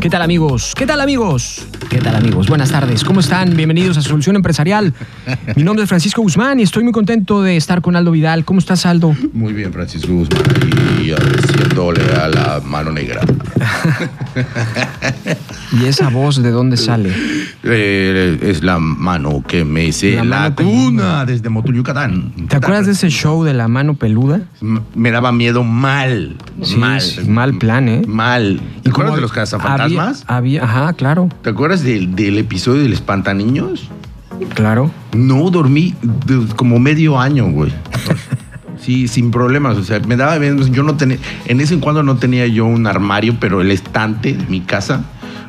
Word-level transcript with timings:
¿Qué 0.00 0.08
tal 0.08 0.22
amigos? 0.22 0.72
¿Qué 0.74 0.86
tal 0.86 1.02
amigos? 1.02 1.66
¿Qué 1.90 1.98
tal 1.98 2.16
amigos? 2.16 2.48
Buenas 2.48 2.70
tardes, 2.70 3.04
¿cómo 3.04 3.20
están? 3.20 3.54
Bienvenidos 3.54 3.98
a 3.98 4.02
Solución 4.02 4.34
Empresarial. 4.34 4.94
Mi 5.56 5.62
nombre 5.62 5.82
es 5.82 5.90
Francisco 5.90 6.22
Guzmán 6.22 6.58
y 6.58 6.62
estoy 6.62 6.84
muy 6.84 6.92
contento 6.92 7.42
de 7.42 7.58
estar 7.58 7.82
con 7.82 7.96
Aldo 7.96 8.10
Vidal. 8.10 8.46
¿Cómo 8.46 8.60
estás, 8.60 8.86
Aldo? 8.86 9.14
Muy 9.34 9.52
bien, 9.52 9.74
Francisco 9.74 10.10
Guzmán, 10.10 10.42
y 11.04 11.10
agradeciéndole 11.10 12.02
a 12.14 12.28
la 12.28 12.62
mano 12.64 12.92
negra. 12.92 13.20
¿Y 15.72 15.84
esa 15.86 16.08
voz 16.08 16.42
de 16.42 16.50
dónde 16.50 16.76
sale? 16.76 17.12
Eh, 17.62 18.38
es 18.42 18.62
la 18.64 18.78
mano 18.78 19.44
que 19.46 19.64
me 19.64 19.84
hice 19.86 20.16
La 20.16 20.24
la, 20.24 20.54
cuna 20.54 21.24
desde 21.24 21.48
Motul, 21.48 21.76
Yucatán. 21.76 22.32
¿Te 22.48 22.56
acuerdas 22.56 22.86
de 22.86 22.92
ese 22.92 23.08
show 23.10 23.44
de 23.44 23.54
la 23.54 23.68
mano 23.68 23.94
peluda? 23.94 24.40
Me 24.94 25.10
daba 25.10 25.30
miedo 25.32 25.62
mal. 25.62 26.36
Sí, 26.62 26.76
mal. 26.76 27.00
sí, 27.00 27.20
mal 27.28 27.54
plan, 27.58 27.88
¿eh? 27.88 28.02
Mal. 28.06 28.60
¿Te 28.82 28.90
acuerdas 28.90 29.14
de 29.14 29.20
los 29.20 29.32
cazafantasmas? 29.32 30.24
Había, 30.26 30.62
había- 30.62 30.64
ajá, 30.64 30.92
claro, 30.94 31.28
¿Te 31.42 31.50
acuerdas 31.50 31.82
del, 31.82 32.14
del 32.16 32.38
episodio 32.38 32.82
del 32.82 32.92
espantaniños? 32.92 33.88
claro. 34.54 34.90
No 35.12 35.50
dormí 35.50 35.94
como 36.56 36.78
medio 36.78 37.18
año, 37.18 37.48
güey. 37.50 37.72
Sí, 38.80 39.08
sin 39.08 39.30
problemas. 39.30 39.76
O 39.76 39.84
sea, 39.84 40.00
me 40.00 40.16
daba 40.16 40.38
bien. 40.38 40.58
Yo 40.72 40.82
no 40.82 40.96
tenía. 40.96 41.18
En 41.44 41.60
ese 41.60 41.74
en 41.74 41.80
cuando 41.80 42.02
no 42.02 42.16
tenía 42.16 42.46
yo 42.46 42.64
un 42.64 42.86
armario, 42.86 43.36
pero 43.38 43.60
el 43.60 43.70
estante 43.70 44.32
de 44.32 44.46
mi 44.46 44.60
casa. 44.62 45.04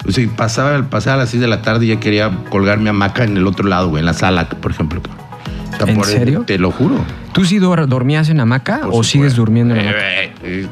O 0.07 0.11
sea, 0.11 0.27
pasaba, 0.35 0.81
pasaba 0.89 1.15
a 1.15 1.17
las 1.19 1.29
6 1.29 1.41
de 1.41 1.47
la 1.47 1.61
tarde 1.61 1.85
y 1.85 1.89
ya 1.89 1.99
quería 1.99 2.31
colgar 2.49 2.79
mi 2.79 2.89
hamaca 2.89 3.23
en 3.23 3.37
el 3.37 3.45
otro 3.47 3.67
lado, 3.67 3.89
güey, 3.89 3.99
en 4.01 4.05
la 4.05 4.13
sala, 4.13 4.49
por 4.49 4.71
ejemplo. 4.71 5.01
O 5.01 5.77
sea, 5.77 5.87
¿En 5.87 5.95
por- 5.95 6.05
serio? 6.05 6.43
Te 6.45 6.57
lo 6.57 6.71
juro. 6.71 6.95
¿Tú 7.33 7.45
sí 7.45 7.59
dor- 7.59 7.87
dormías 7.87 8.27
en 8.29 8.39
hamaca 8.41 8.81
Por 8.81 8.89
o 8.93 9.03
sigues 9.03 9.35
durmiendo 9.35 9.73
en 9.75 9.81
hamaca? 9.81 9.97
Eh, 9.99 10.33
eh, 10.43 10.67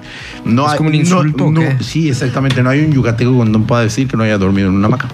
no 0.46 0.66
¿Es 0.66 0.72
hay- 0.72 0.78
como 0.78 0.90
un 0.90 0.96
no- 0.96 1.00
insulto 1.02 1.52
no- 1.52 1.62
qué? 1.62 1.78
Sí, 1.82 2.10
exactamente. 2.10 2.62
No 2.64 2.70
hay 2.70 2.82
un 2.82 2.92
yucateco 2.92 3.34
cuando 3.36 3.60
no 3.60 3.66
pueda 3.66 3.82
decir 3.84 4.08
que 4.08 4.18
no 4.18 4.24
haya 4.24 4.38
dormido 4.38 4.68
en 4.70 4.76
una 4.76 4.88
hamaca. 4.88 5.08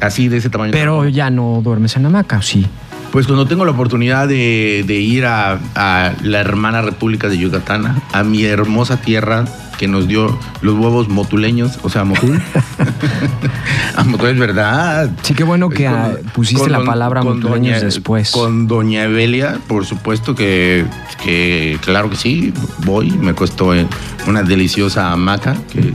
Así 0.00 0.28
de 0.28 0.36
ese 0.36 0.50
tamaño. 0.50 0.72
Pero 0.72 1.08
ya 1.08 1.30
no 1.30 1.60
duermes 1.64 1.96
en 1.96 2.06
hamaca, 2.06 2.38
¿o 2.38 2.42
sí? 2.42 2.66
Pues 3.10 3.26
cuando 3.26 3.46
tengo 3.46 3.64
la 3.64 3.70
oportunidad 3.72 4.28
de, 4.28 4.84
de 4.86 4.94
ir 4.96 5.24
a, 5.24 5.58
a 5.74 6.12
la 6.22 6.40
hermana 6.40 6.82
República 6.82 7.28
de 7.28 7.38
Yucatán, 7.38 8.00
a 8.12 8.22
mi 8.22 8.44
hermosa 8.44 8.98
tierra 9.00 9.46
que 9.78 9.88
nos 9.88 10.08
dio 10.08 10.38
los 10.62 10.74
huevos 10.78 11.08
motuleños, 11.08 11.78
o 11.82 11.88
sea, 11.90 12.04
motul. 12.04 12.40
a 13.96 14.04
motul 14.04 14.28
es 14.30 14.38
verdad. 14.38 15.10
Sí, 15.22 15.34
qué 15.34 15.44
bueno 15.44 15.68
que 15.68 15.84
Con- 15.84 15.94
ah, 15.94 16.10
pusiste 16.34 16.62
con 16.62 16.72
la 16.72 16.84
palabra 16.84 17.20
con 17.22 17.36
motuleños 17.40 17.76
doña- 17.78 17.84
después. 17.84 18.30
Con 18.30 18.66
doña 18.66 19.04
Evelia, 19.04 19.58
por 19.66 19.84
supuesto 19.86 20.34
que, 20.34 20.84
que 21.22 21.78
claro 21.84 22.10
que 22.10 22.16
sí, 22.16 22.52
voy. 22.84 23.10
Me 23.10 23.34
costó 23.34 23.74
eh, 23.74 23.86
una 24.26 24.42
deliciosa 24.42 25.12
hamaca. 25.12 25.56
Que, 25.72 25.92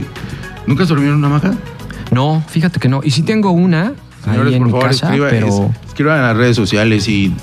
¿Nunca 0.66 0.84
has 0.84 0.88
dormido 0.88 1.12
en 1.12 1.18
una 1.18 1.26
hamaca? 1.28 1.54
No, 2.10 2.42
fíjate 2.48 2.78
que 2.78 2.88
no. 2.88 3.00
Y 3.02 3.10
sí 3.10 3.22
tengo 3.22 3.50
una 3.50 3.92
Señores, 4.24 4.56
por 4.58 4.70
favor, 4.70 4.86
casa, 4.86 5.08
escriba- 5.08 5.28
pero 5.30 5.46
es- 5.48 5.88
escriban 5.88 6.16
en 6.18 6.22
las 6.22 6.36
redes 6.36 6.56
sociales 6.56 7.08
y, 7.08 7.34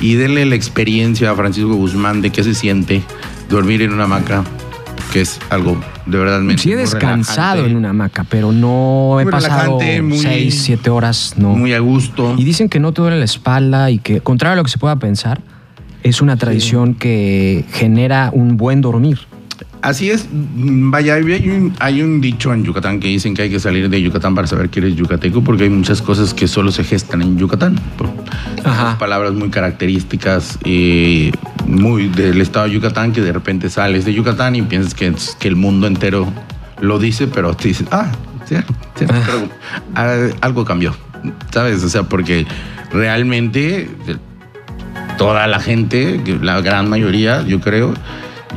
y 0.00 0.14
denle 0.14 0.46
la 0.46 0.54
experiencia 0.54 1.30
a 1.30 1.34
Francisco 1.34 1.74
Guzmán 1.74 2.22
de 2.22 2.30
qué 2.30 2.44
se 2.44 2.54
siente 2.54 3.02
dormir 3.50 3.82
en 3.82 3.92
una 3.92 4.04
hamaca, 4.04 4.44
que 5.08 5.20
es 5.22 5.38
algo 5.50 5.80
de 6.06 6.18
verdad 6.18 6.40
sí 6.56 6.72
he 6.72 6.76
descansado 6.76 7.66
en 7.66 7.76
una 7.76 7.90
hamaca, 7.90 8.24
pero 8.28 8.52
no 8.52 9.18
he 9.20 9.24
Muy 9.24 9.30
pasado 9.32 9.78
muy- 10.02 10.18
seis, 10.18 10.62
siete 10.62 10.90
horas, 10.90 11.34
no. 11.36 11.50
Muy 11.50 11.72
a 11.74 11.78
gusto. 11.80 12.34
Y 12.36 12.44
dicen 12.44 12.68
que 12.68 12.80
no 12.80 12.92
te 12.92 13.02
duele 13.02 13.18
la 13.18 13.24
espalda 13.24 13.90
y 13.90 13.98
que, 13.98 14.20
contrario 14.20 14.54
a 14.54 14.56
lo 14.56 14.64
que 14.64 14.70
se 14.70 14.78
pueda 14.78 14.96
pensar, 14.96 15.40
es 16.02 16.22
una 16.22 16.36
tradición 16.36 16.94
que 16.94 17.64
genera 17.72 18.30
un 18.32 18.56
buen 18.56 18.80
dormir. 18.80 19.18
Así 19.80 20.10
es, 20.10 20.28
mm, 20.30 20.90
vaya, 20.90 21.14
hay 21.14 21.48
un, 21.50 21.72
hay 21.78 22.02
un 22.02 22.20
dicho 22.20 22.52
en 22.52 22.64
Yucatán 22.64 22.98
que 22.98 23.08
dicen 23.08 23.34
que 23.34 23.42
hay 23.42 23.50
que 23.50 23.60
salir 23.60 23.88
de 23.88 24.02
Yucatán 24.02 24.34
para 24.34 24.46
saber 24.48 24.70
que 24.70 24.80
eres 24.80 24.96
yucateco, 24.96 25.42
porque 25.42 25.64
hay 25.64 25.70
muchas 25.70 26.02
cosas 26.02 26.34
que 26.34 26.48
solo 26.48 26.72
se 26.72 26.84
gestan 26.84 27.22
en 27.22 27.38
Yucatán. 27.38 27.78
Ajá. 28.64 28.98
palabras 28.98 29.32
muy 29.34 29.50
características 29.50 30.58
eh, 30.64 31.30
muy 31.66 32.08
del 32.08 32.40
estado 32.40 32.66
de 32.66 32.72
Yucatán, 32.72 33.12
que 33.12 33.20
de 33.20 33.32
repente 33.32 33.70
sales 33.70 34.04
de 34.04 34.14
Yucatán 34.14 34.56
y 34.56 34.62
piensas 34.62 34.94
que, 34.94 35.14
el 35.48 35.56
mundo 35.56 35.86
entero 35.86 36.30
lo 36.80 36.98
dice, 36.98 37.28
pero 37.28 37.54
te 37.54 37.68
dices, 37.68 37.86
ah, 37.90 38.10
sí, 38.46 38.56
sí, 38.96 39.06
pero, 39.06 39.48
ah, 39.94 40.28
algo 40.40 40.64
cambió, 40.64 40.94
¿sabes? 41.50 41.82
O 41.84 41.88
sea, 41.88 42.02
porque 42.02 42.46
realmente 42.92 43.82
eh, 44.06 44.16
toda 45.18 45.46
la 45.46 45.60
gente, 45.60 46.20
la 46.42 46.60
gran 46.60 46.88
mayoría, 46.88 47.42
yo 47.42 47.60
creo, 47.60 47.94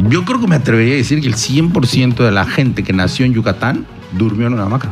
yo 0.09 0.25
creo 0.25 0.40
que 0.40 0.47
me 0.47 0.56
atrevería 0.56 0.94
a 0.94 0.97
decir 0.97 1.22
que 1.22 1.28
el 1.28 1.35
100% 1.35 2.16
de 2.24 2.31
la 2.31 2.46
gente 2.46 2.84
que 2.84 2.94
nació 2.94 3.25
en 3.25 3.34
Yucatán 3.34 3.85
durmió 4.13 4.47
en 4.47 4.53
una 4.53 4.63
hamaca. 4.63 4.90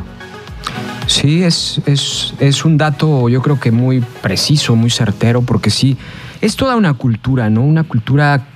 Sí, 1.06 1.42
es, 1.42 1.80
es, 1.86 2.34
es 2.38 2.64
un 2.64 2.76
dato 2.76 3.28
yo 3.28 3.42
creo 3.42 3.58
que 3.58 3.72
muy 3.72 4.00
preciso, 4.22 4.76
muy 4.76 4.90
certero, 4.90 5.42
porque 5.42 5.70
sí, 5.70 5.96
es 6.40 6.56
toda 6.56 6.76
una 6.76 6.94
cultura, 6.94 7.50
¿no? 7.50 7.62
Una 7.62 7.84
cultura 7.84 8.46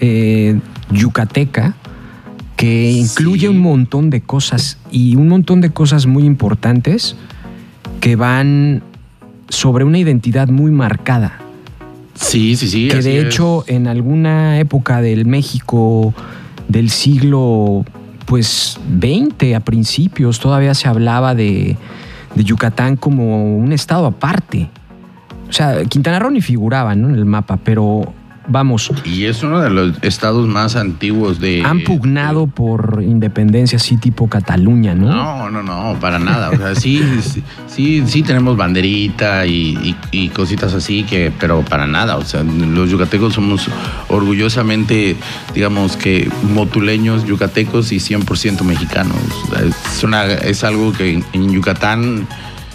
eh, 0.00 0.60
yucateca 0.90 1.74
que 2.56 2.90
incluye 2.92 3.40
Sí. 3.42 3.48
un 3.48 3.58
montón 3.60 4.10
de 4.10 4.20
cosas 4.20 4.78
y 4.90 5.16
un 5.16 5.28
montón 5.28 5.60
de 5.60 5.70
cosas 5.70 6.06
muy 6.06 6.24
importantes 6.24 7.16
que 8.00 8.14
van 8.14 8.82
sobre 9.48 9.84
una 9.84 9.98
identidad 9.98 10.48
muy 10.48 10.70
marcada. 10.70 11.38
Sí, 12.14 12.56
sí, 12.56 12.68
sí. 12.68 12.88
que 12.88 13.00
de 13.00 13.18
es. 13.18 13.24
hecho 13.26 13.64
en 13.66 13.86
alguna 13.86 14.58
época 14.58 15.00
del 15.00 15.26
México 15.26 16.14
del 16.68 16.90
siglo 16.90 17.84
pues 18.26 18.78
20 18.88 19.54
a 19.54 19.60
principios 19.60 20.40
todavía 20.40 20.74
se 20.74 20.88
hablaba 20.88 21.34
de, 21.34 21.76
de 22.34 22.44
Yucatán 22.44 22.96
como 22.96 23.56
un 23.56 23.72
estado 23.72 24.06
aparte. 24.06 24.70
O 25.48 25.52
sea, 25.52 25.84
Quintana 25.84 26.18
Roo 26.18 26.30
ni 26.30 26.40
figuraba 26.40 26.94
¿no? 26.94 27.08
en 27.08 27.14
el 27.14 27.26
mapa, 27.26 27.58
pero 27.62 28.14
vamos, 28.48 28.90
Y 29.04 29.24
es 29.24 29.42
uno 29.42 29.60
de 29.60 29.70
los 29.70 30.02
estados 30.02 30.46
más 30.48 30.76
antiguos 30.76 31.38
de... 31.40 31.62
han 31.64 31.80
pugnado 31.84 32.46
por 32.46 33.00
independencia 33.02 33.76
así 33.76 33.96
tipo 33.96 34.28
Cataluña, 34.28 34.94
¿no? 34.94 35.06
No, 35.10 35.50
no, 35.50 35.62
no, 35.62 35.98
para 36.00 36.18
nada. 36.18 36.50
O 36.50 36.56
sea, 36.56 36.74
sí, 36.74 37.02
sí, 37.22 37.42
sí, 37.68 38.02
sí 38.06 38.22
tenemos 38.22 38.56
banderita 38.56 39.46
y, 39.46 39.76
y- 39.82 39.96
y 40.10 40.28
cositas 40.30 40.74
así, 40.74 41.04
que, 41.04 41.32
pero 41.38 41.62
para 41.62 41.86
nada. 41.86 42.16
O 42.16 42.24
sea, 42.24 42.42
los 42.42 42.90
yucatecos 42.90 43.34
somos 43.34 43.68
orgullosamente, 44.08 45.16
digamos 45.54 45.96
que 45.96 46.30
motuleños, 46.54 47.24
yucatecos 47.26 47.92
y 47.92 47.96
100% 47.98 48.62
mexicanos. 48.62 49.16
Es, 49.96 50.02
una, 50.04 50.24
es 50.26 50.64
algo 50.64 50.92
que 50.92 51.22
en 51.32 51.52
Yucatán... 51.52 52.26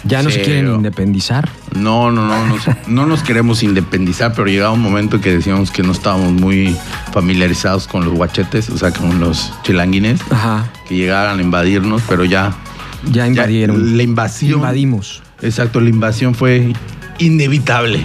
ya 0.04 0.22
no 0.22 0.30
se 0.30 0.42
quieren 0.42 0.72
independizar. 0.74 1.48
No, 1.78 2.10
no, 2.10 2.26
no, 2.26 2.46
nos- 2.46 2.66
no 2.88 3.06
nos 3.06 3.22
queremos 3.22 3.62
independizar, 3.62 4.32
pero 4.34 4.46
llegaba 4.48 4.72
un 4.72 4.82
momento 4.82 5.20
que 5.20 5.32
decíamos 5.36 5.70
que 5.70 5.82
no 5.82 5.92
estábamos 5.92 6.32
muy 6.32 6.76
familiarizados 7.12 7.86
con 7.86 8.04
los 8.04 8.14
guachetes, 8.14 8.68
o 8.70 8.78
sea, 8.78 8.90
con 8.92 9.20
los 9.20 9.52
chilanguines, 9.62 10.20
Ajá, 10.30 10.70
que 10.88 10.96
llegaran 10.96 11.38
a 11.38 11.42
invadirnos, 11.42 12.02
pero 12.08 12.24
ya, 12.24 12.54
ya 13.12 13.26
invadieron. 13.26 13.96
la 13.96 14.02
invasión. 14.02 14.54
Invadimos. 14.58 15.22
Exacto, 15.42 15.80
la 15.80 15.88
invasión 15.90 16.34
fue 16.34 16.72
inevitable. 17.18 18.02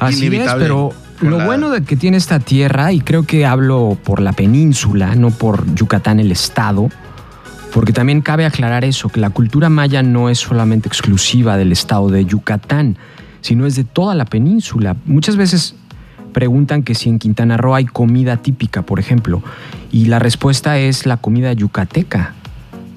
Así 0.00 0.14
es, 0.16 0.20
Inevitable. 0.22 0.64
pero 0.64 0.92
Con 1.20 1.30
lo 1.30 1.38
la- 1.38 1.46
bueno 1.46 1.70
de 1.70 1.82
que 1.82 1.96
tiene 1.96 2.16
esta 2.16 2.40
tierra, 2.40 2.92
y 2.92 3.00
creo 3.00 3.24
que 3.24 3.46
hablo 3.46 3.96
por 4.04 4.20
la 4.20 4.32
península, 4.32 5.14
no 5.14 5.30
por 5.30 5.72
Yucatán 5.74 6.20
el 6.20 6.30
estado, 6.32 6.90
porque 7.74 7.92
también 7.92 8.20
cabe 8.20 8.46
aclarar 8.46 8.84
eso, 8.84 9.08
que 9.08 9.18
la 9.18 9.30
cultura 9.30 9.68
maya 9.68 10.00
no 10.04 10.28
es 10.28 10.38
solamente 10.38 10.86
exclusiva 10.86 11.56
del 11.56 11.72
estado 11.72 12.08
de 12.08 12.24
Yucatán, 12.24 12.96
sino 13.40 13.66
es 13.66 13.74
de 13.74 13.82
toda 13.82 14.14
la 14.14 14.26
península. 14.26 14.94
Muchas 15.06 15.34
veces 15.34 15.74
preguntan 16.32 16.84
que 16.84 16.94
si 16.94 17.08
en 17.08 17.18
Quintana 17.18 17.56
Roo 17.56 17.74
hay 17.74 17.84
comida 17.84 18.36
típica, 18.36 18.82
por 18.82 19.00
ejemplo, 19.00 19.42
y 19.90 20.04
la 20.04 20.20
respuesta 20.20 20.78
es 20.78 21.04
la 21.04 21.16
comida 21.16 21.52
yucateca. 21.52 22.34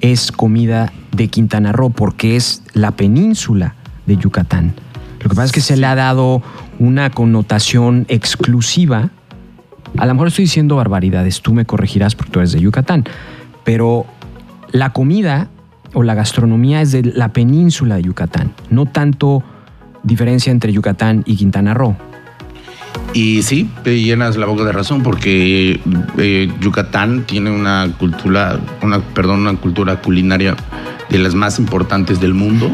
Es 0.00 0.30
comida 0.30 0.92
de 1.10 1.26
Quintana 1.26 1.72
Roo 1.72 1.90
porque 1.90 2.36
es 2.36 2.62
la 2.72 2.92
península 2.92 3.74
de 4.06 4.16
Yucatán. 4.16 4.74
Lo 5.20 5.28
que 5.28 5.34
pasa 5.34 5.46
es 5.46 5.52
que 5.52 5.60
se 5.60 5.76
le 5.76 5.86
ha 5.86 5.96
dado 5.96 6.40
una 6.78 7.10
connotación 7.10 8.06
exclusiva. 8.08 9.10
A 9.96 10.06
lo 10.06 10.14
mejor 10.14 10.28
estoy 10.28 10.44
diciendo 10.44 10.76
barbaridades, 10.76 11.42
tú 11.42 11.52
me 11.52 11.64
corregirás 11.64 12.14
porque 12.14 12.30
tú 12.30 12.38
eres 12.38 12.52
de 12.52 12.60
Yucatán, 12.60 13.02
pero 13.64 14.06
la 14.72 14.92
comida 14.92 15.48
o 15.94 16.02
la 16.02 16.14
gastronomía 16.14 16.82
es 16.82 16.92
de 16.92 17.02
la 17.02 17.32
península 17.32 17.96
de 17.96 18.02
Yucatán, 18.02 18.52
no 18.70 18.86
tanto 18.86 19.42
diferencia 20.02 20.50
entre 20.50 20.72
Yucatán 20.72 21.22
y 21.26 21.36
Quintana 21.36 21.74
Roo. 21.74 21.96
Y 23.14 23.42
sí, 23.42 23.70
te 23.84 24.00
llenas 24.00 24.36
la 24.36 24.44
boca 24.46 24.64
de 24.64 24.72
razón 24.72 25.02
porque 25.02 25.80
eh, 26.18 26.52
Yucatán 26.60 27.24
tiene 27.24 27.50
una 27.50 27.88
cultura, 27.98 28.60
una, 28.82 29.00
perdón, 29.00 29.40
una 29.40 29.54
cultura 29.56 30.00
culinaria 30.02 30.54
de 31.08 31.18
las 31.18 31.34
más 31.34 31.58
importantes 31.58 32.20
del 32.20 32.34
mundo. 32.34 32.70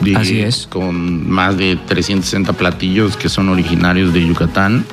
de- 0.00 0.16
Así 0.16 0.40
es. 0.40 0.66
Con 0.66 1.28
más 1.28 1.58
de 1.58 1.76
360 1.76 2.54
platillos 2.54 3.16
que 3.18 3.28
son 3.28 3.50
originarios 3.50 4.14
de 4.14 4.26
Yucatán. 4.26 4.84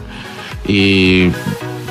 Eh, 0.67 1.31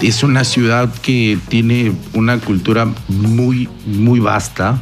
es 0.03 0.23
una 0.23 0.45
ciudad 0.45 0.93
que 1.03 1.39
tiene 1.49 1.93
una 2.13 2.39
cultura 2.39 2.89
muy, 3.09 3.69
muy 3.87 4.21
vasta. 4.21 4.81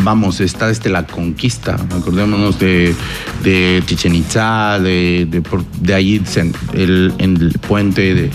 Vamos, 0.00 0.40
está 0.40 0.66
desde 0.66 0.90
la 0.90 1.06
conquista, 1.06 1.76
acordémonos 1.96 2.58
de, 2.58 2.94
de 3.42 3.82
Chichen 3.86 4.14
Itza, 4.14 4.78
de, 4.80 5.26
de, 5.30 5.42
de 5.80 5.94
ahí 5.94 6.20
el, 6.74 7.14
el 7.16 7.58
puente 7.66 8.28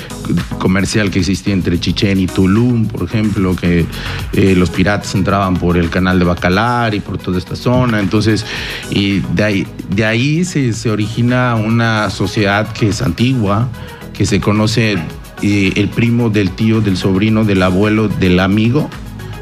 comercial 0.57 1.11
que 1.11 1.19
existía 1.19 1.53
entre 1.53 1.79
Chichen 1.79 2.21
y 2.21 2.27
Tulum, 2.27 2.87
por 2.87 3.03
ejemplo, 3.03 3.55
que 3.55 3.85
eh, 4.33 4.55
los 4.55 4.69
piratas 4.69 5.13
entraban 5.15 5.57
por 5.57 5.77
el 5.77 5.89
canal 5.89 6.17
de 6.17 6.25
Bacalar 6.25 6.95
y 6.95 7.01
por 7.01 7.17
toda 7.17 7.37
esta 7.37 7.55
zona, 7.55 7.99
entonces, 7.99 8.45
y 8.89 9.19
de 9.35 9.43
ahí, 9.43 9.67
de 9.89 10.05
ahí 10.05 10.45
se, 10.45 10.73
se 10.73 10.89
origina 10.89 11.55
una 11.55 12.09
sociedad 12.09 12.71
que 12.71 12.87
es 12.87 13.01
antigua, 13.01 13.67
que 14.13 14.25
se 14.25 14.39
conoce 14.39 14.97
eh, 15.41 15.71
el 15.75 15.89
primo 15.89 16.29
del 16.29 16.51
tío, 16.51 16.81
del 16.81 16.97
sobrino, 16.97 17.43
del 17.45 17.63
abuelo, 17.63 18.07
del 18.07 18.39
amigo, 18.39 18.89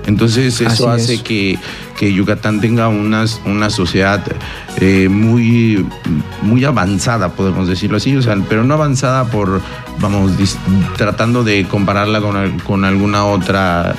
entonces 0.05 0.61
eso 0.61 0.89
hace 0.89 1.21
que, 1.21 1.57
Yucatán 1.99 2.61
tenga 2.61 2.87
una, 2.87 3.25
una 3.45 3.69
sociedad 3.69 4.23
eh, 4.79 5.09
muy, 5.09 5.85
muy 6.43 6.63
avanzada, 6.63 7.29
podemos 7.29 7.67
decirlo 7.67 7.97
así, 7.97 8.15
o 8.15 8.21
sea, 8.21 8.37
pero 8.47 8.63
no 8.63 8.75
avanzada 8.75 9.25
por, 9.25 9.61
vamos, 9.99 10.31
tratando 10.97 11.43
de 11.43 11.65
compararla 11.65 12.21
con, 12.21 12.85
alguna 12.85 13.25
otra 13.25 13.95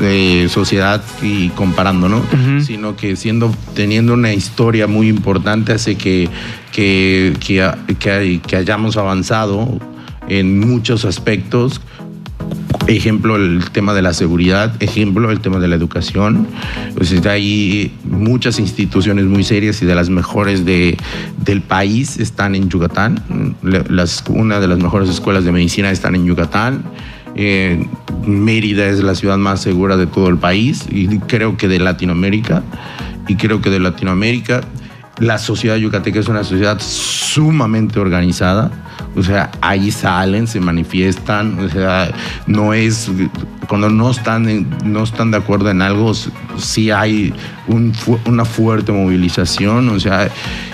eh, 0.00 0.48
sociedad 0.50 1.04
y 1.22 1.50
comparando, 1.50 2.08
¿no? 2.08 2.22
Sino 2.60 2.96
que 2.96 3.14
siendo, 3.14 3.54
teniendo 3.74 4.14
una 4.14 4.32
historia 4.32 4.88
muy 4.88 5.08
importante 5.08 5.72
hace 5.72 5.94
que, 5.94 6.28
que, 6.72 7.34
que, 7.38 8.40
que 8.44 8.56
hayamos 8.56 8.96
avanzado 8.96 9.78
en 10.28 10.60
muchos 10.60 11.04
aspectos 11.04 11.80
Ejemplo, 12.86 13.36
el 13.36 13.70
tema 13.70 13.94
de 13.94 14.02
la 14.02 14.12
seguridad, 14.12 14.74
ejemplo, 14.80 15.30
el 15.30 15.40
tema 15.40 15.58
de 15.58 15.68
la 15.68 15.74
educación. 15.74 16.46
Pues 16.94 17.12
hay 17.26 17.92
muchas 18.04 18.58
instituciones 18.58 19.24
muy 19.24 19.42
serias 19.42 19.80
y 19.80 19.86
de 19.86 19.94
las 19.94 20.10
mejores 20.10 20.66
de, 20.66 20.98
del 21.38 21.62
país 21.62 22.18
están 22.18 22.54
en 22.54 22.68
Yucatán. 22.68 23.56
Las, 23.62 24.24
una 24.28 24.60
de 24.60 24.68
las 24.68 24.78
mejores 24.78 25.08
escuelas 25.08 25.44
de 25.44 25.52
medicina 25.52 25.90
están 25.90 26.14
en 26.14 26.26
Yucatán. 26.26 26.84
Eh, 27.36 27.86
Mérida 28.26 28.86
es 28.86 29.02
la 29.02 29.14
ciudad 29.14 29.38
más 29.38 29.62
segura 29.62 29.96
de 29.96 30.06
todo 30.06 30.28
el 30.28 30.36
país 30.36 30.84
y 30.90 31.18
creo 31.20 31.56
que 31.56 31.68
de 31.68 31.78
Latinoamérica. 31.78 32.62
Y 33.28 33.36
creo 33.36 33.62
que 33.62 33.70
de 33.70 33.80
Latinoamérica 33.80 34.60
la 35.18 35.38
sociedad 35.38 35.76
yucateca 35.76 36.20
es 36.20 36.28
una 36.28 36.44
sociedad 36.44 36.78
sumamente 36.80 37.98
organizada 37.98 38.83
o 39.16 39.22
sea, 39.22 39.50
ahí 39.60 39.90
salen, 39.90 40.46
se 40.46 40.60
manifiestan, 40.60 41.58
o 41.58 41.68
sea, 41.68 42.10
no 42.46 42.72
es, 42.74 43.10
cuando 43.68 43.90
no 43.90 44.10
están, 44.10 44.66
no 44.84 45.02
están 45.02 45.30
de 45.30 45.38
acuerdo 45.38 45.70
en 45.70 45.82
algo, 45.82 46.12
sí 46.56 46.90
hay 46.90 47.32
una 47.66 48.44
fuerte 48.44 48.92
movilización, 48.92 49.88
o 49.88 49.98
sea, 49.98 50.28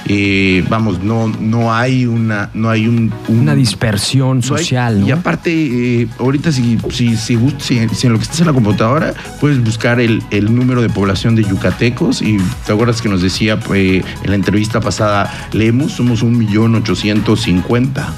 eh, 0.07 0.65
vamos, 0.69 1.03
no, 1.03 1.29
no 1.29 1.73
hay 1.73 2.07
una, 2.07 2.51
no 2.55 2.69
hay 2.69 2.89
un, 2.89 3.13
una 3.29 3.55
dispersión 3.55 4.43
social. 4.43 5.05
Y 5.07 5.13
aparte, 5.13 5.53
eh, 5.53 6.09
ahorita 6.19 6.51
si, 6.53 6.79
si, 6.91 7.17
si, 7.17 7.39
si, 7.59 7.79
en 7.79 8.13
lo 8.13 8.19
que 8.19 8.25
estás 8.25 8.41
en 8.41 8.47
la 8.47 8.53
computadora, 8.53 9.15
puedes 9.41 9.63
buscar 9.63 10.01
el, 10.01 10.23
el, 10.31 10.55
número 10.55 10.83
de 10.83 10.89
población 10.89 11.37
de 11.37 11.45
yucatecos 11.45 12.23
y 12.23 12.39
te 12.67 12.73
acuerdas 12.73 13.01
que 13.01 13.09
nos 13.09 13.23
decía 13.23 13.61
pues, 13.61 14.05
en 14.23 14.31
la 14.31 14.35
entrevista 14.35 14.81
pasada, 14.81 15.49
leemos, 15.53 15.93
somos 15.93 16.23
un 16.23 16.37
millón 16.37 16.75
ochocientos 16.75 17.43
cincuenta 17.43 18.13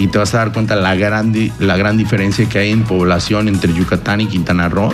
y 0.00 0.06
te 0.06 0.16
vas 0.16 0.34
a 0.34 0.38
dar 0.38 0.52
cuenta 0.52 0.76
la 0.76 0.94
gran, 0.94 1.34
la 1.58 1.76
gran 1.76 1.98
diferencia 1.98 2.48
que 2.48 2.58
hay 2.58 2.70
en 2.70 2.84
población 2.84 3.48
entre 3.48 3.72
Yucatán 3.74 4.22
y 4.22 4.26
Quintana 4.26 4.70
Roo. 4.70 4.92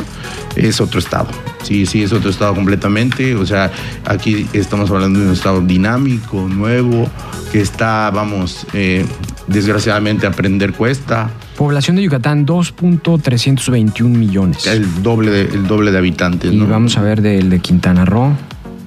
Es 0.56 0.80
otro 0.80 0.98
estado. 0.98 1.28
Sí, 1.62 1.86
sí, 1.86 2.02
es 2.02 2.12
otro 2.12 2.28
estado 2.28 2.54
completamente. 2.54 3.36
O 3.36 3.46
sea, 3.46 3.70
aquí 4.04 4.48
estamos 4.52 4.90
hablando 4.90 5.20
de 5.20 5.26
un 5.26 5.32
estado 5.32 5.60
dinámico, 5.60 6.48
nuevo, 6.48 7.08
que 7.52 7.60
está, 7.60 8.10
vamos, 8.10 8.66
eh, 8.72 9.06
desgraciadamente 9.46 10.26
aprender 10.26 10.72
cuesta. 10.72 11.30
Población 11.56 11.94
de 11.96 12.02
Yucatán, 12.02 12.44
2.321 12.44 14.08
millones. 14.08 14.66
El 14.66 15.04
doble 15.04 15.30
de, 15.30 15.42
el 15.42 15.68
doble 15.68 15.92
de 15.92 15.98
habitantes. 15.98 16.52
Y 16.52 16.58
vamos 16.58 16.98
a 16.98 17.02
ver 17.02 17.22
del 17.22 17.48
de 17.48 17.60
Quintana 17.60 18.04
Roo. 18.04 18.32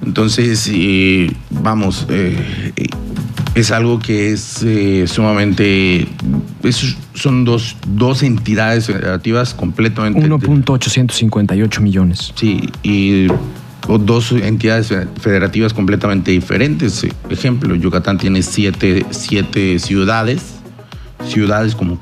Entonces, 0.04 0.70
eh, 0.70 1.32
vamos, 1.48 2.06
eh, 2.10 2.36
es 3.54 3.70
algo 3.70 3.98
que 3.98 4.32
es 4.32 4.62
eh, 4.62 5.06
sumamente... 5.06 6.08
son 7.14 7.44
dos, 7.44 7.76
dos 7.86 8.22
entidades 8.22 8.86
federativas 8.86 9.54
completamente... 9.54 10.20
1.858 10.20 11.80
millones. 11.80 12.32
Sí, 12.36 12.70
y 12.82 13.26
dos 13.98 14.32
entidades 14.32 14.92
federativas 15.20 15.74
completamente 15.74 16.30
diferentes. 16.30 17.06
Ejemplo, 17.28 17.74
Yucatán 17.74 18.18
tiene 18.18 18.42
siete, 18.42 19.04
siete 19.10 19.78
ciudades, 19.78 20.54
ciudades 21.26 21.74
como 21.74 21.98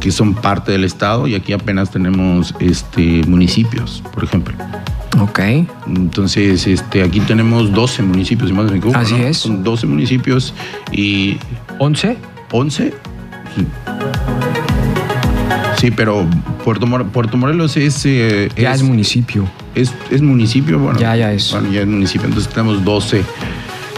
que 0.00 0.10
son 0.10 0.34
parte 0.34 0.72
del 0.72 0.84
estado 0.84 1.26
y 1.26 1.34
aquí 1.34 1.52
apenas 1.52 1.90
tenemos 1.90 2.54
este, 2.58 3.22
municipios, 3.26 4.02
por 4.14 4.24
ejemplo. 4.24 4.54
Ok. 5.18 5.40
Entonces, 5.86 6.66
este, 6.66 7.02
aquí 7.02 7.20
tenemos 7.20 7.72
12 7.72 8.02
municipios, 8.02 8.48
si 8.48 8.54
más 8.54 8.70
me 8.70 8.78
equivoco. 8.78 8.98
Así 8.98 9.14
es. 9.16 9.38
Son 9.38 9.64
12 9.64 9.86
municipios 9.86 10.54
y... 10.92 11.38
¿11? 11.78 12.16
11. 12.52 12.94
Sí. 15.78 15.90
pero 15.90 16.26
Puerto, 16.64 16.86
Puerto 17.10 17.36
Morelos 17.36 17.76
es, 17.76 18.04
eh, 18.04 18.48
Ya 18.56 18.74
es, 18.74 18.82
municipio. 18.82 19.48
Es, 19.74 19.92
es, 20.10 20.22
municipio, 20.22 20.78
bueno. 20.78 20.98
Ya, 20.98 21.16
ya 21.16 21.32
es. 21.32 21.50
Bueno, 21.50 21.72
ya 21.72 21.80
es 21.80 21.86
municipio. 21.86 22.26
Entonces 22.26 22.52
tenemos 22.52 22.84
12 22.84 23.22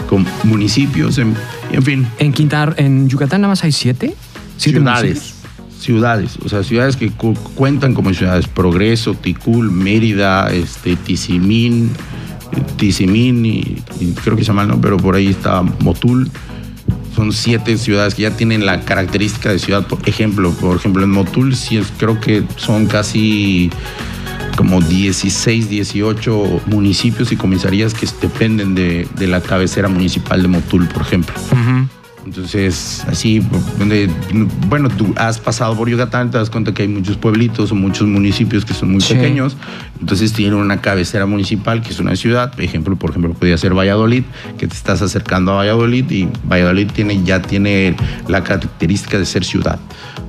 con 0.09 0.25
municipios, 0.43 1.17
en, 1.17 1.35
en 1.71 1.83
fin. 1.83 2.07
En 2.19 2.31
Quintar, 2.31 2.75
en 2.77 3.09
Yucatán 3.09 3.41
nada 3.41 3.51
más 3.51 3.63
hay 3.63 3.71
7. 3.71 4.15
¿Siete 4.57 4.79
ciudades 4.79 5.32
ciudades, 5.83 6.37
o 6.43 6.49
sea, 6.49 6.63
ciudades 6.63 6.95
que 6.95 7.11
cuentan 7.55 7.93
como 7.93 8.13
ciudades, 8.13 8.47
Progreso, 8.47 9.13
Ticul, 9.13 9.69
Mérida, 9.69 10.51
este, 10.51 10.95
Tizimín, 10.95 11.91
Tizimín 12.77 13.45
y, 13.45 13.81
creo 14.23 14.35
que 14.35 14.43
se 14.43 14.47
llama, 14.47 14.65
¿no? 14.65 14.79
pero 14.79 14.97
por 14.97 15.15
ahí 15.15 15.27
está 15.27 15.61
Motul. 15.61 16.29
Son 17.15 17.31
siete 17.31 17.77
ciudades 17.77 18.15
que 18.15 18.23
ya 18.23 18.31
tienen 18.31 18.65
la 18.65 18.81
característica 18.81 19.51
de 19.51 19.59
ciudad. 19.59 19.85
Por 19.85 19.99
ejemplo, 20.09 20.51
por 20.51 20.75
ejemplo, 20.75 21.03
en 21.03 21.11
Motul 21.11 21.55
sí 21.55 21.79
creo 21.99 22.19
que 22.19 22.43
son 22.55 22.87
casi 22.87 23.69
como 24.57 24.81
16, 24.81 25.69
18 25.69 26.61
municipios 26.65 27.31
y 27.31 27.35
comisarías 27.35 27.93
que 27.93 28.07
dependen 28.19 28.73
de, 28.73 29.07
la 29.19 29.41
cabecera 29.41 29.89
municipal 29.89 30.41
de 30.41 30.47
Motul, 30.47 30.87
por 30.87 31.03
ejemplo. 31.03 31.35
Entonces, 32.25 33.03
así, 33.07 33.41
bueno, 34.69 34.89
tú 34.89 35.13
has 35.17 35.39
pasado 35.39 35.75
por 35.75 35.89
Yucatán, 35.89 36.31
te 36.31 36.37
das 36.37 36.49
cuenta 36.49 36.73
que 36.73 36.83
hay 36.83 36.87
muchos 36.87 37.17
pueblitos 37.17 37.71
o 37.71 37.75
muchos 37.75 38.07
municipios 38.07 38.63
que 38.63 38.73
son 38.73 38.91
muy 38.91 39.03
pequeños. 39.03 39.57
Entonces 39.99 40.31
tienen 40.31 40.55
una 40.55 40.79
cabecera 40.79 41.25
municipal 41.25 41.81
que 41.81 41.89
es 41.89 41.99
una 41.99 42.15
ciudad. 42.15 42.57
ejemplo, 42.59 42.95
por 42.95 43.09
ejemplo, 43.09 43.33
podría 43.33 43.57
ser 43.57 43.77
Valladolid, 43.77 44.23
que 44.57 44.67
te 44.67 44.73
estás 44.73 45.01
acercando 45.01 45.51
a 45.51 45.55
Valladolid 45.55 46.09
y 46.11 46.29
Valladolid 46.49 46.91
tiene, 46.91 47.23
ya 47.23 47.41
tiene 47.41 47.95
la 48.27 48.43
característica 48.43 49.17
de 49.17 49.25
ser 49.25 49.43
ciudad, 49.43 49.79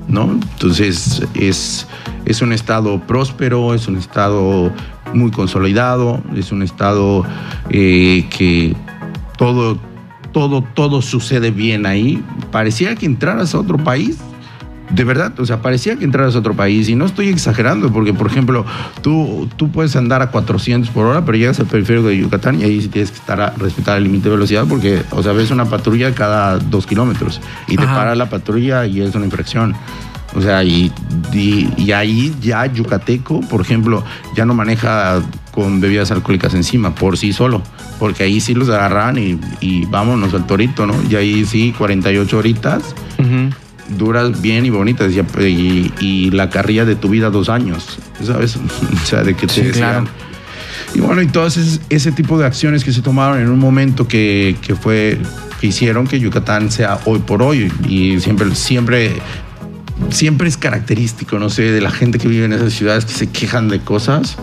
¿no? 0.08 0.32
Entonces 0.32 1.22
es, 1.34 1.86
es 2.24 2.42
un 2.42 2.52
estado 2.52 3.00
próspero, 3.06 3.72
es 3.72 3.86
un 3.86 3.96
estado 3.96 4.72
muy 5.12 5.30
consolidado, 5.30 6.22
es 6.34 6.50
un 6.50 6.62
estado 6.62 7.24
eh, 7.70 8.26
que 8.30 8.74
todo 9.38 9.78
todo, 10.34 10.62
todo 10.74 11.00
sucede 11.00 11.50
bien 11.50 11.86
ahí. 11.86 12.22
Parecía 12.50 12.94
que 12.96 13.06
entraras 13.06 13.54
a 13.54 13.60
otro 13.60 13.78
país. 13.78 14.18
De 14.90 15.02
verdad, 15.02 15.32
o 15.40 15.46
sea, 15.46 15.62
parecía 15.62 15.96
que 15.96 16.04
entraras 16.04 16.34
a 16.34 16.40
otro 16.40 16.52
país 16.52 16.90
y 16.90 16.94
no 16.94 17.06
estoy 17.06 17.28
exagerando 17.28 17.90
porque, 17.90 18.12
por 18.12 18.26
ejemplo, 18.26 18.66
tú, 19.00 19.48
tú 19.56 19.70
puedes 19.70 19.96
andar 19.96 20.20
a 20.20 20.30
400 20.30 20.90
por 20.90 21.06
hora, 21.06 21.24
pero 21.24 21.38
llegas 21.38 21.58
al 21.58 21.66
periférico 21.66 22.08
de 22.08 22.18
Yucatán 22.18 22.60
y 22.60 22.64
ahí 22.64 22.82
sí 22.82 22.88
tienes 22.88 23.10
que 23.10 23.16
estar 23.16 23.40
a 23.40 23.50
respetar 23.50 23.96
el 23.96 24.04
límite 24.04 24.28
de 24.28 24.34
velocidad 24.34 24.66
porque, 24.68 25.02
o 25.10 25.22
sea, 25.22 25.32
ves 25.32 25.50
una 25.50 25.64
patrulla 25.64 26.14
cada 26.14 26.58
dos 26.58 26.86
kilómetros 26.86 27.40
y 27.66 27.76
te 27.76 27.86
para 27.86 28.14
la 28.14 28.28
patrulla 28.28 28.84
y 28.84 29.00
es 29.00 29.14
una 29.14 29.24
infracción. 29.24 29.74
O 30.36 30.42
sea, 30.42 30.64
y, 30.64 30.92
y, 31.32 31.92
ahí 31.92 32.34
ya 32.40 32.66
Yucateco, 32.66 33.40
por 33.42 33.60
ejemplo, 33.60 34.02
ya 34.34 34.44
no 34.44 34.52
maneja 34.52 35.22
con 35.54 35.80
bebidas 35.80 36.10
alcohólicas 36.10 36.54
encima 36.54 36.94
por 36.94 37.16
sí 37.16 37.32
solo 37.32 37.62
porque 37.98 38.24
ahí 38.24 38.40
sí 38.40 38.54
los 38.54 38.68
agarran 38.68 39.18
y, 39.18 39.86
vámonos 39.86 40.34
al 40.34 40.46
torito, 40.46 40.86
¿no? 40.86 40.94
Y 41.08 41.16
ahí 41.16 41.44
sí, 41.44 41.74
48 41.76 42.38
horitas, 42.38 42.94
duras 43.96 44.40
bien 44.40 44.66
y 44.66 44.70
bonitas, 44.70 45.12
y, 45.12 46.30
la 46.30 46.50
carrilla 46.50 46.84
de 46.84 46.96
tu 46.96 47.08
vida 47.08 47.30
dos 47.30 47.48
años, 47.48 47.98
¿sabes? 48.22 48.56
o 49.02 49.06
sea, 49.06 49.22
de 49.22 49.34
que 49.34 49.46
te 49.46 49.62
decían. 49.62 50.08
Y 50.94 51.00
bueno, 51.00 51.22
y 51.22 51.26
todo 51.26 51.46
ese, 51.46 52.12
tipo 52.12 52.38
de 52.38 52.46
acciones 52.46 52.84
que 52.84 52.92
se 52.92 53.02
tomaron 53.02 53.40
en 53.40 53.48
un 53.48 53.58
momento 53.58 54.06
que, 54.06 54.56
fue, 54.80 55.18
que 55.60 55.68
hicieron 55.68 56.06
que 56.06 56.20
Yucatán 56.20 56.70
sea 56.70 57.00
hoy 57.04 57.20
por 57.20 57.42
hoy, 57.42 57.72
y 57.88 58.20
siempre, 58.20 58.54
siempre 58.54 59.12
siempre 60.10 60.48
es 60.48 60.56
característico, 60.56 61.38
no 61.38 61.48
sé, 61.48 61.62
de 61.62 61.80
la 61.80 61.90
gente 61.90 62.18
que 62.18 62.28
vive 62.28 62.44
en 62.44 62.52
esas 62.52 62.72
ciudades 62.72 63.04
que 63.04 63.12
se 63.12 63.28
quejan 63.28 63.68
de 63.68 63.80
cosas 63.80 64.36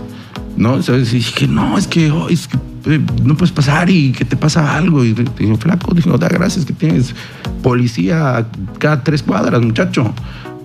¿no? 0.57 0.81
¿Sabes? 0.81 1.13
Y 1.13 1.17
dije, 1.17 1.47
no, 1.47 1.77
es 1.77 1.87
que, 1.87 2.11
oh, 2.11 2.29
es 2.29 2.47
que 2.47 2.57
eh, 2.85 3.01
no 3.23 3.35
puedes 3.35 3.51
pasar 3.51 3.89
y 3.89 4.11
que 4.11 4.25
te 4.25 4.35
pasa 4.35 4.75
algo. 4.75 5.03
Y 5.03 5.13
digo, 5.13 5.57
flaco, 5.57 5.93
digo, 5.93 6.17
da 6.17 6.27
gracias 6.27 6.65
que 6.65 6.73
tienes 6.73 7.15
policía 7.61 8.45
cada 8.79 9.03
tres 9.03 9.23
cuadras, 9.23 9.61
muchacho. 9.61 10.13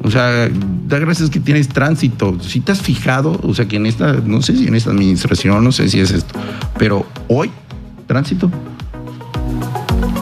O 0.03 0.11
sea, 0.11 0.49
da 0.87 0.99
gracias 0.99 1.31
que 1.31 1.41
tienes 1.41 1.69
tránsito. 1.69 2.39
Si 2.41 2.61
te 2.61 2.73
has 2.73 2.81
fijado, 2.81 3.41
o 3.43 3.55
sea, 3.55 3.67
que 3.67 3.77
en 3.77 3.87
esta, 3.87 4.13
no 4.13 4.43
sé 4.43 4.57
si 4.57 4.67
en 4.67 4.75
esta 4.75 4.91
administración, 4.91 5.65
no 5.65 5.73
sé 5.73 5.89
si 5.89 6.01
es 6.01 6.11
esto, 6.11 6.39
pero 6.79 7.07
hoy, 7.29 7.51
tránsito. 8.07 8.51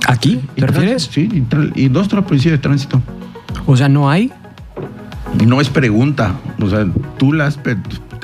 ¿Aquí? 0.07 0.41
¿Te 0.55 0.67
refieres? 0.67 1.11
Sí, 1.13 1.45
y, 1.75 1.89
dos 1.89 2.09
policía 2.09 2.53
de 2.53 2.59
tránsito. 2.59 3.03
O 3.67 3.77
sea, 3.77 3.89
¿no 3.89 4.11
hay? 4.11 4.31
No 5.45 5.61
es 5.61 5.69
pregunta. 5.69 6.35
O 6.61 6.69
sea, 6.69 6.87
tú 7.19 7.33
las. 7.33 7.59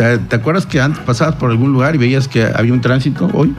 ¿Te, 0.01 0.17
te 0.17 0.37
acuerdas 0.37 0.65
que 0.65 0.81
antes 0.81 0.99
pasabas 1.05 1.35
por 1.35 1.51
algún 1.51 1.75
lugar 1.75 1.95
y 1.95 1.99
veías 1.99 2.27
que 2.27 2.43
había 2.43 2.73
un 2.73 2.81
tránsito 2.81 3.29
hoy? 3.35 3.55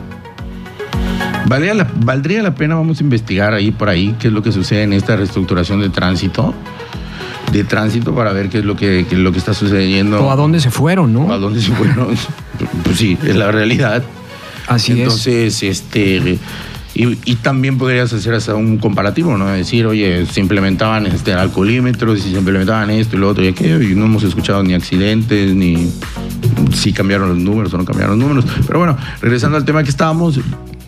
¿Valdría 1.45 1.75
la, 1.75 1.87
¿Valdría 1.97 2.41
la 2.41 2.55
pena, 2.55 2.73
vamos 2.73 2.99
a 2.99 3.03
investigar 3.03 3.53
ahí 3.53 3.69
por 3.69 3.89
ahí, 3.89 4.15
qué 4.19 4.29
es 4.29 4.33
lo 4.33 4.41
que 4.41 4.51
sucede 4.51 4.81
en 4.81 4.93
esta 4.93 5.15
reestructuración 5.15 5.81
de 5.81 5.89
tránsito? 5.89 6.55
De 7.51 7.63
tránsito 7.63 8.15
para 8.15 8.33
ver 8.33 8.49
qué 8.49 8.57
es 8.57 8.65
lo 8.65 8.75
que, 8.75 9.05
qué 9.07 9.17
es 9.17 9.21
lo 9.21 9.31
que 9.31 9.37
está 9.37 9.53
sucediendo. 9.53 10.25
O 10.25 10.31
a 10.31 10.35
dónde 10.35 10.59
se 10.59 10.71
fueron, 10.71 11.13
¿no? 11.13 11.31
¿A 11.31 11.37
dónde 11.37 11.61
se 11.61 11.73
fueron? 11.73 12.07
pues 12.85 12.97
sí, 12.97 13.19
es 13.23 13.35
la 13.35 13.51
realidad. 13.51 14.01
Así 14.65 14.93
Entonces, 14.93 15.61
este. 15.61 16.39
Y, 16.95 17.17
y, 17.23 17.35
también 17.35 17.77
podrías 17.77 18.11
hacer 18.11 18.33
hasta 18.33 18.55
un 18.55 18.79
comparativo, 18.79 19.37
¿no? 19.37 19.47
Decir, 19.47 19.85
oye, 19.85 20.25
se 20.25 20.41
implementaban 20.41 21.05
este, 21.05 21.33
alcoholímetros 21.33 22.25
y 22.25 22.31
se 22.31 22.37
implementaban 22.37 22.89
esto 22.89 23.15
y 23.15 23.19
lo 23.19 23.29
otro 23.29 23.43
y 23.45 23.47
aquello, 23.47 23.81
y 23.81 23.95
no 23.95 24.05
hemos 24.05 24.23
escuchado 24.23 24.61
ni 24.63 24.73
accidentes, 24.73 25.55
ni 25.55 25.89
si 26.73 26.93
cambiaron 26.93 27.29
los 27.29 27.37
números 27.37 27.73
o 27.73 27.77
no 27.77 27.85
cambiaron 27.85 28.19
los 28.19 28.27
números. 28.27 28.51
Pero 28.65 28.79
bueno, 28.79 28.97
regresando 29.21 29.57
al 29.57 29.65
tema 29.65 29.83
que 29.83 29.89
estábamos. 29.89 30.39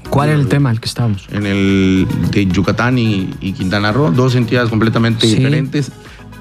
¿Cuál 0.10 0.30
era 0.30 0.40
el 0.40 0.48
tema 0.48 0.70
al 0.70 0.80
que 0.80 0.88
estábamos? 0.88 1.28
En 1.32 1.46
el 1.48 2.08
de 2.32 2.46
Yucatán 2.46 3.00
y, 3.00 3.34
y 3.42 3.54
Quintana 3.54 3.92
Roo, 3.92 4.12
dos 4.12 4.36
entidades 4.36 4.70
completamente 4.70 5.28
sí. 5.28 5.36
diferentes, 5.36 5.92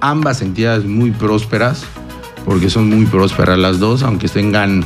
ambas 0.01 0.43
entidades 0.43 0.85
muy 0.85 1.11
prósperas, 1.11 1.85
porque 2.45 2.69
son 2.69 2.91
muy 2.91 3.07
prósperas 3.07 3.59
las 3.59 3.79
dos, 3.79 4.03
aunque 4.03 4.29
tengan. 4.29 4.85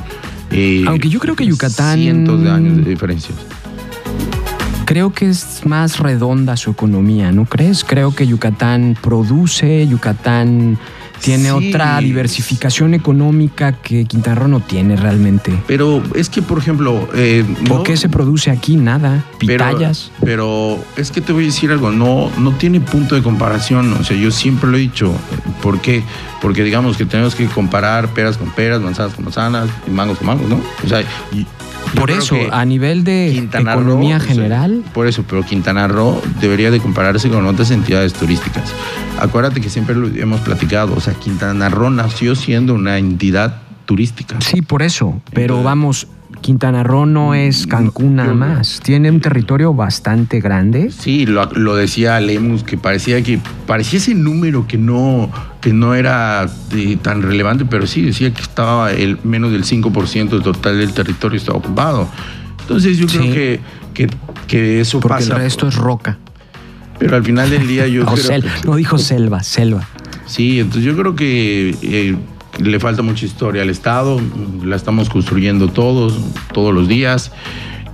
Eh, 0.52 0.84
aunque 0.86 1.08
yo 1.08 1.18
creo 1.18 1.34
que 1.34 1.44
Yucatán. 1.46 1.98
Cientos 1.98 2.42
de 2.42 2.50
años 2.50 2.76
de 2.76 2.90
diferencias 2.90 3.34
creo 4.86 5.12
que 5.12 5.28
es 5.28 5.66
más 5.66 5.98
redonda 5.98 6.56
su 6.56 6.70
economía, 6.70 7.32
¿no 7.32 7.44
crees? 7.44 7.84
Creo 7.84 8.14
que 8.14 8.26
Yucatán 8.26 8.96
produce, 9.02 9.86
Yucatán 9.88 10.78
tiene 11.20 11.50
sí. 11.50 11.68
otra 11.68 11.98
diversificación 12.00 12.94
económica 12.94 13.72
que 13.72 14.04
Quintana 14.04 14.36
Roo 14.36 14.48
no 14.48 14.60
tiene 14.60 14.96
realmente. 14.96 15.52
Pero 15.66 16.02
es 16.14 16.28
que, 16.28 16.42
por 16.42 16.58
ejemplo... 16.58 17.08
Eh, 17.14 17.44
¿Por 17.68 17.78
no, 17.78 17.82
qué 17.82 17.96
se 17.96 18.08
produce 18.08 18.50
aquí? 18.50 18.76
Nada. 18.76 19.24
Pitayas. 19.38 20.10
Pero, 20.20 20.78
pero, 20.84 20.84
es 20.96 21.10
que 21.10 21.20
te 21.20 21.32
voy 21.32 21.44
a 21.44 21.46
decir 21.46 21.70
algo, 21.70 21.90
no, 21.90 22.30
no 22.38 22.52
tiene 22.52 22.80
punto 22.80 23.14
de 23.14 23.22
comparación. 23.22 23.92
O 23.94 24.04
sea, 24.04 24.16
yo 24.16 24.30
siempre 24.30 24.70
lo 24.70 24.76
he 24.76 24.80
dicho. 24.80 25.12
¿Por 25.62 25.80
qué? 25.80 26.02
Porque 26.40 26.62
digamos 26.62 26.96
que 26.96 27.06
tenemos 27.06 27.34
que 27.34 27.46
comparar 27.46 28.08
peras 28.08 28.36
con 28.36 28.50
peras, 28.50 28.80
manzanas 28.80 29.14
con 29.14 29.24
manzanas 29.24 29.68
y 29.86 29.90
mangos 29.90 30.18
con 30.18 30.26
mangos, 30.26 30.48
¿no? 30.48 30.60
O 30.84 30.88
sea... 30.88 31.02
Por 31.94 32.10
eso, 32.10 32.36
a 32.50 32.64
nivel 32.64 33.04
de 33.04 33.30
Quintana 33.34 33.74
economía 33.74 34.18
Roo, 34.18 34.26
general. 34.26 34.84
Por 34.92 35.06
eso, 35.06 35.24
pero 35.28 35.42
Quintana 35.42 35.88
Roo 35.88 36.20
debería 36.40 36.70
de 36.70 36.80
compararse 36.80 37.28
con 37.28 37.46
otras 37.46 37.70
entidades 37.70 38.12
turísticas. 38.12 38.72
Acuérdate 39.18 39.60
que 39.60 39.70
siempre 39.70 39.94
lo 39.94 40.08
hemos 40.08 40.40
platicado, 40.40 40.94
o 40.94 41.00
sea, 41.00 41.14
Quintana 41.14 41.68
Roo 41.68 41.90
nació 41.90 42.34
siendo 42.34 42.74
una 42.74 42.98
entidad 42.98 43.62
turística. 43.86 44.40
Sí, 44.40 44.62
por 44.62 44.82
eso, 44.82 45.20
pero 45.32 45.54
Entonces, 45.54 45.64
vamos, 45.64 46.08
Quintana 46.40 46.82
Roo 46.82 47.06
no 47.06 47.34
es 47.34 47.66
Cancún 47.66 48.16
nada 48.16 48.34
más. 48.34 48.80
Tiene 48.82 49.10
un 49.10 49.20
territorio 49.20 49.74
bastante 49.74 50.40
grande. 50.40 50.90
Sí, 50.90 51.26
lo, 51.26 51.44
lo, 51.52 51.74
decía 51.74 52.20
Lemus, 52.20 52.62
que 52.62 52.76
parecía 52.78 53.22
que 53.22 53.40
parecía 53.66 53.98
ese 53.98 54.14
número 54.14 54.66
que 54.66 54.78
no, 54.78 55.30
que 55.60 55.72
no 55.72 55.94
era 55.94 56.46
de, 56.70 56.96
tan 56.96 57.22
relevante, 57.22 57.64
pero 57.64 57.86
sí 57.86 58.02
decía 58.02 58.32
que 58.32 58.42
estaba 58.42 58.92
el 58.92 59.18
menos 59.24 59.52
del 59.52 59.64
5% 59.64 60.28
del 60.30 60.42
total 60.42 60.78
del 60.78 60.92
territorio 60.92 61.36
estaba 61.36 61.58
ocupado. 61.58 62.08
Entonces 62.60 62.98
yo 62.98 63.08
sí. 63.08 63.18
creo 63.18 63.34
que, 63.34 63.60
que, 63.94 64.10
que 64.46 64.80
eso 64.80 65.00
Porque 65.00 65.18
pasa. 65.18 65.34
el 65.34 65.42
resto 65.42 65.68
es 65.68 65.74
roca. 65.74 66.18
Pero 66.98 67.16
al 67.16 67.24
final 67.24 67.50
del 67.50 67.66
día 67.66 67.86
yo 67.86 68.04
creo 68.06 68.16
sel, 68.16 68.44
no 68.64 68.76
dijo 68.76 68.98
selva, 68.98 69.42
selva. 69.42 69.86
Sí, 70.26 70.60
entonces 70.60 70.84
yo 70.84 70.96
creo 70.96 71.14
que 71.14 71.76
eh, 71.82 72.16
le 72.58 72.80
falta 72.80 73.02
mucha 73.02 73.24
historia 73.24 73.62
al 73.62 73.70
Estado, 73.70 74.20
la 74.64 74.76
estamos 74.76 75.08
construyendo 75.08 75.68
todos, 75.68 76.18
todos 76.52 76.74
los 76.74 76.88
días. 76.88 77.32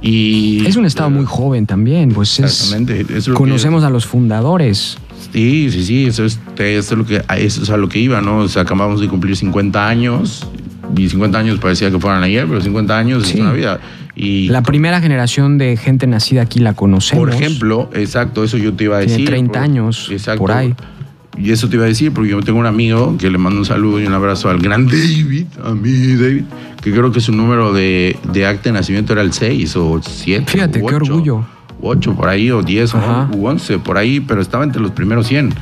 Y, 0.00 0.64
es 0.66 0.76
un 0.76 0.84
Estado 0.84 1.10
muy 1.10 1.24
joven 1.24 1.66
también, 1.66 2.10
pues 2.10 2.40
exactamente. 2.40 3.06
Es, 3.16 3.28
conocemos 3.28 3.82
que, 3.82 3.86
a 3.86 3.90
los 3.90 4.06
fundadores. 4.06 4.98
Sí, 5.32 5.70
sí, 5.70 5.84
sí, 5.84 6.06
eso 6.06 6.24
es, 6.24 6.40
eso 6.58 6.94
es, 6.94 6.98
lo 6.98 7.06
que, 7.06 7.22
eso 7.38 7.62
es 7.62 7.70
a 7.70 7.76
lo 7.76 7.88
que 7.88 8.00
iba, 8.00 8.20
¿no? 8.20 8.38
O 8.38 8.48
sea, 8.48 8.62
acabamos 8.62 9.00
de 9.00 9.08
cumplir 9.08 9.36
50 9.36 9.88
años 9.88 10.46
y 10.96 11.08
50 11.08 11.38
años 11.38 11.58
parecía 11.58 11.90
que 11.90 11.98
fueran 11.98 12.22
ayer, 12.22 12.46
pero 12.46 12.60
50 12.60 12.98
años 12.98 13.26
sí. 13.26 13.34
es 13.34 13.40
una 13.40 13.52
vida. 13.52 13.80
Y 14.14 14.48
la 14.48 14.62
primera 14.62 15.00
generación 15.00 15.56
de 15.56 15.76
gente 15.76 16.06
nacida 16.06 16.42
aquí 16.42 16.58
la 16.58 16.74
conocemos. 16.74 17.24
Por 17.24 17.34
ejemplo, 17.34 17.88
exacto, 17.94 18.44
eso 18.44 18.58
yo 18.58 18.74
te 18.74 18.84
iba 18.84 18.96
a 18.96 19.00
decir. 19.00 19.16
Tiene 19.16 19.30
30 19.30 19.52
por, 19.52 19.62
años, 19.62 20.08
exacto, 20.10 20.40
por 20.40 20.52
ahí. 20.52 20.74
Y 21.38 21.50
eso 21.50 21.68
te 21.68 21.76
iba 21.76 21.84
a 21.84 21.88
decir, 21.88 22.12
porque 22.12 22.30
yo 22.30 22.40
tengo 22.42 22.58
un 22.58 22.66
amigo 22.66 23.16
que 23.18 23.30
le 23.30 23.38
mando 23.38 23.58
un 23.58 23.64
saludo 23.64 24.00
y 24.00 24.06
un 24.06 24.12
abrazo 24.12 24.50
al 24.50 24.58
gran 24.58 24.86
David, 24.86 25.46
a 25.64 25.74
mí 25.74 26.14
David, 26.14 26.44
que 26.82 26.90
creo 26.92 27.10
que 27.10 27.20
su 27.20 27.32
número 27.32 27.72
de, 27.72 28.16
de 28.32 28.46
acta 28.46 28.64
de 28.64 28.72
nacimiento 28.72 29.12
era 29.14 29.22
el 29.22 29.32
6 29.32 29.76
o 29.76 30.00
7. 30.02 30.44
Fíjate, 30.50 30.80
o 30.80 30.84
8, 30.84 30.88
qué 30.88 30.94
orgullo. 30.94 31.46
8 31.80 32.14
por 32.14 32.28
ahí, 32.28 32.50
o 32.50 32.62
10 32.62 32.94
Ajá. 32.94 33.30
o 33.34 33.48
11 33.48 33.78
por 33.78 33.98
ahí, 33.98 34.20
pero 34.20 34.40
estaba 34.40 34.64
entre 34.64 34.82
los 34.82 34.92
primeros 34.92 35.26
100. 35.26 35.48
¿no? 35.48 35.54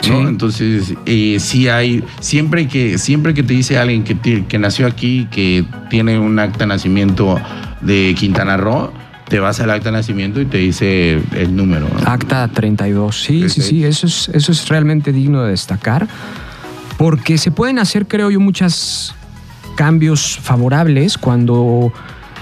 Sí. 0.00 0.12
Entonces, 0.12 0.94
eh, 1.06 1.38
sí 1.40 1.68
hay, 1.68 2.04
siempre 2.20 2.68
que, 2.68 2.96
siempre 2.98 3.34
que 3.34 3.42
te 3.42 3.54
dice 3.54 3.78
alguien 3.78 4.04
que, 4.04 4.44
que 4.46 4.58
nació 4.58 4.86
aquí, 4.86 5.26
que 5.30 5.64
tiene 5.90 6.18
un 6.18 6.38
acta 6.38 6.60
de 6.60 6.66
nacimiento 6.66 7.36
de 7.80 8.14
Quintana 8.16 8.56
Roo, 8.56 8.92
te 9.28 9.40
vas 9.40 9.60
al 9.60 9.70
acta 9.70 9.90
de 9.90 9.96
nacimiento 9.96 10.40
y 10.40 10.46
te 10.46 10.58
dice 10.58 11.20
el 11.32 11.56
número. 11.56 11.88
¿no? 11.88 12.08
Acta 12.08 12.48
32, 12.48 13.22
sí, 13.22 13.48
sí, 13.48 13.60
sí, 13.60 13.84
eso 13.84 14.06
es, 14.06 14.28
eso 14.32 14.52
es 14.52 14.68
realmente 14.68 15.12
digno 15.12 15.42
de 15.42 15.50
destacar, 15.50 16.06
porque 16.96 17.38
se 17.38 17.50
pueden 17.50 17.78
hacer, 17.78 18.06
creo 18.06 18.30
yo, 18.30 18.40
muchos 18.40 19.14
cambios 19.76 20.38
favorables 20.42 21.18
cuando 21.18 21.92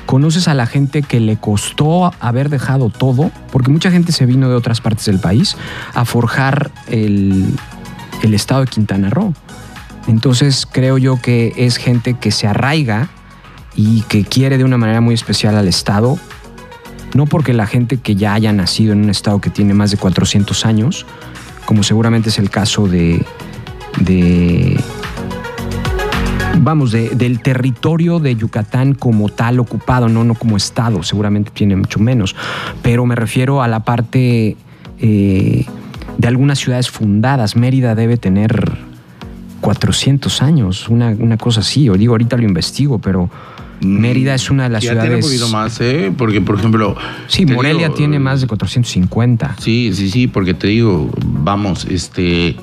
conoces 0.06 0.48
a 0.48 0.54
la 0.54 0.66
gente 0.66 1.02
que 1.02 1.20
le 1.20 1.36
costó 1.36 2.12
haber 2.20 2.50
dejado 2.50 2.90
todo, 2.90 3.30
porque 3.50 3.70
mucha 3.70 3.90
gente 3.90 4.12
se 4.12 4.26
vino 4.26 4.48
de 4.48 4.54
otras 4.54 4.80
partes 4.80 5.06
del 5.06 5.18
país 5.18 5.56
a 5.94 6.04
forjar 6.04 6.70
el, 6.88 7.46
el 8.22 8.34
estado 8.34 8.60
de 8.60 8.66
Quintana 8.66 9.10
Roo. 9.10 9.32
Entonces 10.06 10.66
creo 10.70 10.98
yo 10.98 11.20
que 11.20 11.54
es 11.56 11.78
gente 11.78 12.14
que 12.14 12.30
se 12.30 12.46
arraiga 12.46 13.08
y 13.74 14.02
que 14.02 14.24
quiere 14.24 14.58
de 14.58 14.64
una 14.64 14.76
manera 14.76 15.00
muy 15.00 15.14
especial 15.14 15.56
al 15.56 15.66
Estado, 15.66 16.18
no 17.14 17.26
porque 17.26 17.52
la 17.54 17.66
gente 17.66 17.96
que 17.96 18.16
ya 18.16 18.34
haya 18.34 18.52
nacido 18.52 18.92
en 18.92 19.04
un 19.04 19.10
Estado 19.10 19.40
que 19.40 19.50
tiene 19.50 19.72
más 19.72 19.90
de 19.90 19.96
400 19.96 20.66
años, 20.66 21.06
como 21.64 21.82
seguramente 21.82 22.28
es 22.28 22.38
el 22.38 22.50
caso 22.50 22.86
de, 22.86 23.24
de 24.00 24.78
vamos, 26.58 26.92
de, 26.92 27.10
del 27.10 27.40
territorio 27.40 28.18
de 28.18 28.34
Yucatán 28.36 28.94
como 28.94 29.28
tal 29.28 29.60
ocupado, 29.60 30.08
no, 30.08 30.24
no 30.24 30.34
como 30.34 30.56
Estado, 30.56 31.02
seguramente 31.02 31.50
tiene 31.52 31.76
mucho 31.76 32.00
menos, 32.00 32.34
pero 32.82 33.06
me 33.06 33.14
refiero 33.14 33.62
a 33.62 33.68
la 33.68 33.80
parte 33.80 34.56
eh, 35.00 35.66
de 36.18 36.28
algunas 36.28 36.58
ciudades 36.58 36.90
fundadas. 36.90 37.56
Mérida 37.56 37.94
debe 37.94 38.16
tener 38.16 38.76
400 39.60 40.42
años, 40.42 40.88
una, 40.88 41.08
una 41.08 41.36
cosa 41.36 41.60
así, 41.60 41.88
o 41.88 41.94
digo, 41.94 42.14
ahorita 42.14 42.36
lo 42.36 42.42
investigo, 42.42 42.98
pero 42.98 43.30
Mérida 43.80 44.34
es 44.34 44.50
una 44.50 44.64
de 44.64 44.70
las 44.70 44.82
ya 44.82 44.90
ciudades. 44.90 45.10
Tiene 45.10 45.24
un 45.24 45.30
poquito 45.30 45.48
más, 45.48 45.80
¿eh? 45.80 46.12
Porque, 46.16 46.40
por 46.40 46.58
ejemplo. 46.58 46.96
Sí, 47.26 47.46
Morelia 47.46 47.86
digo, 47.86 47.96
tiene 47.96 48.18
más 48.18 48.40
de 48.40 48.46
450. 48.46 49.56
Sí, 49.58 49.90
sí, 49.94 50.10
sí, 50.10 50.26
porque 50.26 50.54
te 50.54 50.68
digo, 50.68 51.10
vamos, 51.24 51.86
este. 51.90 52.56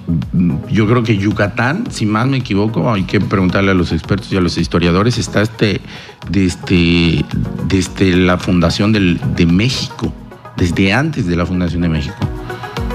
Yo 0.72 0.88
creo 0.88 1.03
que 1.03 1.18
Yucatán, 1.18 1.86
si 1.91 2.06
más 2.06 2.27
me 2.27 2.38
equivoco, 2.38 2.91
hay 2.91 3.03
que 3.03 3.20
preguntarle 3.20 3.72
a 3.72 3.75
los 3.75 3.91
expertos 3.91 4.32
y 4.32 4.38
a 4.38 4.41
los 4.41 4.58
historiadores, 4.58 5.18
está 5.18 5.41
este. 5.41 5.82
Desde, 6.30 7.25
desde 7.68 8.15
la 8.15 8.38
fundación 8.38 8.94
del, 8.94 9.20
de 9.36 9.48
México, 9.48 10.13
desde 10.56 10.94
antes 10.94 11.25
de 11.25 11.36
la 11.36 11.46
fundación 11.46 11.82
de 11.82 11.89
México. 11.89 12.15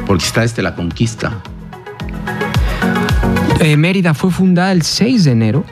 Porque 0.06 0.24
está 0.24 0.42
desde 0.42 0.62
la 0.62 0.74
conquista. 0.76 1.42
Eh, 3.60 3.76
Mérida 3.76 4.14
fue 4.14 4.30
fundada 4.30 4.70
el 4.70 4.82
6 4.82 5.24
de 5.24 5.30
enero 5.32 5.64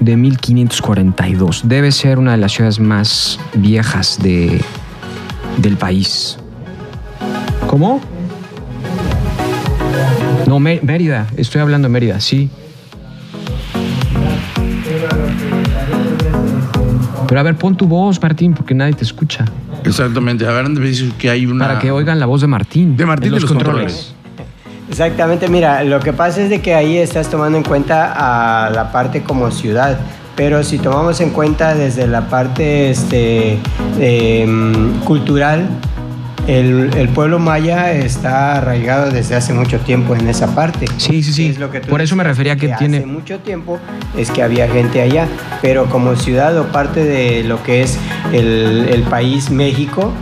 de 0.00 0.16
1542. 0.16 1.62
Debe 1.64 1.92
ser 1.92 2.18
una 2.18 2.32
de 2.32 2.38
las 2.38 2.52
ciudades 2.52 2.80
más 2.80 3.38
viejas 3.54 4.18
de, 4.22 4.60
del 5.58 5.76
país. 5.76 6.38
¿Cómo? 7.66 8.00
No, 10.46 10.60
Mérida. 10.60 11.26
Estoy 11.36 11.60
hablando 11.60 11.88
de 11.88 11.92
Mérida, 11.92 12.20
sí. 12.20 12.50
Pero 17.26 17.40
a 17.40 17.42
ver, 17.42 17.56
pon 17.56 17.76
tu 17.76 17.86
voz, 17.86 18.22
Martín, 18.22 18.54
porque 18.54 18.74
nadie 18.74 18.92
te 18.92 19.04
escucha. 19.04 19.44
Exactamente. 19.84 20.46
A 20.46 20.52
ver, 20.52 20.68
dices 20.78 21.12
que 21.18 21.30
hay 21.30 21.46
una. 21.46 21.66
Para 21.66 21.78
que 21.80 21.90
oigan 21.90 22.20
la 22.20 22.26
voz 22.26 22.40
de 22.40 22.46
Martín. 22.46 22.96
De 22.96 23.06
Martín 23.06 23.32
de 23.32 23.40
los, 23.40 23.50
controles. 23.50 24.13
Exactamente, 24.94 25.48
mira, 25.48 25.82
lo 25.82 25.98
que 25.98 26.12
pasa 26.12 26.40
es 26.40 26.50
de 26.50 26.62
que 26.62 26.72
ahí 26.72 26.98
estás 26.98 27.28
tomando 27.28 27.58
en 27.58 27.64
cuenta 27.64 28.12
a 28.14 28.70
la 28.70 28.92
parte 28.92 29.24
como 29.24 29.50
ciudad, 29.50 29.98
pero 30.36 30.62
si 30.62 30.78
tomamos 30.78 31.20
en 31.20 31.30
cuenta 31.30 31.74
desde 31.74 32.06
la 32.06 32.28
parte 32.28 32.90
este, 32.90 33.58
em, 33.98 35.00
cultural, 35.00 35.66
el, 36.46 37.08
pueblo 37.12 37.40
maya 37.40 37.90
está 37.90 38.58
arraigado 38.58 39.10
desde 39.10 39.34
hace 39.34 39.52
mucho 39.52 39.80
tiempo 39.80 40.14
en 40.14 40.28
esa 40.28 40.54
parte. 40.54 40.86
Sí, 40.98 41.24
sí, 41.24 41.32
sí. 41.32 41.58
Por 41.90 42.00
eso 42.00 42.14
me 42.14 42.22
refería 42.22 42.54
que, 42.54 42.68
tiene... 42.78 42.98
Hace 42.98 43.06
mucho 43.06 43.40
tiempo 43.40 43.80
es 44.16 44.30
que 44.30 44.44
había 44.44 44.68
gente 44.68 45.02
allá, 45.02 45.26
pero 45.60 45.86
como 45.86 46.14
ciudad 46.14 46.56
o 46.56 46.66
parte 46.66 47.02
de 47.02 47.42
lo 47.42 47.60
que 47.64 47.82
es 47.82 47.98
el, 48.32 48.86
el 48.92 49.02
país 49.02 49.50
México, 49.50 50.12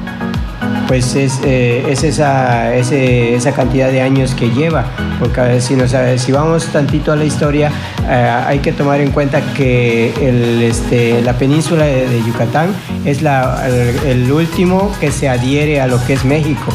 pues 0.93 1.15
es, 1.15 1.41
eh, 1.43 1.87
es 1.89 2.05
esa, 2.05 2.75
esa 2.75 3.53
cantidad 3.55 3.91
de 3.91 4.03
años 4.03 4.35
que 4.35 4.51
lleva. 4.51 4.85
Porque 5.19 5.59
si, 5.63 5.75
nos, 5.75 5.95
si 6.19 6.33
vamos 6.33 6.67
tantito 6.67 7.13
a 7.13 7.17
la 7.17 7.25
historia, 7.25 7.73
eh, 8.07 8.45
hay 8.47 8.59
que 8.59 8.73
tomar 8.73 9.01
en 9.01 9.11
cuenta 9.11 9.41
que 9.55 10.13
el, 10.21 10.61
este, 10.61 11.23
la 11.23 11.33
península 11.33 11.87
de, 11.87 12.23
Yucatán 12.27 12.75
es 13.07 13.23
la, 13.23 13.67
el, 14.05 14.31
último 14.31 14.95
que 15.01 15.11
se 15.11 15.31
adhiere 15.31 15.81
a 15.81 15.87
lo 15.87 15.99
que 16.05 16.13
es 16.13 16.27
México. 16.27 16.71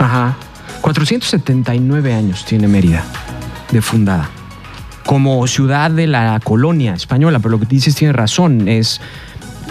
Ajá. 0.00 0.36
479 0.80 2.12
años 2.12 2.44
tiene 2.44 2.66
Mérida 2.66 3.04
de 3.70 3.80
fundada 3.80 4.30
como 5.06 5.46
ciudad 5.46 5.92
de 5.92 6.08
la 6.08 6.40
colonia 6.42 6.94
española, 6.94 7.38
pero 7.38 7.50
lo 7.50 7.60
que 7.60 7.66
dices 7.66 7.94
tiene 7.94 8.12
razón, 8.14 8.66
es 8.66 9.00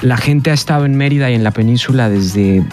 la 0.01 0.15
gente 0.15 0.51
ha 0.51 0.53
estado 0.53 0.85
en 0.85 0.95
Mérida 0.95 1.29
y 1.31 1.33
en 1.33 1.43
la 1.43 1.51
península 1.51 2.07
desde 2.07 2.63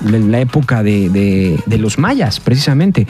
la 0.00 0.40
época 0.40 0.82
de, 0.82 1.60
los 1.78 1.98
mayas, 1.98 2.40
precisamente. 2.40 3.06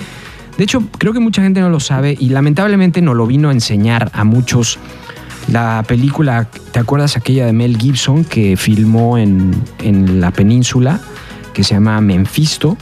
De 0.56 0.64
hecho, 0.64 0.82
creo 0.98 1.12
que 1.12 1.20
mucha 1.20 1.42
gente 1.42 1.60
no 1.60 1.68
lo 1.68 1.80
sabe 1.80 2.16
y 2.18 2.30
lamentablemente 2.30 3.02
no 3.02 3.14
lo 3.14 3.26
vino 3.26 3.50
a 3.50 3.52
enseñar 3.52 4.10
a 4.14 4.24
muchos. 4.24 4.78
La 5.48 5.84
película, 5.86 6.48
¿te 6.72 6.78
acuerdas 6.78 7.16
aquella 7.16 7.46
de 7.46 7.52
Mel 7.52 7.76
Gibson 7.76 8.24
que 8.24 8.56
filmó 8.56 9.18
en, 9.18 9.52
en 9.78 10.20
la 10.20 10.30
península, 10.32 11.00
que 11.52 11.62
se 11.62 11.74
llama 11.74 12.00
Memfisto, 12.00 12.76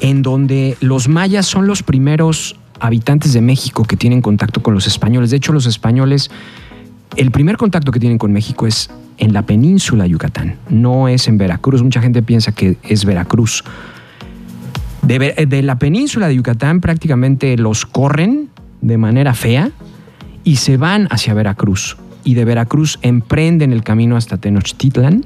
en 0.00 0.22
donde 0.22 0.76
los 0.80 1.08
mayas 1.08 1.46
son 1.46 1.66
los 1.66 1.82
primeros 1.82 2.56
habitantes 2.78 3.32
de 3.32 3.40
México 3.40 3.84
que 3.84 3.96
tienen 3.96 4.20
contacto 4.20 4.62
con 4.62 4.74
los 4.74 4.86
españoles. 4.86 5.30
De 5.30 5.38
hecho, 5.38 5.52
los 5.52 5.66
españoles, 5.66 6.30
el 7.16 7.30
primer 7.30 7.56
contacto 7.56 7.90
que 7.90 8.00
tienen 8.00 8.18
con 8.18 8.32
México 8.32 8.66
es 8.66 8.90
en 9.18 9.32
la 9.32 9.42
península 9.42 10.04
de 10.04 10.10
Yucatán, 10.10 10.56
no 10.68 11.08
es 11.08 11.28
en 11.28 11.38
Veracruz. 11.38 11.82
Mucha 11.82 12.00
gente 12.00 12.22
piensa 12.22 12.52
que 12.52 12.76
es 12.82 13.04
Veracruz. 13.04 13.64
De, 15.02 15.62
la 15.62 15.78
península 15.78 16.28
de 16.28 16.36
Yucatán 16.36 16.80
prácticamente 16.80 17.58
los 17.58 17.84
corren 17.84 18.48
de 18.80 18.96
manera 18.96 19.34
fea 19.34 19.70
y 20.44 20.56
se 20.56 20.76
van 20.76 21.08
hacia 21.10 21.34
Veracruz. 21.34 21.98
Y 22.24 22.34
de 22.34 22.44
Veracruz 22.44 22.98
emprenden 23.02 23.72
el 23.72 23.82
camino 23.82 24.16
hasta 24.16 24.38
Tenochtitlan 24.38 25.24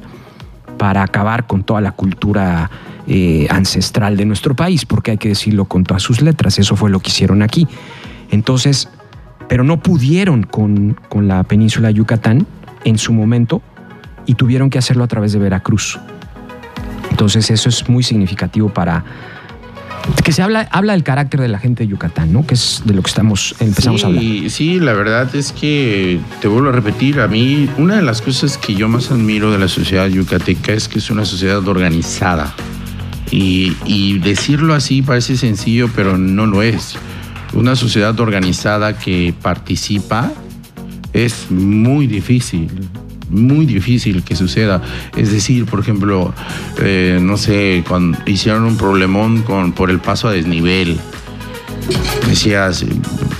para 0.78 1.02
acabar 1.02 1.46
con 1.46 1.62
toda 1.62 1.80
la 1.80 1.92
cultura 1.92 2.70
eh, 3.06 3.46
ancestral 3.50 4.16
de 4.16 4.26
nuestro 4.26 4.54
país, 4.56 4.84
porque 4.84 5.12
hay 5.12 5.18
que 5.18 5.28
decirlo 5.28 5.64
con 5.66 5.84
todas 5.84 6.02
sus 6.02 6.22
letras, 6.22 6.58
eso 6.58 6.76
fue 6.76 6.90
lo 6.90 7.00
que 7.00 7.10
hicieron 7.10 7.42
aquí. 7.42 7.66
Entonces, 8.30 8.88
pero 9.48 9.64
no 9.64 9.80
pudieron 9.80 10.42
con, 10.42 10.96
con 11.08 11.28
la 11.28 11.42
península 11.44 11.88
de 11.88 11.94
Yucatán 11.94 12.46
en 12.84 12.98
su 12.98 13.12
momento 13.12 13.62
y 14.28 14.34
tuvieron 14.34 14.68
que 14.68 14.78
hacerlo 14.78 15.02
a 15.02 15.08
través 15.08 15.32
de 15.32 15.38
Veracruz. 15.38 15.98
Entonces 17.10 17.50
eso 17.50 17.70
es 17.70 17.88
muy 17.88 18.04
significativo 18.04 18.68
para 18.68 19.02
que 20.22 20.32
se 20.32 20.42
habla, 20.42 20.68
habla 20.70 20.92
del 20.92 21.02
carácter 21.02 21.40
de 21.40 21.48
la 21.48 21.58
gente 21.58 21.84
de 21.84 21.88
Yucatán, 21.88 22.32
¿no? 22.32 22.46
Que 22.46 22.54
es 22.54 22.82
de 22.84 22.92
lo 22.92 23.02
que 23.02 23.08
estamos 23.08 23.54
empezamos 23.58 24.04
a 24.04 24.08
hablar. 24.08 24.22
Sí, 24.48 24.80
la 24.80 24.92
verdad 24.92 25.34
es 25.34 25.52
que 25.52 26.20
te 26.42 26.46
vuelvo 26.46 26.68
a 26.68 26.72
repetir, 26.72 27.20
a 27.20 27.26
mí 27.26 27.70
una 27.78 27.96
de 27.96 28.02
las 28.02 28.20
cosas 28.20 28.58
que 28.58 28.74
yo 28.74 28.86
más 28.86 29.10
admiro 29.10 29.50
de 29.50 29.58
la 29.58 29.68
sociedad 29.68 30.06
yucateca 30.06 30.72
es 30.72 30.88
que 30.88 30.98
es 30.98 31.10
una 31.10 31.24
sociedad 31.24 31.66
organizada. 31.66 32.54
Y, 33.30 33.76
y 33.86 34.18
decirlo 34.18 34.74
así 34.74 35.00
parece 35.00 35.38
sencillo, 35.38 35.88
pero 35.96 36.18
no 36.18 36.46
lo 36.46 36.62
es. 36.62 36.96
Una 37.54 37.76
sociedad 37.76 38.18
organizada 38.20 38.98
que 38.98 39.34
participa 39.40 40.30
es 41.14 41.50
muy 41.50 42.06
difícil 42.06 42.70
muy 43.30 43.66
difícil 43.66 44.22
que 44.22 44.36
suceda. 44.36 44.82
Es 45.16 45.32
decir, 45.32 45.66
por 45.66 45.80
ejemplo, 45.80 46.32
eh, 46.80 47.18
no 47.20 47.36
sé, 47.36 47.84
cuando 47.86 48.18
hicieron 48.26 48.64
un 48.64 48.76
problemón 48.76 49.42
con, 49.42 49.72
por 49.72 49.90
el 49.90 49.98
paso 49.98 50.28
a 50.28 50.32
desnivel, 50.32 50.98
decías, 52.26 52.84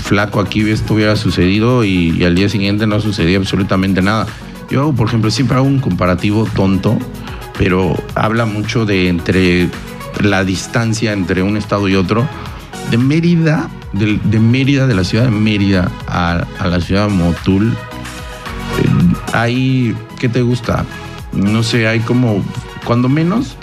flaco, 0.03 0.41
aquí 0.41 0.69
esto 0.69 0.95
hubiera 0.95 1.17
sucedido 1.17 1.85
y, 1.85 2.25
al 2.25 2.35
día 2.35 2.49
siguiente 2.49 2.87
no 2.87 3.01
sucedía 3.01 3.39
absolutamente 3.39 4.03
nada. 4.03 4.27
Yo, 4.71 4.93
por 4.93 5.09
ejemplo, 5.09 5.31
siempre 5.31 5.57
hago 5.57 5.67
un 5.67 5.81
comparativo 5.81 6.47
tonto, 6.55 6.99
pero 7.57 7.97
habla 8.15 8.45
mucho 8.45 8.85
de 8.85 9.09
entre 9.09 9.69
la 10.21 10.45
distancia 10.45 11.13
entre 11.13 11.43
un 11.43 11.57
estado 11.57 11.89
y 11.89 11.95
otro. 11.95 12.29
De 12.91 12.99
Mérida, 12.99 13.69
de, 13.93 14.39
Mérida, 14.39 14.87
de 14.87 14.95
la 14.95 15.05
ciudad 15.05 15.25
de 15.25 15.31
Mérida 15.31 15.91
a, 16.07 16.45
a 16.59 16.67
la 16.69 16.81
ciudad 16.81 17.09
de 17.09 17.15
Motul, 17.15 17.77
hay, 19.33 19.95
¿qué 20.19 20.29
te 20.29 20.43
gusta? 20.43 20.85
No 21.33 21.63
sé, 21.63 21.87
hay 21.87 22.01
como, 22.01 22.43
cuando 22.85 23.09
menos, 23.09 23.57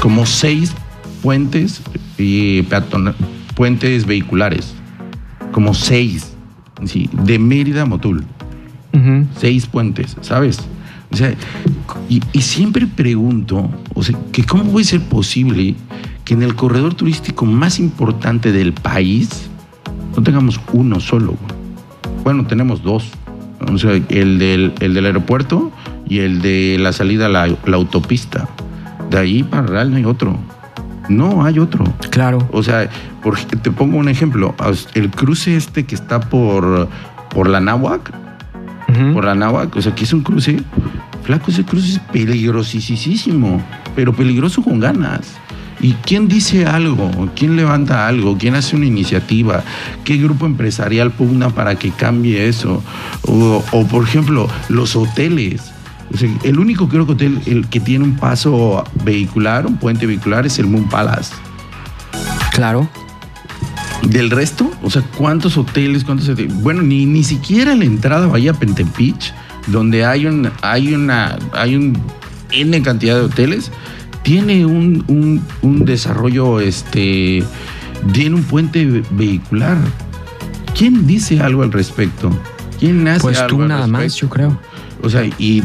como 0.00 0.26
seis 0.26 0.72
puentes 1.22 1.82
y 2.18 2.62
puentes 3.54 4.06
vehiculares. 4.06 4.74
Como 5.52 5.74
seis. 5.74 6.34
de 7.12 7.38
Mérida 7.38 7.82
a 7.82 7.86
Motul. 7.86 8.24
Seis 9.38 9.66
puentes, 9.66 10.16
¿sabes? 10.20 10.60
O 11.12 11.16
sea, 11.16 11.34
y, 12.08 12.22
y, 12.32 12.42
siempre 12.42 12.86
pregunto, 12.86 13.68
o 13.94 14.02
sea, 14.02 14.16
que 14.30 14.44
cómo 14.44 14.64
puede 14.64 14.84
ser 14.84 15.00
posible 15.00 15.74
que 16.24 16.34
en 16.34 16.42
el 16.42 16.54
corredor 16.54 16.94
turístico 16.94 17.46
más 17.46 17.80
importante 17.80 18.52
del 18.52 18.72
país 18.72 19.50
no 20.16 20.22
tengamos 20.22 20.60
uno 20.72 21.00
solo. 21.00 21.34
Bueno, 22.22 22.46
tenemos 22.46 22.82
dos 22.82 23.10
o 23.68 23.78
sea, 23.78 23.92
el 24.08 24.38
del, 24.38 24.72
el 24.80 24.94
del 24.94 25.06
aeropuerto 25.06 25.70
y 26.08 26.20
el 26.20 26.40
de 26.42 26.76
la 26.78 26.92
salida 26.92 27.26
a 27.26 27.28
la, 27.28 27.48
autopista. 27.72 28.48
De 29.10 29.18
ahí 29.18 29.42
para 29.42 29.66
Real 29.66 29.90
no 29.90 29.96
hay 29.96 30.04
otro. 30.04 30.36
No 31.08 31.44
hay 31.44 31.58
otro. 31.58 31.84
Claro. 32.10 32.48
O 32.52 32.62
sea, 32.62 32.88
te 33.62 33.70
pongo 33.70 33.98
un 33.98 34.08
ejemplo. 34.08 34.54
El 34.94 35.10
cruce 35.10 35.56
este 35.56 35.84
que 35.84 35.94
está 35.94 36.20
por, 36.20 36.88
por 37.30 37.48
la 37.48 37.60
Náhuac, 37.60 38.12
por 39.12 39.24
la 39.24 39.34
Náhuac, 39.34 39.74
o 39.76 39.82
sea, 39.82 39.94
que 39.94 40.04
es 40.04 40.12
un 40.12 40.22
cruce, 40.22 40.60
flaco, 41.22 41.50
ese 41.50 41.64
cruce 41.64 41.92
es 41.92 41.98
peligrosísimo, 42.12 43.62
pero 43.94 44.12
peligroso 44.12 44.62
con 44.62 44.80
ganas. 44.80 45.36
¿Y 45.82 45.94
quién 46.04 46.28
dice 46.28 46.66
algo? 46.66 47.10
¿Quién 47.34 47.56
levanta 47.56 48.06
algo? 48.06 48.36
¿Quién 48.36 48.54
hace 48.54 48.76
una 48.76 48.86
iniciativa? 48.86 49.64
¿Qué 50.04 50.18
grupo 50.18 50.44
empresarial 50.44 51.10
pugna 51.10 51.50
para 51.50 51.76
que 51.76 51.90
cambie 51.90 52.48
eso? 52.48 52.82
O, 53.22 53.86
por 53.90 54.04
ejemplo, 54.04 54.48
los 54.68 54.94
hoteles. 54.94 55.72
el 56.42 56.58
único 56.58 56.88
creo 56.88 57.06
que 57.06 57.12
hotel 57.12 57.40
el 57.46 57.66
que 57.68 57.80
tiene 57.80 58.04
un 58.04 58.16
paso 58.16 58.84
vehicular, 59.04 59.66
un 59.66 59.78
puente 59.78 60.06
vehicular, 60.06 60.44
es 60.44 60.58
el 60.58 60.66
Moon 60.66 60.88
Palace. 60.88 61.32
Claro. 62.52 62.88
Del 64.02 64.30
resto, 64.30 64.70
o 64.82 64.90
sea, 64.90 65.02
¿cuántos 65.16 65.56
hoteles? 65.56 66.04
¿Cuántos 66.04 66.30
Bueno, 66.62 66.82
ni, 66.82 67.06
ni 67.06 67.22
siquiera 67.22 67.74
la 67.74 67.84
entrada 67.84 68.26
vaya 68.26 68.50
a 68.50 68.54
Pentempich, 68.54 69.32
donde 69.66 70.04
hay 70.04 70.26
un, 70.26 70.50
hay 70.62 70.94
una, 70.94 71.38
hay 71.52 71.76
un 71.76 71.96
N 72.50 72.82
cantidad 72.82 73.14
de 73.14 73.22
hoteles 73.22 73.70
tiene 74.30 74.64
un, 74.64 75.84
desarrollo, 75.84 76.60
este, 76.60 77.42
tiene 78.12 78.36
un 78.36 78.44
puente 78.44 79.02
vehicular. 79.10 79.76
¿Quién 80.78 81.04
dice 81.04 81.40
algo 81.40 81.64
al 81.64 81.72
respecto? 81.72 82.30
¿Quién 82.78 83.08
hace 83.08 83.22
pues 83.22 83.44
tú 83.48 83.58
nada 83.58 83.88
más, 83.88 84.14
yo 84.14 84.28
creo. 84.28 84.56
O 85.02 85.10
sea, 85.10 85.24
y, 85.24 85.64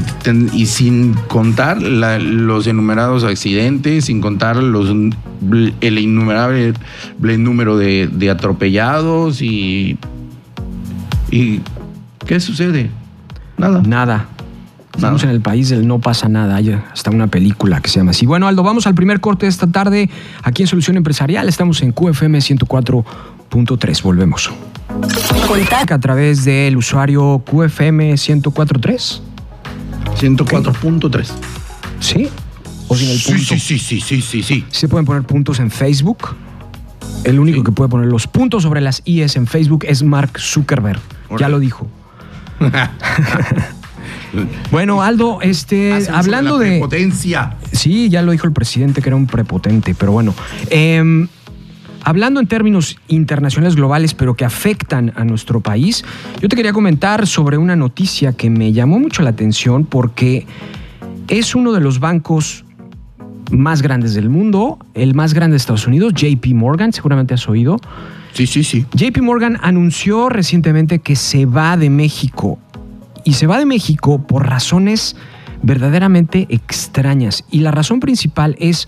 y 0.52 0.66
sin 0.66 1.14
contar 1.28 1.80
los 1.80 2.66
enumerados 2.66 3.24
accidentes, 3.24 4.06
sin 4.06 4.20
contar 4.20 4.56
los, 4.56 4.90
el 5.82 6.00
innumerable 6.00 6.74
número 7.38 7.78
de, 7.78 8.10
de 8.12 8.32
atropellados 8.32 9.44
y, 9.44 10.00
y... 11.30 11.62
¿Qué 12.26 12.40
sucede? 12.40 12.90
Nada. 13.60 13.84
Nada. 13.86 14.28
Estamos 14.96 15.24
en 15.24 15.30
el 15.30 15.42
país 15.42 15.70
del 15.70 15.88
no 15.88 16.00
pasa 16.00 16.30
nada. 16.30 16.56
Hay 16.56 16.72
hasta 16.72 17.12
una 17.12 17.28
película 17.28 17.82
que 17.82 17.90
se 17.90 18.00
llama 18.00 18.12
así. 18.12 18.26
Bueno, 18.26 18.48
Aldo, 18.48 18.64
vamos 18.64 18.88
al 18.88 18.96
primer 18.96 19.20
corte 19.20 19.46
de 19.46 19.50
esta 19.50 19.68
tarde 19.68 20.10
aquí 20.44 20.64
en 20.64 20.68
Solución 20.68 20.98
Empresarial. 20.98 21.48
Estamos 21.50 21.82
en 21.82 21.92
QFM 21.92 22.40
104.3. 22.40 24.02
Volvemos. 24.02 24.52
Contacta 25.48 25.96
a 25.96 26.00
través 26.00 26.46
del 26.46 26.78
usuario 26.78 27.44
QFM 27.46 28.14
104.3. 28.14 29.20
104.3. 30.20 31.28
¿Sí? 32.00 32.30
O 32.88 32.96
sin 32.96 33.10
el 33.10 33.18
Sí, 33.20 33.32
punto. 33.34 33.46
sí, 33.46 33.60
sí, 33.60 33.80
sí, 33.80 34.00
sí, 34.02 34.22
sí, 34.22 34.44
sí. 34.44 34.66
Se 34.70 34.88
pueden 34.88 35.06
poner 35.06 35.24
puntos 35.24 35.60
en 35.60 35.70
Facebook. 35.72 36.36
El 37.24 37.40
único 37.40 37.60
Sí. 37.60 37.64
que 37.66 37.72
puede 37.72 37.90
poner 37.90 38.08
los 38.08 38.28
puntos 38.28 38.64
sobre 38.64 38.82
las 38.82 39.02
IES 39.06 39.36
en 39.36 39.48
Facebook 39.48 39.84
es 39.88 40.04
Mark 40.04 40.40
Zuckerberg. 40.40 41.00
Ya 41.38 41.50
lo 41.50 41.60
dijo. 41.60 41.88
Bueno, 44.72 45.02
Aldo, 45.02 45.40
este, 45.42 45.94
Hacen 45.94 46.14
hablando 46.14 46.58
de. 46.58 46.72
Prepotencia. 46.72 47.56
Sí, 47.72 48.10
ya 48.10 48.22
lo 48.22 48.32
dijo 48.32 48.48
el 48.48 48.54
presidente 48.54 49.02
que 49.02 49.10
era 49.10 49.16
un 49.16 49.28
prepotente, 49.28 49.96
pero 49.96 50.12
bueno. 50.12 50.34
em, 50.70 51.28
hablando 52.04 52.40
en 52.40 52.48
términos 52.48 52.98
internacionales 53.08 53.76
globales, 53.76 54.14
pero 54.14 54.36
que 54.36 54.46
afectan 54.46 55.12
a 55.16 55.26
nuestro 55.26 55.60
país, 55.62 56.06
yo 56.40 56.48
te 56.48 56.56
quería 56.56 56.74
comentar 56.74 57.28
sobre 57.28 57.58
una 57.58 57.76
noticia 57.76 58.34
que 58.34 58.50
me 58.50 58.72
llamó 58.74 59.00
mucho 59.00 59.24
la 59.24 59.32
atención 59.32 59.86
porque 59.86 60.46
es 61.28 61.56
uno 61.56 61.74
de 61.74 61.82
los 61.82 62.00
bancos 62.00 62.64
más 63.52 63.82
grandes 63.82 64.14
del 64.14 64.30
mundo, 64.30 64.80
el 64.94 65.14
más 65.14 65.34
grande 65.34 65.54
de 65.54 65.58
Estados 65.58 65.88
Unidos, 65.88 66.14
JP 66.14 66.46
Morgan, 66.54 66.94
seguramente 66.94 67.34
has 67.34 67.48
oído. 67.48 67.80
Sí, 68.34 68.48
sí, 68.48 68.64
sí. 68.64 68.86
JP 68.94 69.22
Morgan 69.22 69.58
anunció 69.62 70.30
recientemente 70.30 71.00
que 71.00 71.16
se 71.16 71.46
va 71.46 71.78
de 71.78 71.90
México. 71.90 72.60
Y 73.26 73.34
se 73.34 73.48
va 73.48 73.60
de 73.60 73.66
México 73.66 74.26
por 74.26 74.48
razones 74.48 75.18
verdaderamente 75.62 76.46
extrañas. 76.50 77.44
Y 77.52 77.60
la 77.60 77.72
razón 77.72 78.00
principal 78.00 78.56
es, 78.60 78.88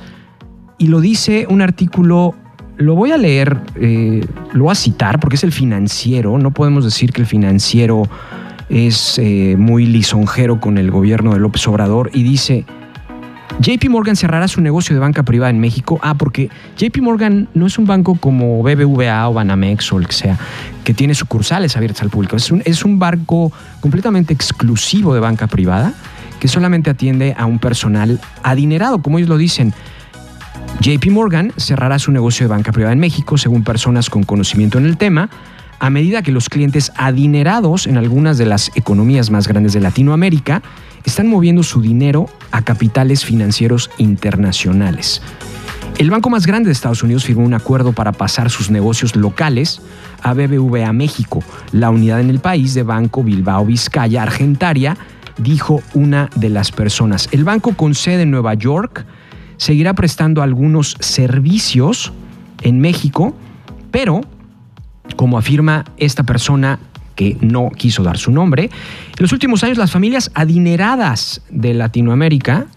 y 0.77 0.87
lo 0.87 1.01
dice 1.01 1.47
un 1.49 1.61
artículo, 1.61 2.35
lo 2.77 2.95
voy 2.95 3.11
a 3.11 3.17
leer, 3.17 3.57
eh, 3.75 4.23
lo 4.53 4.65
voy 4.65 4.71
a 4.71 4.75
citar 4.75 5.19
porque 5.19 5.35
es 5.35 5.43
el 5.43 5.51
financiero. 5.51 6.37
No 6.37 6.51
podemos 6.51 6.85
decir 6.85 7.11
que 7.11 7.21
el 7.21 7.27
financiero 7.27 8.03
es 8.69 9.17
eh, 9.17 9.55
muy 9.57 9.87
lisonjero 9.87 10.59
con 10.59 10.77
el 10.77 10.91
gobierno 10.91 11.33
de 11.33 11.39
López 11.39 11.67
Obrador. 11.67 12.11
Y 12.13 12.21
dice, 12.21 12.65
JP 13.59 13.89
Morgan 13.89 14.15
cerrará 14.15 14.47
su 14.47 14.61
negocio 14.61 14.95
de 14.95 14.99
banca 14.99 15.23
privada 15.23 15.49
en 15.49 15.59
México. 15.59 15.99
Ah, 16.01 16.15
porque 16.15 16.49
JP 16.77 16.97
Morgan 17.01 17.47
no 17.53 17.65
es 17.65 17.77
un 17.77 17.85
banco 17.85 18.15
como 18.15 18.61
BBVA 18.61 19.27
o 19.29 19.33
Banamex 19.33 19.91
o 19.93 19.97
el 19.97 20.07
que 20.07 20.13
sea, 20.13 20.37
que 20.83 20.93
tiene 20.93 21.15
sucursales 21.15 21.75
abiertas 21.75 22.03
al 22.03 22.09
público. 22.09 22.35
Es 22.35 22.51
un, 22.51 22.61
es 22.65 22.85
un 22.85 22.99
banco 22.99 23.51
completamente 23.79 24.33
exclusivo 24.33 25.13
de 25.13 25.19
banca 25.19 25.47
privada 25.47 25.93
que 26.39 26.47
solamente 26.47 26.89
atiende 26.89 27.35
a 27.37 27.45
un 27.45 27.59
personal 27.59 28.19
adinerado, 28.43 29.01
como 29.01 29.17
ellos 29.17 29.29
lo 29.29 29.37
dicen. 29.37 29.73
JP 30.81 31.07
Morgan 31.07 31.51
cerrará 31.57 31.97
su 31.97 32.11
negocio 32.11 32.45
de 32.45 32.49
banca 32.49 32.71
privada 32.71 32.93
en 32.93 32.99
México, 32.99 33.37
según 33.37 33.63
personas 33.63 34.09
con 34.09 34.23
conocimiento 34.23 34.77
en 34.77 34.85
el 34.85 34.97
tema, 34.97 35.29
a 35.79 35.89
medida 35.89 36.21
que 36.21 36.31
los 36.31 36.49
clientes 36.49 36.91
adinerados 36.95 37.87
en 37.87 37.97
algunas 37.97 38.37
de 38.37 38.45
las 38.45 38.71
economías 38.75 39.31
más 39.31 39.47
grandes 39.47 39.73
de 39.73 39.79
Latinoamérica 39.79 40.61
están 41.03 41.27
moviendo 41.27 41.63
su 41.63 41.81
dinero 41.81 42.27
a 42.51 42.61
capitales 42.63 43.25
financieros 43.25 43.89
internacionales. 43.97 45.21
El 45.97 46.11
banco 46.11 46.29
más 46.29 46.45
grande 46.45 46.67
de 46.67 46.73
Estados 46.73 47.01
Unidos 47.01 47.25
firmó 47.25 47.43
un 47.43 47.55
acuerdo 47.55 47.91
para 47.91 48.11
pasar 48.11 48.51
sus 48.51 48.69
negocios 48.69 49.15
locales 49.15 49.81
a 50.21 50.33
BBVA 50.33 50.93
México, 50.93 51.43
la 51.71 51.89
unidad 51.89 52.21
en 52.21 52.29
el 52.29 52.39
país 52.39 52.75
de 52.75 52.83
Banco 52.83 53.23
Bilbao 53.23 53.65
Vizcaya 53.65 54.21
Argentaria, 54.21 54.95
dijo 55.37 55.81
una 55.95 56.29
de 56.35 56.49
las 56.49 56.71
personas. 56.71 57.29
El 57.31 57.43
banco 57.43 57.73
con 57.73 57.95
sede 57.95 58.23
en 58.23 58.31
Nueva 58.31 58.53
York 58.53 59.05
seguirá 59.57 59.93
prestando 59.93 60.43
algunos 60.43 60.97
servicios 60.99 62.13
en 62.61 62.79
México, 62.79 63.35
pero 63.89 64.21
como 65.15 65.37
afirma 65.37 65.85
esta 65.97 66.23
persona 66.23 66.79
que 67.17 67.35
no 67.41 67.71
quiso 67.71 68.03
dar 68.03 68.17
su 68.17 68.31
nombre, 68.31 68.65
en 68.65 69.17
los 69.17 69.33
últimos 69.33 69.63
años 69.65 69.77
las 69.77 69.91
familias 69.91 70.31
adineradas 70.35 71.41
de 71.49 71.73
Latinoamérica 71.73 72.67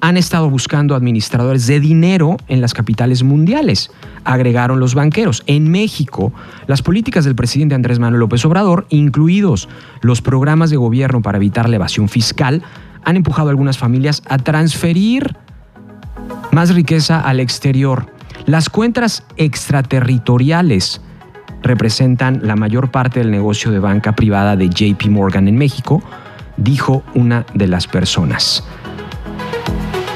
han 0.00 0.16
estado 0.16 0.48
buscando 0.48 0.94
administradores 0.94 1.66
de 1.66 1.80
dinero 1.80 2.36
en 2.46 2.60
las 2.60 2.74
capitales 2.74 3.24
mundiales, 3.24 3.90
agregaron 4.24 4.78
los 4.78 4.94
banqueros. 4.94 5.42
En 5.46 5.70
México, 5.70 6.32
las 6.68 6.82
políticas 6.82 7.24
del 7.24 7.34
presidente 7.34 7.74
Andrés 7.74 7.98
Manuel 7.98 8.20
López 8.20 8.44
Obrador, 8.44 8.86
incluidos 8.90 9.68
los 10.00 10.22
programas 10.22 10.70
de 10.70 10.76
gobierno 10.76 11.20
para 11.22 11.38
evitar 11.38 11.68
la 11.68 11.76
evasión 11.76 12.08
fiscal, 12.08 12.62
han 13.04 13.16
empujado 13.16 13.48
a 13.48 13.50
algunas 13.50 13.78
familias 13.78 14.22
a 14.28 14.38
transferir 14.38 15.34
más 16.52 16.74
riqueza 16.74 17.20
al 17.20 17.40
exterior. 17.40 18.06
Las 18.46 18.68
cuentas 18.68 19.24
extraterritoriales 19.36 21.00
representan 21.62 22.40
la 22.42 22.56
mayor 22.56 22.90
parte 22.90 23.20
del 23.20 23.30
negocio 23.30 23.70
de 23.70 23.78
banca 23.78 24.14
privada 24.14 24.56
de 24.56 24.68
JP 24.68 25.06
Morgan 25.08 25.48
en 25.48 25.56
México, 25.56 26.02
dijo 26.56 27.02
una 27.14 27.46
de 27.54 27.66
las 27.66 27.86
personas. 27.86 28.64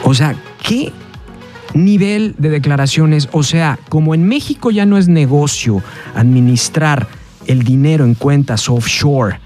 O 0.04 0.14
sea, 0.14 0.34
¿qué 0.66 0.92
nivel 1.74 2.34
de 2.38 2.50
declaraciones? 2.50 3.28
O 3.32 3.42
sea, 3.42 3.78
como 3.88 4.14
en 4.14 4.26
México 4.26 4.70
ya 4.70 4.86
no 4.86 4.98
es 4.98 5.08
negocio 5.08 5.82
administrar 6.14 7.06
el 7.46 7.62
dinero 7.62 8.04
en 8.04 8.14
cuentas 8.14 8.68
offshore 8.68 9.40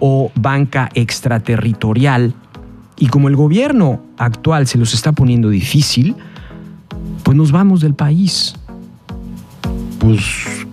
o 0.00 0.30
banca 0.34 0.88
extraterritorial, 0.94 2.34
y 3.00 3.06
como 3.08 3.28
el 3.28 3.36
gobierno 3.36 4.00
actual 4.16 4.66
se 4.66 4.78
los 4.78 4.92
está 4.92 5.12
poniendo 5.12 5.50
difícil, 5.50 6.16
pues 7.22 7.36
nos 7.36 7.52
vamos 7.52 7.80
del 7.80 7.94
país. 7.94 8.54
Pues. 10.00 10.66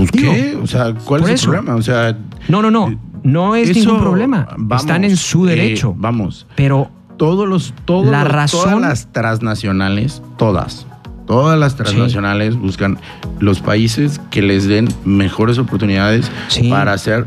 Pues 0.00 0.12
Digo, 0.12 0.32
qué? 0.32 0.56
O 0.62 0.66
sea, 0.66 0.94
¿cuál 1.04 1.22
es 1.24 1.30
eso. 1.30 1.46
el 1.52 1.58
problema? 1.58 1.76
O 1.78 1.82
sea. 1.82 2.16
No, 2.48 2.62
no, 2.62 2.70
no, 2.70 2.98
no 3.22 3.54
es 3.56 3.70
eso, 3.70 3.80
ningún 3.80 4.00
problema. 4.00 4.48
vamos, 4.56 4.80
Están 4.82 5.04
en 5.04 5.16
su 5.16 5.46
eh, 5.46 5.50
derecho. 5.50 5.94
vamos. 5.96 6.46
pero 6.54 6.90
Todos 7.16 7.46
los. 7.48 7.74
Todos 7.84 8.06
La 8.06 8.24
los- 8.24 8.32
razón- 8.32 8.62
Todas 8.64 8.80
las 8.80 9.12
transnacionales, 9.12 10.22
todas. 10.38 10.86
Todas 11.26 11.58
las 11.58 11.76
transnacionales 11.76 12.56
buscan 12.56 12.98
los 13.38 13.60
países 13.60 14.20
que 14.30 14.42
les 14.42 14.66
den 14.66 14.88
mejores 15.04 15.58
oportunidades 15.58 16.30
Sí. 16.48 16.68
para 16.68 16.92
hacer 16.92 17.26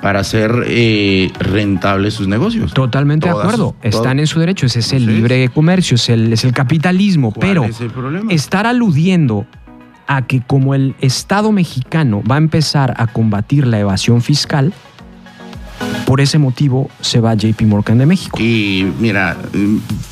para 0.00 0.18
hacer 0.18 0.64
eh, 0.66 1.30
rentables 1.38 2.14
sus 2.14 2.26
negocios. 2.26 2.74
totalmente 2.74 3.26
de 3.28 3.30
acuerdo. 3.32 3.76
todas. 3.80 3.94
Están 3.94 4.18
en 4.18 4.26
su 4.26 4.40
derecho. 4.40 4.66
Ese 4.66 4.80
es 4.80 4.92
el 4.92 5.06
libre 5.06 5.48
comercio, 5.48 5.94
es 5.94 6.08
el, 6.08 6.32
es 6.32 6.42
el 6.44 6.52
capitalismo. 6.52 7.30
¿Cuál 7.32 7.46
Pero 7.48 7.64
es 7.64 7.80
el 7.80 7.90
problema? 7.90 8.32
estar 8.32 8.66
aludiendo 8.66 9.46
a 10.06 10.22
que 10.22 10.42
como 10.42 10.74
el 10.74 10.94
Estado 11.00 11.52
mexicano 11.52 12.22
va 12.28 12.36
a 12.36 12.38
empezar 12.38 12.94
a 12.96 13.06
combatir 13.06 13.66
la 13.66 13.78
evasión 13.78 14.22
fiscal, 14.22 14.72
por 16.06 16.20
ese 16.20 16.38
motivo 16.38 16.90
se 17.00 17.20
va 17.20 17.34
JP 17.34 17.62
Morgan 17.62 17.98
de 17.98 18.06
México. 18.06 18.38
Y 18.40 18.86
mira, 18.98 19.36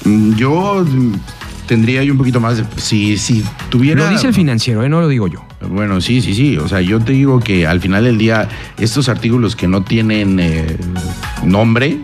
mm, 0.04 0.34
yo 0.34 0.84
tendría 1.66 2.02
yo 2.02 2.12
un 2.12 2.18
poquito 2.18 2.40
más 2.40 2.56
de. 2.56 2.64
Si, 2.76 3.16
si 3.16 3.44
tuviera. 3.68 4.04
Lo 4.04 4.10
dice 4.10 4.26
el 4.26 4.34
financiero, 4.34 4.82
¿eh? 4.82 4.88
no 4.88 5.00
lo 5.00 5.08
digo 5.08 5.28
yo. 5.28 5.44
Bueno, 5.68 6.00
sí, 6.00 6.20
sí, 6.20 6.34
sí. 6.34 6.56
O 6.56 6.66
sea, 6.66 6.80
yo 6.80 7.00
te 7.00 7.12
digo 7.12 7.38
que 7.38 7.66
al 7.66 7.80
final 7.80 8.04
del 8.04 8.18
día, 8.18 8.48
estos 8.78 9.08
artículos 9.08 9.54
que 9.54 9.68
no 9.68 9.82
tienen 9.82 10.40
eh, 10.40 10.76
nombre, 11.44 11.98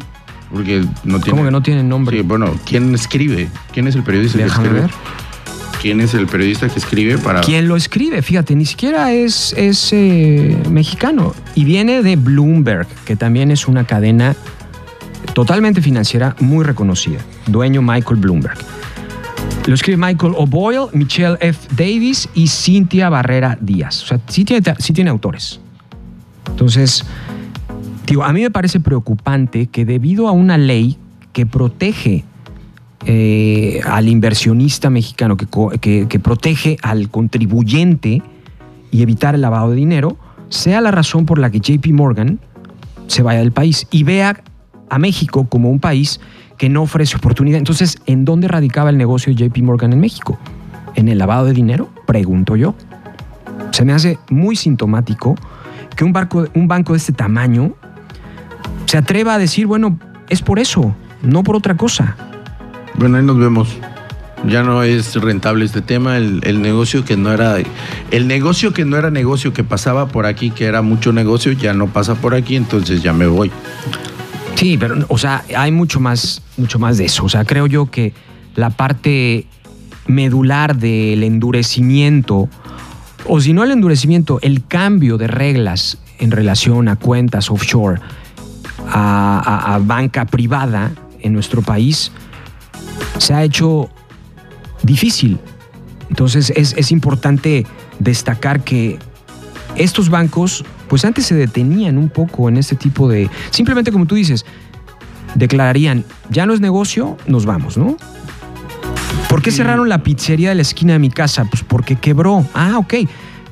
porque 0.53 0.85
no 1.03 1.19
tienen. 1.19 1.31
¿Cómo 1.31 1.45
que 1.45 1.51
no 1.51 1.63
tienen 1.63 1.89
nombre? 1.89 2.19
Sí, 2.19 2.23
bueno, 2.23 2.55
¿quién 2.65 2.95
escribe? 2.95 3.49
¿Quién 3.73 3.89
es 3.89 3.97
el 3.97 4.05
periodista 4.05 4.39
Déjame 4.39 4.69
que 4.69 4.77
escribe? 4.77 4.87
ver. 4.87 5.26
¿Quién 5.81 6.01
es 6.01 6.15
el 6.15 6.27
periodista 6.27 6.69
que 6.69 6.79
escribe 6.79 7.19
para.? 7.19 7.41
¿Quién 7.41 7.69
lo 7.69 7.77
escribe? 7.77 8.23
Fíjate, 8.23 8.55
ni 8.55 8.65
siquiera 8.65 9.13
es, 9.13 9.53
es 9.57 9.93
eh, 9.93 10.57
mexicano. 10.71 11.35
Y 11.55 11.65
viene 11.65 12.03
de 12.03 12.17
Bloomberg, 12.17 12.87
que 13.05 13.17
también 13.17 13.51
es 13.51 13.69
una 13.69 13.85
cadena 13.85 14.35
totalmente 15.35 15.81
financiera 15.83 16.35
muy 16.41 16.65
reconocida. 16.65 17.19
Dueño 17.47 17.83
Michael 17.83 18.17
Bloomberg. 18.17 18.57
Lo 19.67 19.75
escribe 19.75 19.97
Michael 19.97 20.33
O'Boyle, 20.37 20.89
Michelle 20.93 21.37
F. 21.41 21.69
Davis 21.77 22.29
y 22.35 22.47
Cynthia 22.47 23.09
Barrera 23.09 23.59
Díaz. 23.61 24.05
O 24.05 24.07
sea, 24.07 24.21
sí 24.29 24.45
tiene, 24.45 24.63
sí 24.79 24.93
tiene 24.93 25.11
autores. 25.11 25.61
Entonces, 26.49 27.05
digo, 28.07 28.23
a 28.23 28.33
mí 28.33 28.43
me 28.43 28.51
parece 28.51 28.79
preocupante 28.79 29.67
que 29.67 29.85
debido 29.85 30.29
a 30.29 30.33
una 30.33 30.57
ley 30.57 30.97
que 31.33 31.47
protege 31.47 32.25
eh, 33.05 33.81
al 33.85 34.09
inversionista 34.09 34.91
mexicano, 34.91 35.37
que, 35.37 36.21
protege 36.23 36.79
al 36.83 37.11
contribuyente 37.11 38.23
y 38.91 39.03
evitar 39.03 39.35
el 39.35 39.43
lavado 39.43 39.71
de 39.71 39.77
dinero, 39.77 40.17
sea 40.49 40.81
la 40.81 40.91
razón 40.91 41.27
por 41.27 41.39
la 41.39 41.51
que 41.51 41.61
JP 41.61 41.87
Morgan 41.93 42.41
se 43.07 43.23
vaya 43.23 43.41
del 43.41 43.53
país 43.53 43.87
y 43.91 44.03
vea 44.03 44.43
a 44.89 44.99
México 44.99 45.47
como 45.49 45.71
un 45.71 45.79
país 45.79 46.21
que 46.57 46.69
no 46.69 46.83
ofrece 46.83 47.17
oportunidad. 47.17 47.59
Entonces, 47.59 47.99
¿en 48.07 48.25
dónde 48.25 48.49
radicaba 48.49 48.91
el 48.91 48.97
negocio 48.97 49.35
de 49.35 49.49
JP 49.49 49.59
Morgan 49.59 49.93
en 49.93 50.01
México? 50.01 50.39
¿En 50.95 51.09
el 51.09 51.19
lavado 51.19 51.47
de 51.47 51.53
dinero? 51.53 51.91
Pregunto 52.07 52.57
yo. 52.57 52.75
Se 53.73 53.85
me 53.85 53.93
hace 53.93 54.19
muy 54.31 54.57
sintomático 54.57 55.35
que 55.95 56.05
un, 56.05 56.13
barco, 56.13 56.47
un 56.55 56.67
banco 56.67 56.95
de 56.95 56.99
este 56.99 57.13
tamaño 57.13 57.75
se 58.87 58.97
atreva 58.97 59.35
a 59.35 59.39
decir, 59.39 59.67
bueno, 59.67 59.99
es 60.29 60.43
por 60.43 60.59
eso, 60.59 60.95
no 61.23 61.43
por 61.43 61.57
otra 61.57 61.77
cosa. 61.77 62.17
Bueno, 62.99 63.19
ahí 63.19 63.25
nos 63.25 63.39
vemos. 63.39 63.77
Ya 64.47 64.63
no 64.63 64.83
es 64.83 65.15
rentable 65.17 65.65
este 65.65 65.83
tema. 65.83 66.17
El, 66.19 66.63
negocio 66.63 67.05
que 67.05 67.17
no 67.17 67.33
era. 67.33 67.57
El 68.11 68.29
negocio 68.29 68.73
que 68.73 68.85
no 68.85 68.97
era 68.97 69.11
negocio, 69.11 69.53
que 69.53 69.65
pasaba 69.65 70.09
por 70.09 70.27
aquí, 70.27 70.51
que 70.51 70.67
era 70.67 70.83
mucho 70.83 71.13
negocio, 71.13 71.53
ya 71.53 71.73
no 71.73 71.89
pasa 71.89 72.15
por 72.15 72.35
aquí, 72.35 72.57
entonces 72.57 73.03
ya 73.03 73.13
me 73.13 73.27
voy. 73.27 73.51
Sí, 74.55 74.77
pero, 74.79 75.05
o 75.09 75.19
sea, 75.19 75.45
hay 75.57 75.73
mucho 75.73 76.01
más, 76.01 76.43
mucho 76.57 76.79
más 76.79 76.97
de 76.99 77.07
eso. 77.07 77.25
O 77.25 77.29
sea, 77.29 77.45
creo 77.45 77.67
yo 77.67 77.91
que 77.91 78.15
la 78.55 78.71
parte 78.71 79.47
medular 80.07 80.77
del 80.77 81.23
endurecimiento, 81.23 82.49
o 83.27 83.41
si 83.41 83.53
no 83.53 83.65
el 83.65 83.71
endurecimiento, 83.71 84.39
el 84.43 84.65
cambio 84.67 85.19
de 85.19 85.27
reglas 85.27 85.99
en 86.19 86.31
relación 86.31 86.89
a 86.89 86.97
cuentas 86.97 87.51
offshore, 87.51 88.01
a, 88.89 89.79
banca 89.83 90.25
privada 90.27 90.93
en 91.21 91.33
nuestro 91.33 91.63
país, 91.63 92.13
se 93.19 93.35
ha 93.35 93.43
hecho 93.43 93.89
difícil. 94.83 95.39
Entonces 96.09 96.53
es, 96.55 96.75
es 96.77 96.93
importante 96.93 97.67
destacar 97.99 98.63
que 98.63 98.99
estos 99.77 100.09
bancos, 100.09 100.65
pues 100.89 101.05
antes 101.05 101.27
se 101.27 101.35
detenían 101.35 101.99
un 101.99 102.09
poco 102.09 102.49
en 102.49 102.57
este 102.57 102.77
tipo 102.77 103.09
de... 103.09 103.29
Simplemente 103.51 103.93
como 103.93 104.07
tú 104.07 104.15
dices, 104.15 104.45
declararían, 105.35 106.05
ya 106.31 106.47
no 106.47 106.55
es 106.55 106.61
negocio, 106.61 107.17
nos 107.27 107.47
vamos, 107.47 107.77
¿no? 107.77 107.97
¿Por 109.29 109.43
qué 109.43 109.51
cerraron 109.51 109.89
la 109.89 110.03
pizzería 110.03 110.51
de 110.51 110.55
la 110.55 110.63
esquina 110.63 110.95
de 110.95 110.99
mi 110.99 111.11
casa? 111.11 111.45
Pues 111.45 111.63
porque 111.63 111.97
quebró. 111.97 112.47
Ah, 112.55 112.79
ok. 112.79 112.95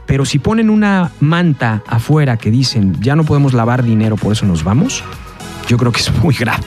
Pero 0.06 0.24
si 0.24 0.38
ponen 0.38 0.70
una 0.70 1.10
manta 1.20 1.82
afuera 1.86 2.36
que 2.36 2.50
dicen, 2.50 2.96
ya 3.00 3.16
no 3.16 3.24
podemos 3.24 3.52
lavar 3.54 3.82
dinero, 3.82 4.16
por 4.16 4.32
eso 4.32 4.46
nos 4.46 4.62
vamos, 4.62 5.02
yo 5.66 5.76
creo 5.76 5.92
que 5.92 6.00
es 6.00 6.14
muy 6.22 6.34
grave. 6.34 6.62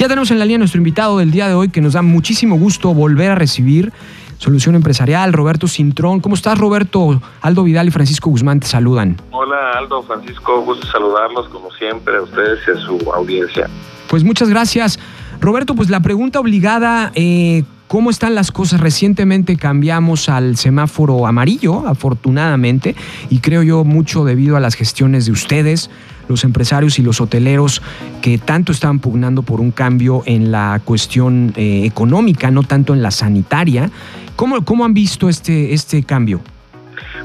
Ya 0.00 0.08
tenemos 0.08 0.30
en 0.30 0.38
la 0.38 0.46
línea 0.46 0.56
nuestro 0.56 0.78
invitado 0.78 1.18
del 1.18 1.30
día 1.30 1.46
de 1.46 1.52
hoy 1.52 1.68
que 1.68 1.82
nos 1.82 1.92
da 1.92 2.00
muchísimo 2.00 2.56
gusto 2.56 2.94
volver 2.94 3.32
a 3.32 3.34
recibir. 3.34 3.92
Solución 4.38 4.74
Empresarial, 4.74 5.34
Roberto 5.34 5.68
Cintrón. 5.68 6.20
¿Cómo 6.20 6.36
estás, 6.36 6.56
Roberto? 6.56 7.20
Aldo 7.42 7.64
Vidal 7.64 7.88
y 7.88 7.90
Francisco 7.90 8.30
Guzmán 8.30 8.60
te 8.60 8.66
saludan. 8.66 9.20
Hola, 9.30 9.72
Aldo, 9.76 10.02
Francisco, 10.02 10.62
gusto 10.62 10.86
saludarlos 10.86 11.50
como 11.50 11.70
siempre 11.72 12.16
a 12.16 12.22
ustedes 12.22 12.60
y 12.66 12.70
a 12.70 12.76
su 12.76 13.12
audiencia. 13.12 13.68
Pues 14.08 14.24
muchas 14.24 14.48
gracias. 14.48 14.98
Roberto, 15.38 15.74
pues 15.74 15.90
la 15.90 16.00
pregunta 16.00 16.40
obligada, 16.40 17.12
eh, 17.14 17.64
¿cómo 17.86 18.08
están 18.08 18.34
las 18.34 18.52
cosas? 18.52 18.80
Recientemente 18.80 19.56
cambiamos 19.56 20.30
al 20.30 20.56
semáforo 20.56 21.26
amarillo, 21.26 21.86
afortunadamente, 21.86 22.96
y 23.28 23.40
creo 23.40 23.62
yo 23.62 23.84
mucho 23.84 24.24
debido 24.24 24.56
a 24.56 24.60
las 24.60 24.76
gestiones 24.76 25.26
de 25.26 25.32
ustedes, 25.32 25.90
los 26.30 26.44
empresarios 26.44 26.98
y 26.98 27.02
los 27.02 27.20
hoteleros 27.20 27.82
que 28.22 28.38
tanto 28.38 28.72
están 28.72 29.00
pugnando 29.00 29.42
por 29.42 29.60
un 29.60 29.72
cambio 29.72 30.22
en 30.24 30.50
la 30.50 30.80
cuestión 30.84 31.52
eh, 31.56 31.82
económica, 31.84 32.50
no 32.50 32.62
tanto 32.62 32.94
en 32.94 33.02
la 33.02 33.10
sanitaria. 33.10 33.90
¿Cómo, 34.36 34.64
cómo 34.64 34.84
han 34.84 34.94
visto 34.94 35.28
este, 35.28 35.74
este 35.74 36.02
cambio? 36.04 36.40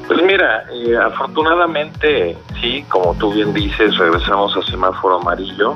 Pues 0.06 0.20
mira, 0.22 0.64
eh, 0.72 0.96
afortunadamente, 0.96 2.36
sí, 2.60 2.84
como 2.88 3.14
tú 3.14 3.32
bien 3.32 3.54
dices, 3.54 3.96
regresamos 3.96 4.56
a 4.56 4.62
semáforo 4.62 5.20
amarillo. 5.20 5.74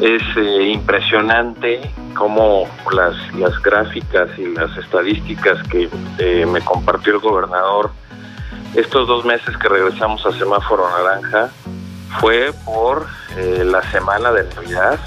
Es 0.00 0.22
eh, 0.36 0.70
impresionante 0.72 1.80
cómo 2.14 2.66
las, 2.92 3.14
las 3.34 3.62
gráficas 3.62 4.28
y 4.38 4.46
las 4.54 4.74
estadísticas 4.76 5.62
que 5.68 5.88
me 6.46 6.60
compartió 6.62 7.14
el 7.14 7.20
gobernador 7.20 7.90
estos 8.74 9.08
dos 9.08 9.24
meses 9.24 9.56
que 9.56 9.68
regresamos 9.68 10.24
a 10.24 10.32
semáforo 10.32 10.88
naranja 10.90 11.50
fue 12.18 12.52
por 12.64 13.06
eh, 13.36 13.62
la 13.64 13.82
semana 13.90 14.32
de 14.32 14.44
Navidad 14.54 14.98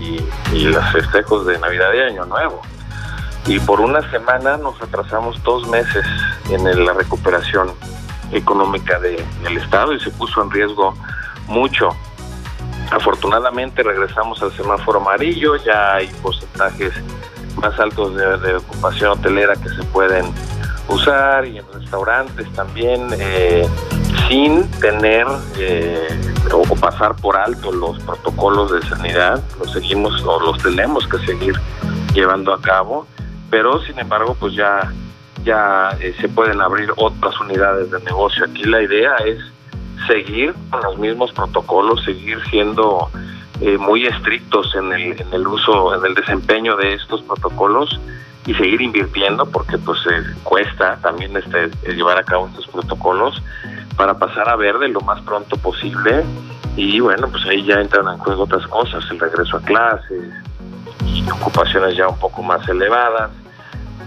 y, 0.00 0.20
los 0.64 0.84
festejos 0.92 1.46
de 1.46 1.58
Navidad 1.58 1.92
y 1.94 2.00
Año 2.00 2.24
Nuevo. 2.26 2.62
Y 3.46 3.58
por 3.60 3.80
una 3.80 4.08
semana 4.10 4.56
nos 4.56 4.78
retrasamos 4.78 5.42
dos 5.42 5.66
meses 5.68 6.06
en 6.48 6.84
la 6.84 6.92
recuperación 6.92 7.72
económica 8.32 8.98
del 8.98 9.56
Estado 9.58 9.92
y 9.92 10.00
se 10.00 10.10
puso 10.10 10.42
en 10.42 10.50
riesgo 10.50 10.94
mucho. 11.48 11.90
Afortunadamente 12.90 13.82
regresamos 13.82 14.42
al 14.42 14.52
semáforo 14.52 15.00
amarillo, 15.00 15.56
ya 15.56 15.94
hay 15.94 16.06
porcentajes 16.22 16.92
más 17.56 17.78
altos 17.78 18.14
de, 18.14 18.54
ocupación 18.56 19.12
hotelera 19.12 19.54
que 19.56 19.68
se 19.68 19.82
pueden 19.84 20.26
usar 20.88 21.46
y 21.46 21.58
en 21.58 21.64
restaurantes 21.72 22.50
también. 22.52 23.08
Eh, 23.18 23.68
sin 24.28 24.68
tener 24.80 25.26
eh, 25.58 26.08
o 26.52 26.62
pasar 26.76 27.14
por 27.16 27.36
alto 27.36 27.72
los 27.72 27.98
protocolos 28.00 28.72
de 28.72 28.82
sanidad, 28.82 29.42
los 29.58 29.72
seguimos 29.72 30.22
o 30.24 30.40
los 30.40 30.62
tenemos 30.62 31.06
que 31.08 31.18
seguir 31.18 31.54
llevando 32.12 32.52
a 32.52 32.60
cabo, 32.60 33.06
pero 33.50 33.80
sin 33.82 33.98
embargo 33.98 34.36
pues 34.38 34.54
ya 34.54 34.92
ya 35.44 35.96
eh, 36.00 36.14
se 36.20 36.28
pueden 36.28 36.60
abrir 36.60 36.90
otras 36.96 37.38
unidades 37.40 37.90
de 37.90 38.00
negocio. 38.00 38.44
Aquí 38.46 38.64
la 38.64 38.82
idea 38.82 39.14
es 39.26 39.38
seguir 40.06 40.54
con 40.70 40.82
los 40.82 40.98
mismos 40.98 41.32
protocolos, 41.32 42.02
seguir 42.04 42.38
siendo 42.50 43.10
eh, 43.60 43.76
muy 43.78 44.06
estrictos 44.06 44.74
en 44.74 44.92
el, 44.92 45.20
en 45.20 45.32
el 45.32 45.46
uso, 45.46 45.94
en 45.94 46.04
el 46.04 46.14
desempeño 46.14 46.76
de 46.76 46.94
estos 46.94 47.22
protocolos 47.22 48.00
y 48.46 48.54
seguir 48.54 48.80
invirtiendo 48.82 49.46
porque 49.46 49.78
pues 49.78 49.98
cuesta 50.42 50.98
también 51.02 51.36
este 51.36 51.70
llevar 51.94 52.18
a 52.18 52.24
cabo 52.24 52.48
estos 52.48 52.66
protocolos 52.66 53.42
para 53.96 54.14
pasar 54.18 54.48
a 54.48 54.56
verde 54.56 54.88
lo 54.88 55.00
más 55.00 55.20
pronto 55.22 55.56
posible 55.56 56.24
y 56.76 56.98
bueno, 57.00 57.28
pues 57.28 57.44
ahí 57.46 57.64
ya 57.64 57.74
entran 57.74 58.08
en 58.08 58.18
juego 58.18 58.42
otras 58.44 58.66
cosas, 58.66 59.04
el 59.10 59.20
regreso 59.20 59.56
a 59.56 59.60
clases 59.60 60.32
ocupaciones 61.32 61.96
ya 61.96 62.08
un 62.08 62.18
poco 62.18 62.42
más 62.42 62.66
elevadas, 62.68 63.30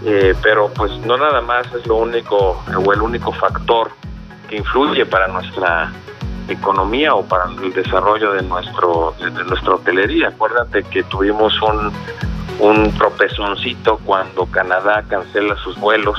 eh, 0.04 0.34
pero 0.42 0.68
pues 0.74 0.92
no 1.00 1.16
nada 1.16 1.40
más 1.40 1.66
es 1.74 1.86
lo 1.86 1.96
único 1.96 2.62
o 2.84 2.92
el 2.92 3.02
único 3.02 3.32
factor 3.32 3.90
que 4.48 4.56
influye 4.56 5.04
para 5.06 5.28
nuestra 5.28 5.92
economía 6.48 7.14
o 7.14 7.24
para 7.24 7.44
el 7.44 7.72
desarrollo 7.72 8.32
de 8.32 8.42
nuestro 8.42 9.14
de 9.18 9.44
nuestra 9.44 9.74
hotelería. 9.74 10.28
Acuérdate 10.28 10.82
que 10.84 11.02
tuvimos 11.04 11.60
un 11.62 11.92
un 12.60 12.92
tropezoncito 12.96 14.00
cuando 14.04 14.46
Canadá 14.46 15.04
cancela 15.06 15.56
sus 15.58 15.78
vuelos 15.78 16.18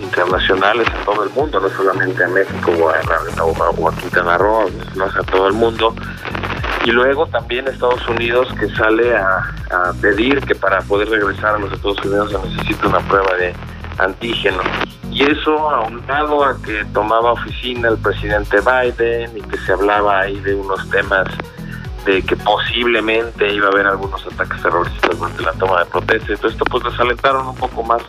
internacionales 0.00 0.86
a 0.88 1.04
todo 1.04 1.24
el 1.24 1.30
mundo, 1.30 1.60
no 1.60 1.68
solamente 1.70 2.24
a 2.24 2.28
México 2.28 2.72
o 2.78 2.88
a, 2.90 3.44
o 3.44 3.88
a 3.88 3.94
Quintana 3.94 4.38
Roo, 4.38 4.70
no 4.94 5.04
a 5.04 5.22
todo 5.24 5.48
el 5.48 5.54
mundo. 5.54 5.94
Y 6.84 6.92
luego 6.92 7.26
también 7.26 7.66
Estados 7.66 8.06
Unidos 8.08 8.48
que 8.60 8.68
sale 8.76 9.16
a, 9.16 9.38
a, 9.70 9.92
pedir 10.00 10.40
que 10.40 10.54
para 10.54 10.80
poder 10.82 11.08
regresar 11.08 11.56
a 11.56 11.58
los 11.58 11.72
Estados 11.72 12.04
Unidos 12.04 12.30
se 12.30 12.48
necesita 12.48 12.86
una 12.86 13.00
prueba 13.00 13.34
de 13.36 13.54
antígeno. 13.98 14.62
Y 15.10 15.24
eso 15.24 15.58
aunado 15.70 16.44
a 16.44 16.56
que 16.62 16.84
tomaba 16.92 17.32
oficina 17.32 17.88
el 17.88 17.98
presidente 17.98 18.58
Biden 18.60 19.36
y 19.36 19.40
que 19.42 19.56
se 19.58 19.72
hablaba 19.72 20.20
ahí 20.20 20.38
de 20.40 20.54
unos 20.54 20.88
temas 20.90 21.26
de 22.04 22.22
que 22.22 22.36
posiblemente 22.36 23.52
iba 23.52 23.66
a 23.66 23.70
haber 23.70 23.86
algunos 23.86 24.24
ataques 24.26 24.62
terroristas 24.62 25.18
durante 25.18 25.42
la 25.42 25.52
toma 25.54 25.80
de 25.80 25.86
protesta. 25.86 26.32
Entonces 26.32 26.52
esto 26.52 26.64
pues 26.66 26.84
desalentaron 26.84 27.48
un 27.48 27.56
poco 27.56 27.82
más 27.82 28.02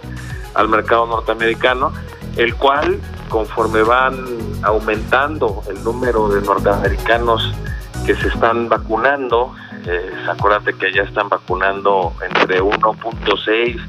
al 0.58 0.68
mercado 0.68 1.06
norteamericano, 1.06 1.94
el 2.36 2.56
cual 2.56 3.00
conforme 3.30 3.84
van 3.84 4.18
aumentando 4.64 5.64
el 5.70 5.84
número 5.84 6.30
de 6.30 6.42
norteamericanos 6.42 7.54
que 8.06 8.16
se 8.16 8.28
están 8.30 8.68
vacunando, 8.68 9.54
eh, 9.86 10.12
acuérdate 10.30 10.74
que 10.74 10.92
ya 10.92 11.04
están 11.04 11.30
vacunando 11.30 12.14
entre 12.28 12.62
1.6 12.62 13.80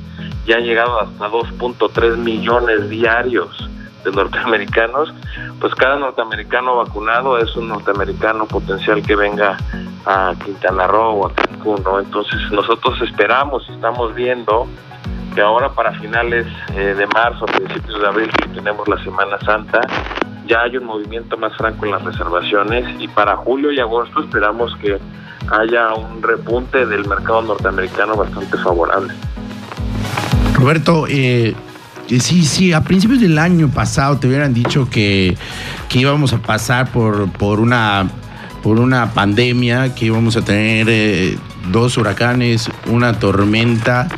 y 0.46 0.52
han 0.52 0.62
llegado 0.62 1.00
hasta 1.00 1.28
2.3 1.28 2.16
millones 2.16 2.88
diarios 2.88 3.68
de 4.04 4.12
norteamericanos, 4.12 5.12
pues 5.60 5.74
cada 5.74 5.96
norteamericano 5.96 6.76
vacunado 6.76 7.38
es 7.38 7.54
un 7.56 7.68
norteamericano 7.68 8.46
potencial 8.46 9.02
que 9.02 9.16
venga 9.16 9.56
a 10.06 10.34
Quintana 10.44 10.86
Roo 10.86 11.22
o 11.22 11.26
a 11.26 11.34
Cancún, 11.34 11.82
¿no? 11.82 11.98
Entonces 11.98 12.38
nosotros 12.50 13.00
esperamos, 13.02 13.68
estamos 13.68 14.14
viendo 14.14 14.66
que 15.38 15.42
ahora 15.42 15.68
para 15.68 15.92
finales 16.00 16.48
eh, 16.74 16.96
de 16.98 17.06
marzo, 17.06 17.46
principios 17.46 18.00
de 18.00 18.08
abril, 18.08 18.28
que 18.42 18.48
tenemos 18.48 18.88
la 18.88 19.00
Semana 19.04 19.38
Santa, 19.46 19.80
ya 20.48 20.62
hay 20.62 20.76
un 20.76 20.84
movimiento 20.84 21.36
más 21.36 21.56
franco 21.56 21.84
en 21.86 21.92
las 21.92 22.02
reservaciones 22.02 22.84
y 22.98 23.06
para 23.06 23.36
julio 23.36 23.70
y 23.70 23.78
agosto 23.78 24.20
esperamos 24.20 24.74
que 24.82 24.98
haya 25.48 25.94
un 25.94 26.20
repunte 26.20 26.84
del 26.86 27.06
mercado 27.06 27.42
norteamericano 27.42 28.16
bastante 28.16 28.58
favorable. 28.58 29.14
Roberto, 30.54 31.06
eh, 31.08 31.54
sí, 32.08 32.42
sí, 32.42 32.72
a 32.72 32.82
principios 32.82 33.20
del 33.20 33.38
año 33.38 33.68
pasado 33.68 34.18
te 34.18 34.26
hubieran 34.26 34.52
dicho 34.52 34.90
que, 34.90 35.38
que 35.88 36.00
íbamos 36.00 36.32
a 36.32 36.38
pasar 36.38 36.90
por, 36.90 37.30
por 37.30 37.60
una 37.60 38.08
por 38.64 38.80
una 38.80 39.14
pandemia, 39.14 39.94
que 39.94 40.06
íbamos 40.06 40.36
a 40.36 40.42
tener 40.42 40.88
eh, 40.90 41.38
dos 41.70 41.96
huracanes, 41.96 42.68
una 42.86 43.18
tormenta 43.18 44.08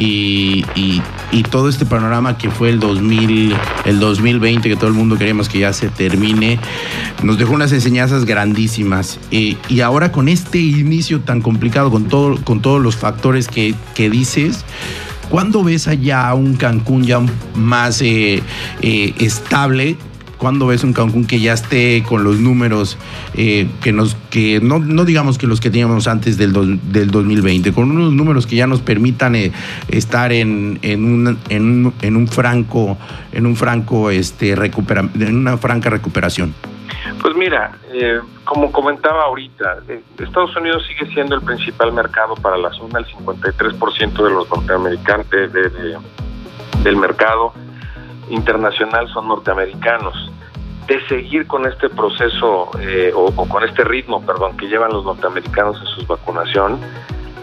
y, 0.00 1.02
todo 1.50 1.68
este 1.68 1.84
panorama 1.84 2.38
que 2.38 2.50
fue 2.50 2.70
el 2.70 2.80
2000, 2.80 3.54
el 3.84 4.00
2020, 4.00 4.68
que 4.68 4.76
todo 4.76 4.86
el 4.86 4.94
mundo 4.94 5.16
queríamos 5.16 5.48
que 5.48 5.58
ya 5.58 5.72
se 5.72 5.88
termine, 5.88 6.58
nos 7.22 7.38
dejó 7.38 7.54
unas 7.54 7.72
enseñanzas 7.72 8.24
grandísimas. 8.24 9.18
y 9.30 9.80
ahora 9.80 10.12
con 10.12 10.28
este 10.28 10.58
inicio 10.58 11.20
tan 11.20 11.40
complicado, 11.40 11.90
con, 11.90 12.04
todo, 12.08 12.42
con 12.44 12.60
todos 12.62 12.80
los 12.80 12.96
factores 12.96 13.48
que, 13.48 13.74
dices, 14.10 14.64
¿cuándo 15.28 15.64
ves 15.64 15.88
allá 15.88 16.32
un 16.34 16.56
Cancún 16.56 17.04
ya 17.04 17.20
más 17.54 18.00
eh, 18.02 18.42
eh, 18.82 19.14
estable? 19.18 19.96
¿Cuándo 20.40 20.66
ves 20.66 20.84
un 20.84 20.94
Cancún 20.94 21.26
que 21.26 21.38
ya 21.38 21.52
esté 21.52 22.02
con 22.02 22.24
los 22.24 22.38
números 22.38 22.96
eh, 23.34 23.68
que 23.82 23.92
nos, 23.92 24.14
que 24.30 24.58
no, 24.62 24.78
no 24.78 25.04
digamos 25.04 25.36
que 25.36 25.46
los 25.46 25.60
que 25.60 25.68
teníamos 25.68 26.08
antes 26.08 26.38
del, 26.38 26.80
del 26.90 27.10
2020, 27.10 27.74
con 27.74 27.90
unos 27.90 28.14
números 28.14 28.46
que 28.46 28.56
ya 28.56 28.66
nos 28.66 28.80
permitan 28.80 29.34
eh, 29.34 29.52
estar 29.88 30.32
en, 30.32 30.78
en, 30.80 31.04
un, 31.04 31.38
en, 31.50 31.92
en, 32.00 32.16
un, 32.16 32.26
franco, 32.26 32.96
en 33.32 33.44
un 33.44 33.54
franco, 33.54 34.10
este, 34.10 34.56
recupera, 34.56 35.06
en 35.14 35.36
una 35.36 35.58
franca 35.58 35.90
recuperación? 35.90 36.54
Pues 37.20 37.36
mira, 37.36 37.72
eh, 37.92 38.20
como 38.44 38.72
comentaba 38.72 39.24
ahorita, 39.24 39.80
eh, 39.90 40.00
Estados 40.20 40.56
Unidos 40.56 40.86
sigue 40.88 41.12
siendo 41.12 41.34
el 41.34 41.42
principal 41.42 41.92
mercado 41.92 42.34
para 42.36 42.56
la 42.56 42.70
zona, 42.70 43.00
el 43.00 43.04
53% 43.04 44.24
de 44.24 44.30
los 44.30 44.48
norteamericanos 44.48 45.26
del 46.82 46.96
mercado 46.96 47.52
internacional 48.30 49.08
son 49.08 49.28
norteamericanos. 49.28 50.30
De 50.86 51.06
seguir 51.06 51.46
con 51.46 51.66
este 51.66 51.88
proceso 51.88 52.70
eh, 52.80 53.12
o, 53.14 53.30
con 53.32 53.62
este 53.62 53.84
ritmo, 53.84 54.24
perdón, 54.24 54.56
que 54.56 54.66
llevan 54.66 54.92
los 54.92 55.04
norteamericanos 55.04 55.78
en 55.80 55.86
su 55.86 56.06
vacunación, 56.06 56.80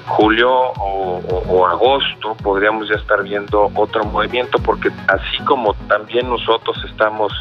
julio 0.07 0.49
o, 0.51 1.67
agosto 1.67 2.35
podríamos 2.41 2.89
ya 2.89 2.95
estar 2.95 3.23
viendo 3.23 3.69
otro 3.75 4.05
movimiento, 4.05 4.57
porque 4.59 4.89
así 5.07 5.43
como 5.45 5.73
también 5.87 6.29
nosotros 6.29 6.77
estamos 6.89 7.31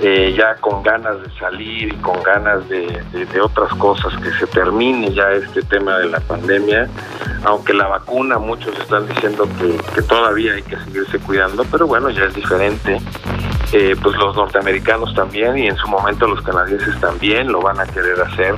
eh, 0.00 0.34
ya 0.36 0.56
con 0.56 0.82
ganas 0.82 1.22
de 1.22 1.30
salir 1.38 1.92
y 1.92 1.96
con 1.96 2.22
ganas 2.22 2.68
de, 2.68 3.40
otras 3.40 3.72
cosas, 3.74 4.12
que 4.20 4.30
se 4.32 4.46
termine 4.46 5.12
ya 5.12 5.30
este 5.32 5.62
tema 5.62 5.98
de 5.98 6.08
la 6.08 6.20
pandemia, 6.20 6.88
aunque 7.44 7.74
la 7.74 7.86
vacuna 7.86 8.38
muchos 8.38 8.76
están 8.78 9.06
diciendo 9.06 9.48
que, 9.94 10.02
todavía 10.02 10.54
hay 10.54 10.62
que 10.62 10.76
seguirse 10.78 11.18
cuidando, 11.20 11.64
pero 11.70 11.86
bueno, 11.86 12.10
ya 12.10 12.24
es 12.24 12.34
diferente. 12.34 12.98
Eh, 13.72 13.96
pues 14.00 14.16
los 14.16 14.36
norteamericanos 14.36 15.14
también 15.14 15.58
y 15.58 15.66
en 15.66 15.76
su 15.76 15.88
momento 15.88 16.28
los 16.28 16.40
canadienses 16.42 16.98
también 17.00 17.50
lo 17.50 17.60
van 17.60 17.80
a 17.80 17.86
querer 17.86 18.20
hacer. 18.20 18.54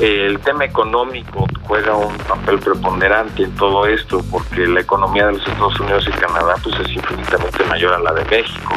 El 0.00 0.40
tema 0.40 0.64
económico 0.64 1.46
juega 1.64 1.94
un 1.94 2.16
papel 2.16 2.58
preponderante 2.58 3.42
en 3.42 3.54
todo 3.56 3.84
esto 3.84 4.22
porque 4.30 4.66
la 4.66 4.80
economía 4.80 5.26
de 5.26 5.32
los 5.32 5.46
Estados 5.46 5.78
Unidos 5.78 6.08
y 6.08 6.10
Canadá 6.12 6.54
pues 6.62 6.74
es 6.80 6.90
infinitamente 6.90 7.62
mayor 7.64 7.92
a 7.92 7.98
la 7.98 8.14
de 8.14 8.24
México 8.24 8.74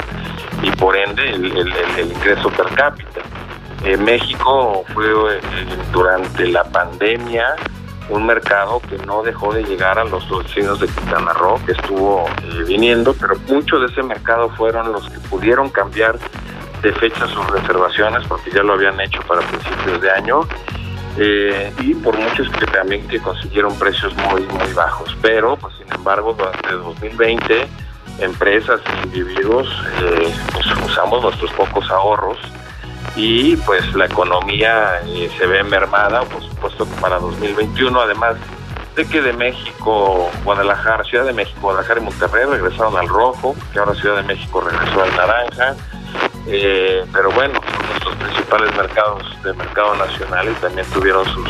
y 0.61 0.71
por 0.71 0.97
ende 0.97 1.29
el, 1.29 1.47
ingreso 2.11 2.49
per 2.49 2.67
cápita. 2.75 3.21
Eh, 3.85 3.95
México 3.95 4.83
fue 4.93 5.05
eh, 5.05 5.39
durante 5.93 6.45
la 6.47 6.65
pandemia 6.65 7.55
un 8.09 8.25
mercado 8.25 8.81
que 8.81 8.97
no 9.05 9.23
dejó 9.23 9.53
de 9.53 9.63
llegar 9.63 9.97
a 9.97 10.03
los 10.03 10.27
vecinos 10.29 10.81
de 10.81 10.87
Quintana 10.87 11.31
Roo, 11.31 11.57
que 11.65 11.71
estuvo 11.71 12.25
eh, 12.27 12.63
viniendo, 12.67 13.13
pero 13.13 13.35
muchos 13.47 13.79
de 13.79 13.87
ese 13.87 14.03
mercado 14.03 14.49
fueron 14.57 14.91
los 14.91 15.09
que 15.09 15.19
pudieron 15.29 15.69
cambiar 15.69 16.19
de 16.81 16.91
fecha 16.91 17.27
sus 17.27 17.49
reservaciones, 17.49 18.27
porque 18.27 18.51
ya 18.51 18.61
lo 18.61 18.73
habían 18.73 18.99
hecho 18.99 19.21
para 19.21 19.39
principios 19.41 20.01
de 20.01 20.11
año, 20.11 20.41
y 21.17 21.93
por 21.95 22.17
muchos 22.17 22.49
que 22.49 22.65
también 22.67 23.07
que 23.07 23.19
consiguieron 23.19 23.77
precios 23.77 24.15
muy, 24.15 24.41
muy 24.43 24.73
bajos. 24.73 25.15
Pero, 25.21 25.55
pues 25.57 25.73
sin 25.77 25.93
embargo, 25.93 26.33
durante 26.33 26.71
2020 26.71 27.67
empresas 28.19 28.79
e 28.85 29.07
individuos 29.07 29.67
eh, 30.01 30.33
pues, 30.53 30.65
usamos 30.85 31.23
nuestros 31.23 31.51
pocos 31.53 31.89
ahorros 31.89 32.37
y 33.15 33.55
pues 33.57 33.93
la 33.95 34.05
economía 34.05 35.01
eh, 35.05 35.29
se 35.37 35.45
ve 35.45 35.63
mermada, 35.63 36.23
por 36.23 36.41
supuesto 36.43 36.85
para 37.01 37.19
2021, 37.19 37.99
además 37.99 38.35
de 38.95 39.05
que 39.05 39.21
de 39.21 39.33
México, 39.33 40.29
Guadalajara, 40.43 41.03
Ciudad 41.03 41.25
de 41.25 41.33
México, 41.33 41.59
Guadalajara 41.61 41.99
y 41.99 42.03
Monterrey 42.03 42.45
regresaron 42.45 42.95
al 42.97 43.07
rojo, 43.07 43.55
que 43.71 43.79
ahora 43.79 43.95
Ciudad 43.95 44.17
de 44.17 44.23
México 44.23 44.61
regresó 44.61 45.03
al 45.03 45.15
naranja, 45.15 45.75
eh, 46.47 47.05
pero 47.13 47.31
bueno, 47.31 47.59
nuestros 47.89 48.15
principales 48.15 48.75
mercados 48.75 49.23
de 49.43 49.53
mercado 49.53 49.95
nacional 49.95 50.49
y 50.49 50.53
también 50.61 50.87
tuvieron 50.93 51.25
sus, 51.25 51.47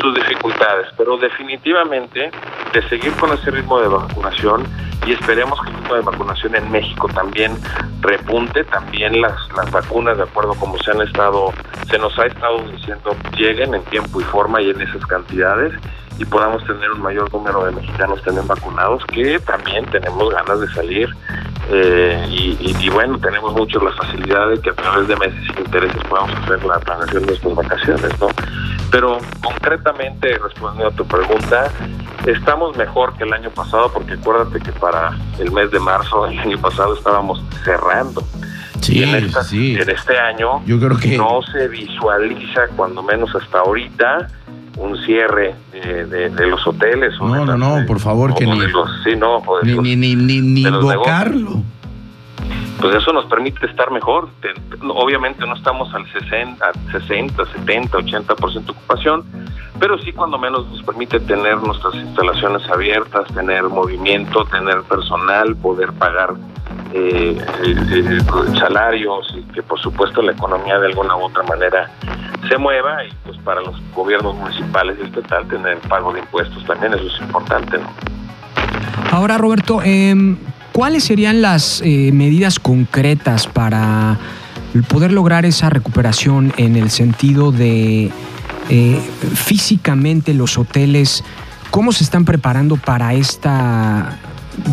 sus 0.00 0.14
dificultades, 0.14 0.88
pero 0.96 1.16
definitivamente 1.16 2.30
de 2.72 2.88
seguir 2.88 3.12
con 3.14 3.32
ese 3.32 3.50
ritmo 3.50 3.80
de 3.80 3.88
vacunación, 3.88 4.66
y 5.06 5.12
esperemos 5.12 5.60
que 5.62 5.70
el 5.70 5.76
tipo 5.76 5.94
de 5.94 6.00
vacunación 6.02 6.56
en 6.56 6.70
México 6.70 7.08
también 7.08 7.56
repunte, 8.00 8.64
también 8.64 9.20
las, 9.20 9.36
las 9.56 9.70
vacunas, 9.70 10.16
de 10.16 10.24
acuerdo 10.24 10.54
como 10.54 10.76
se 10.78 10.90
han 10.90 11.00
estado, 11.00 11.52
se 11.88 11.98
nos 11.98 12.18
ha 12.18 12.26
estado 12.26 12.58
diciendo, 12.72 13.16
lleguen 13.36 13.74
en 13.74 13.82
tiempo 13.84 14.20
y 14.20 14.24
forma 14.24 14.60
y 14.60 14.70
en 14.70 14.80
esas 14.80 15.04
cantidades 15.06 15.72
y 16.18 16.24
podamos 16.24 16.64
tener 16.64 16.90
un 16.90 17.02
mayor 17.02 17.32
número 17.32 17.64
de 17.64 17.72
mexicanos 17.72 18.22
también 18.22 18.46
vacunados, 18.46 19.04
que 19.06 19.38
también 19.40 19.84
tenemos 19.86 20.32
ganas 20.32 20.60
de 20.60 20.68
salir 20.68 21.08
eh, 21.68 22.26
y, 22.28 22.88
bueno, 22.90 23.18
tenemos 23.18 23.52
mucho 23.52 23.80
la 23.80 23.90
facilidad 23.92 24.50
de 24.50 24.60
que 24.60 24.70
a 24.70 24.74
través 24.74 25.08
de 25.08 25.16
meses 25.16 25.40
sin 25.46 25.64
intereses 25.64 26.00
podamos 26.08 26.36
hacer 26.36 26.64
la 26.64 26.78
planeación 26.78 27.22
de 27.22 27.26
nuestras 27.26 27.54
vacaciones, 27.54 28.20
¿no? 28.20 28.28
Pero 28.90 29.18
concretamente, 29.42 30.38
respondiendo 30.38 30.88
a 30.88 30.90
tu 30.92 31.04
pregunta, 31.06 31.70
estamos 32.24 32.76
mejor 32.76 33.14
que 33.16 33.24
el 33.24 33.32
año 33.32 33.50
pasado 33.50 33.90
porque 33.92 34.14
acuérdate 34.14 34.60
que 34.60 34.72
para 34.72 35.16
el 35.40 35.50
mes 35.50 35.70
de 35.72 35.80
marzo 35.80 36.26
el 36.26 36.38
año 36.38 36.58
pasado 36.58 36.94
estábamos 36.94 37.42
cerrando. 37.64 38.22
Sí, 38.80 39.02
en, 39.02 39.32
sí. 39.42 39.76
en 39.80 39.90
este 39.90 40.16
año 40.16 40.62
Yo 40.64 40.78
creo 40.78 40.96
que... 40.98 41.16
no 41.16 41.40
se 41.42 41.66
visualiza, 41.66 42.68
cuando 42.76 43.02
menos 43.02 43.34
hasta 43.34 43.58
ahorita, 43.58 44.28
un 44.76 44.96
cierre 45.04 45.54
de, 45.72 46.46
los 46.46 46.66
hoteles. 46.66 47.18
no, 47.20 47.44
no, 47.44 47.56
no, 47.56 47.86
por 47.86 48.00
favor, 48.00 48.34
que 48.34 48.46
ni, 48.46 48.60
sí, 49.04 49.16
no, 49.16 49.42
ni, 49.62 49.96
ni, 49.96 50.14
ni, 50.14 50.40
ni, 50.40 50.62
invocarlo. 50.62 51.62
Pues 52.80 52.94
eso 52.94 53.12
nos 53.12 53.24
permite 53.26 53.64
estar 53.66 53.90
mejor. 53.90 54.28
Obviamente 54.88 55.46
no 55.46 55.54
estamos 55.54 55.92
al 55.94 56.06
60, 56.12 56.72
60 56.92 57.46
70, 57.46 57.98
80% 57.98 58.64
de 58.64 58.70
ocupación, 58.70 59.24
pero 59.80 59.98
sí 59.98 60.12
cuando 60.12 60.38
menos 60.38 60.66
nos 60.68 60.82
permite 60.82 61.20
tener 61.20 61.56
nuestras 61.58 61.94
instalaciones 61.94 62.68
abiertas, 62.68 63.26
tener 63.34 63.64
movimiento, 63.64 64.44
tener 64.44 64.82
personal, 64.82 65.56
poder 65.56 65.92
pagar 65.94 66.34
eh, 66.92 67.36
eh, 67.64 68.18
salarios 68.58 69.34
y 69.36 69.42
que 69.52 69.62
por 69.62 69.80
supuesto 69.80 70.22
la 70.22 70.32
economía 70.32 70.78
de 70.78 70.86
alguna 70.86 71.16
u 71.16 71.24
otra 71.24 71.42
manera 71.44 71.90
se 72.48 72.58
mueva 72.58 73.04
y 73.04 73.12
pues 73.24 73.36
para 73.38 73.60
los 73.60 73.74
gobiernos 73.94 74.34
municipales 74.36 74.96
y 75.00 75.06
estatal 75.06 75.48
tener 75.48 75.78
pago 75.88 76.12
de 76.12 76.20
impuestos 76.20 76.64
también, 76.64 76.94
eso 76.94 77.06
es 77.06 77.20
importante. 77.20 77.78
¿no? 77.78 77.86
Ahora 79.10 79.38
Roberto, 79.38 79.80
eh, 79.84 80.14
¿cuáles 80.76 81.04
serían 81.04 81.40
las 81.40 81.80
eh, 81.82 82.10
medidas 82.12 82.60
concretas 82.60 83.46
para 83.46 84.18
poder 84.88 85.10
lograr 85.10 85.46
esa 85.46 85.70
recuperación 85.70 86.52
en 86.58 86.76
el 86.76 86.90
sentido 86.90 87.50
de 87.50 88.10
eh, 88.68 89.00
físicamente 89.34 90.34
los 90.34 90.58
hoteles, 90.58 91.24
cómo 91.70 91.92
se 91.92 92.04
están 92.04 92.26
preparando 92.26 92.76
para 92.76 93.14
esta 93.14 94.18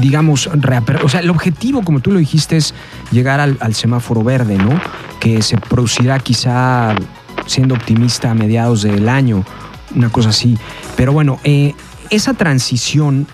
digamos, 0.02 0.48
o 0.48 1.08
sea, 1.08 1.22
el 1.22 1.30
objetivo, 1.30 1.84
como 1.84 2.02
tú 2.02 2.12
lo 2.12 2.20
dijiste, 2.20 2.58
es 2.58 2.74
llegar 3.14 3.40
al, 3.40 3.74
semáforo 3.74 4.26
verde, 4.26 4.58
¿no? 4.58 4.78
Que 5.22 5.42
se 5.42 5.58
producirá 5.58 6.20
quizá, 6.20 6.96
siendo 7.46 7.76
optimista, 7.76 8.32
a 8.32 8.34
mediados 8.34 8.82
del 8.82 9.08
año, 9.08 9.46
una 9.96 10.10
cosa 10.10 10.30
así. 10.30 10.58
Pero 10.98 11.14
bueno, 11.14 11.40
eh, 11.46 11.76
esa 12.10 12.34
transición, 12.34 13.26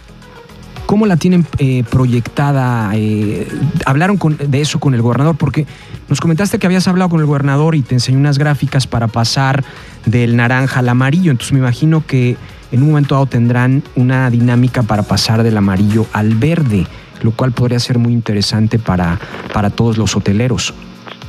¿cómo 0.89 1.05
la 1.05 1.17
tienen 1.17 1.45
eh, 1.59 1.83
proyectada? 1.87 2.89
Eh, 2.95 3.47
¿Hablaron 3.85 4.17
de 4.39 4.59
eso 4.59 4.79
con 4.79 4.95
el 4.95 5.03
gobernador? 5.03 5.37
Porque 5.37 5.67
nos 6.07 6.19
comentaste 6.19 6.57
que 6.57 6.65
habías 6.65 6.87
hablado 6.87 7.11
con 7.11 7.19
el 7.19 7.27
gobernador 7.27 7.75
y 7.75 7.83
te 7.83 7.93
enseñó 7.93 8.17
unas 8.17 8.39
gráficas 8.39 8.87
para 8.87 9.07
pasar 9.07 9.63
del 10.07 10.35
naranja 10.35 10.79
al 10.79 10.89
amarillo, 10.89 11.29
entonces 11.29 11.53
me 11.53 11.59
imagino 11.59 12.03
que 12.07 12.37
en 12.71 12.81
un 12.81 12.89
momento 12.89 13.13
dado 13.13 13.27
tendrán 13.27 13.83
una 13.95 14.31
dinámica 14.31 14.81
para 14.81 15.03
pasar 15.03 15.43
del 15.43 15.57
amarillo 15.57 16.07
al 16.11 16.33
verde, 16.33 16.87
lo 17.21 17.33
cual 17.33 17.51
podría 17.51 17.77
ser 17.77 17.99
muy 17.99 18.11
interesante 18.11 18.79
para, 18.79 19.19
para 19.53 19.69
todos 19.69 19.95
los 19.95 20.15
hoteleros. 20.15 20.73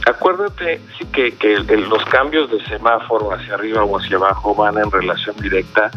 Acuérdate 0.07 0.81
sí, 0.99 1.05
que, 1.13 1.33
que 1.33 1.59
los 1.59 2.03
cambios 2.07 2.51
de 2.51 2.65
semáforo 2.65 3.35
hacia 3.35 3.57
arriba 3.57 3.85
o 3.85 3.99
hacia 3.99 4.17
abajo 4.17 4.55
van 4.55 4.79
en 4.79 4.91
relación 4.91 5.37
directa 5.37 5.91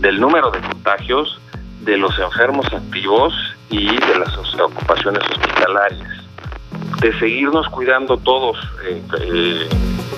del 0.00 0.20
número 0.20 0.52
de 0.52 0.60
contagios, 0.60 1.40
de 1.84 1.96
los 1.96 2.18
enfermos 2.18 2.66
activos 2.72 3.34
y 3.70 3.86
de 3.86 4.18
las 4.18 4.36
ocupaciones 4.60 5.22
hospitalarias. 5.30 6.24
De 7.00 7.18
seguirnos 7.18 7.68
cuidando 7.68 8.16
todos, 8.16 8.56
eh, 8.84 9.02
eh, 9.20 9.68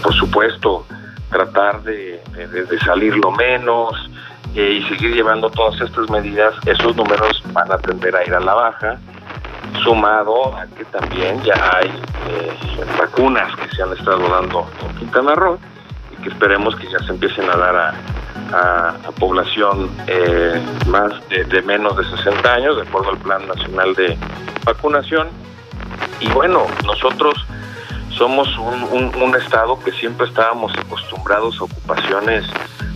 por 0.03 0.15
supuesto, 0.15 0.87
tratar 1.31 1.83
de, 1.83 2.23
de 2.35 2.79
salir 2.81 3.17
lo 3.17 3.31
menos, 3.33 4.11
y 4.55 4.83
seguir 4.85 5.15
llevando 5.15 5.51
todas 5.51 5.81
estas 5.81 6.09
medidas, 6.09 6.55
esos 6.65 6.95
números 6.95 7.43
van 7.53 7.73
a 7.73 7.79
tender 7.79 8.15
a 8.15 8.25
ir 8.25 8.35
a 8.35 8.41
la 8.41 8.55
baja, 8.55 8.99
sumado 9.83 10.57
a 10.57 10.67
que 10.67 10.85
también 10.85 11.43
ya 11.43 11.55
hay 11.75 11.89
eh, 12.29 12.53
vacunas 12.97 13.55
que 13.57 13.75
se 13.75 13.83
han 13.83 13.93
estado 13.93 14.29
dando 14.29 14.67
en 14.89 14.97
Quintana 14.97 15.35
Roo 15.35 15.59
y 16.13 16.23
que 16.23 16.29
esperemos 16.29 16.77
que 16.77 16.89
ya 16.89 16.99
se 17.01 17.13
empiecen 17.13 17.51
a 17.51 17.57
dar 17.57 17.77
a, 17.77 17.95
población 19.19 19.91
eh, 20.07 20.61
más 20.87 21.13
de, 21.29 21.63
menos 21.63 21.97
de 21.97 22.05
60 22.17 22.53
años, 22.53 22.77
de 22.77 22.83
acuerdo 22.83 23.11
al 23.11 23.19
Plan 23.19 23.47
Nacional 23.47 23.95
de 23.95 24.17
Vacunación. 24.65 25.29
Y 26.21 26.29
bueno, 26.31 26.67
nosotros 26.85 27.35
somos 28.11 28.49
un, 28.59 29.35
estado 29.35 29.79
que 29.81 29.91
siempre 29.93 30.27
estábamos 30.27 30.73
acostumbrados 30.79 31.61
a 31.61 31.65
ocupaciones 31.65 32.45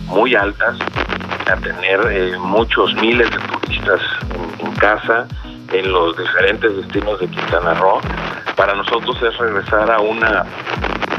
muy 0.05 0.35
altas, 0.35 0.77
a 1.51 1.55
tener 1.57 1.99
eh, 2.09 2.37
muchos 2.37 2.93
miles 2.95 3.29
de 3.29 3.37
turistas 3.37 4.01
en, 4.63 4.71
casa 4.75 5.27
en 5.73 5.91
los 5.91 6.17
diferentes 6.17 6.77
destinos 6.77 7.19
de 7.19 7.27
Quintana 7.27 7.73
Roo. 7.73 7.99
Para 8.55 8.73
nosotros 8.73 9.17
es 9.21 9.37
regresar 9.37 9.91
a 9.91 9.99
una, 9.99 10.45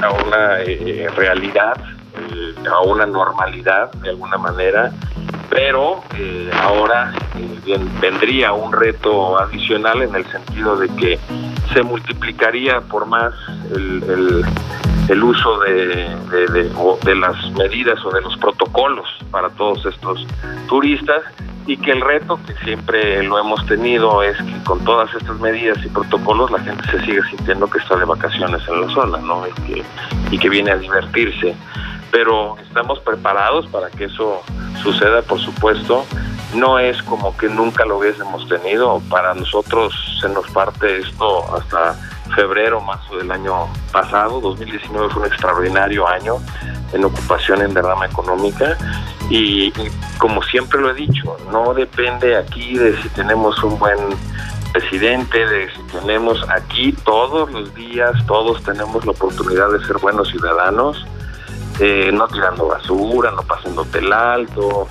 a 0.02 0.10
una 0.26 0.60
eh, 0.62 1.08
realidad, 1.14 1.76
a 2.68 2.80
una 2.80 3.06
normalidad 3.06 3.92
de 3.92 4.10
alguna 4.10 4.38
manera, 4.38 4.92
pero 5.48 6.02
ahora 6.62 7.12
vendría 8.00 8.52
un 8.52 8.72
reto 8.72 9.38
adicional 9.38 10.02
en 10.02 10.14
el 10.14 10.24
sentido 10.26 10.76
de 10.76 10.88
que 10.96 11.18
se 11.72 11.82
multiplicaría 11.82 12.80
por 12.80 13.06
más 13.06 13.32
el, 13.74 14.44
el, 15.08 15.22
uso 15.22 15.58
de, 15.60 16.08
de, 17.04 17.14
las 17.16 17.50
medidas 17.52 18.04
o 18.04 18.10
de 18.10 18.20
los 18.20 18.36
protocolos 18.36 19.08
para 19.30 19.48
todos 19.50 19.84
estos 19.86 20.26
turistas 20.68 21.22
y 21.66 21.76
que 21.76 21.92
el 21.92 22.00
reto 22.00 22.38
que 22.46 22.54
siempre 22.64 23.22
lo 23.22 23.38
hemos 23.38 23.64
tenido 23.66 24.22
es 24.22 24.36
que 24.38 24.64
con 24.64 24.82
todas 24.84 25.14
estas 25.14 25.38
medidas 25.40 25.78
y 25.84 25.88
protocolos 25.88 26.50
la 26.50 26.58
gente 26.60 26.82
se 26.90 27.00
sigue 27.04 27.22
sintiendo 27.30 27.68
que 27.68 27.78
está 27.78 27.96
de 27.96 28.04
vacaciones 28.04 28.62
en 28.68 28.80
la 28.80 28.88
zona, 28.88 29.18
¿no? 29.18 29.44
Y 29.46 29.52
que, 29.62 29.82
y 30.30 30.38
que 30.38 30.48
viene 30.48 30.72
a 30.72 30.76
divertirse. 30.76 31.54
Pero 32.10 32.56
estamos 32.58 32.98
preparados 33.00 33.66
para 33.68 33.90
que 33.90 34.04
eso 34.04 34.42
suceda, 34.82 35.22
por 35.22 35.40
supuesto, 35.40 36.04
no 36.54 36.78
es 36.78 37.00
como 37.04 37.36
que 37.36 37.48
nunca 37.48 37.84
lo 37.84 37.98
hubiésemos 37.98 38.48
tenido. 38.48 39.00
Para 39.08 39.34
nosotros 39.34 39.94
se 40.20 40.28
nos 40.28 40.48
parte 40.50 40.98
esto 40.98 41.54
hasta 41.54 41.94
febrero, 42.34 42.80
marzo 42.80 43.16
del 43.16 43.30
año 43.30 43.68
pasado. 43.92 44.40
2019 44.40 45.10
fue 45.10 45.22
un 45.22 45.28
extraordinario 45.28 46.08
año 46.08 46.36
en 46.92 47.04
ocupación 47.04 47.62
en 47.62 47.74
derrama 47.74 48.06
económica 48.06 48.76
y, 49.28 49.72
como 50.18 50.42
siempre 50.42 50.80
lo 50.80 50.90
he 50.90 50.94
dicho, 50.94 51.36
no 51.52 51.72
depende 51.72 52.36
aquí 52.36 52.76
de 52.76 53.00
si 53.00 53.08
tenemos 53.10 53.62
un 53.62 53.78
buen 53.78 53.98
presidente, 54.72 55.46
de 55.46 55.68
si 55.72 55.82
tenemos 55.98 56.44
aquí 56.48 56.92
todos 57.04 57.50
los 57.52 57.74
días, 57.74 58.12
todos 58.26 58.62
tenemos 58.64 59.04
la 59.04 59.12
oportunidad 59.12 59.70
de 59.70 59.84
ser 59.86 59.98
buenos 59.98 60.28
ciudadanos, 60.28 61.06
eh, 61.80 62.10
no 62.12 62.28
tirando 62.28 62.68
basura, 62.68 63.30
no 63.30 63.42
pasando 63.42 63.86
el 63.94 64.12
alto, 64.12 64.86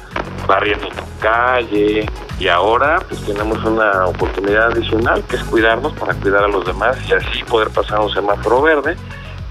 barriendo 0.48 0.88
tu 0.88 1.04
calle 1.20 2.06
y 2.40 2.48
ahora 2.48 3.00
pues 3.08 3.22
tenemos 3.22 3.64
una 3.64 4.08
oportunidad 4.08 4.72
adicional 4.72 5.24
que 5.30 5.36
es 5.36 5.44
cuidarnos 5.44 5.94
para 5.94 6.16
cuidar 6.16 6.46
a 6.46 6.48
los 6.48 6.66
demás 6.66 6.98
y 7.08 7.14
así 7.14 7.44
poder 7.48 7.70
pasar 7.70 8.00
un 8.00 8.10
semáforo 8.12 8.64
verde 8.64 8.96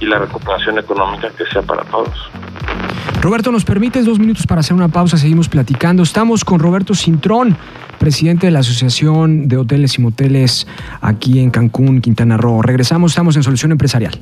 y 0.01 0.07
la 0.07 0.19
recuperación 0.19 0.79
económica 0.79 1.31
que 1.31 1.45
sea 1.47 1.63
para 1.63 1.85
todos. 1.85 2.31
Roberto, 3.21 3.53
¿nos 3.53 3.65
permites 3.65 4.05
dos 4.05 4.19
minutos 4.19 4.47
para 4.47 4.61
hacer 4.61 4.75
una 4.75 4.89
pausa? 4.89 5.17
Seguimos 5.17 5.49
platicando. 5.49 6.03
Estamos 6.03 6.45
con 6.45 6.61
Roberto 6.61 6.95
Cintrón, 6.95 7.57
presidente 7.99 8.47
de 8.47 8.53
la 8.53 8.61
Asociación 8.61 9.49
de 9.49 9.57
Hoteles 9.57 9.99
y 9.99 10.03
Moteles 10.03 10.67
aquí 11.01 11.41
en 11.41 11.51
Cancún, 11.51 12.01
Quintana 12.01 12.37
Roo. 12.37 12.63
Regresamos, 12.63 13.13
estamos 13.13 13.37
en 13.37 13.43
Solución 13.43 13.73
Empresarial. 13.73 14.21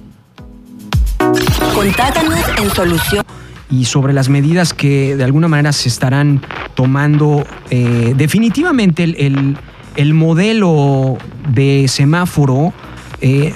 Contáctanos 1.87 2.35
en 2.61 2.71
Solución 2.71 3.25
y 3.71 3.85
sobre 3.85 4.13
las 4.13 4.29
medidas 4.29 4.75
que 4.75 5.15
de 5.15 5.23
alguna 5.23 5.47
manera 5.47 5.73
se 5.73 5.89
estarán 5.89 6.43
tomando. 6.75 7.47
Eh, 7.71 8.13
definitivamente 8.17 9.05
el, 9.05 10.15
modelo 10.15 11.17
de 11.51 11.87
semáforo 11.87 12.73
eh, 13.21 13.55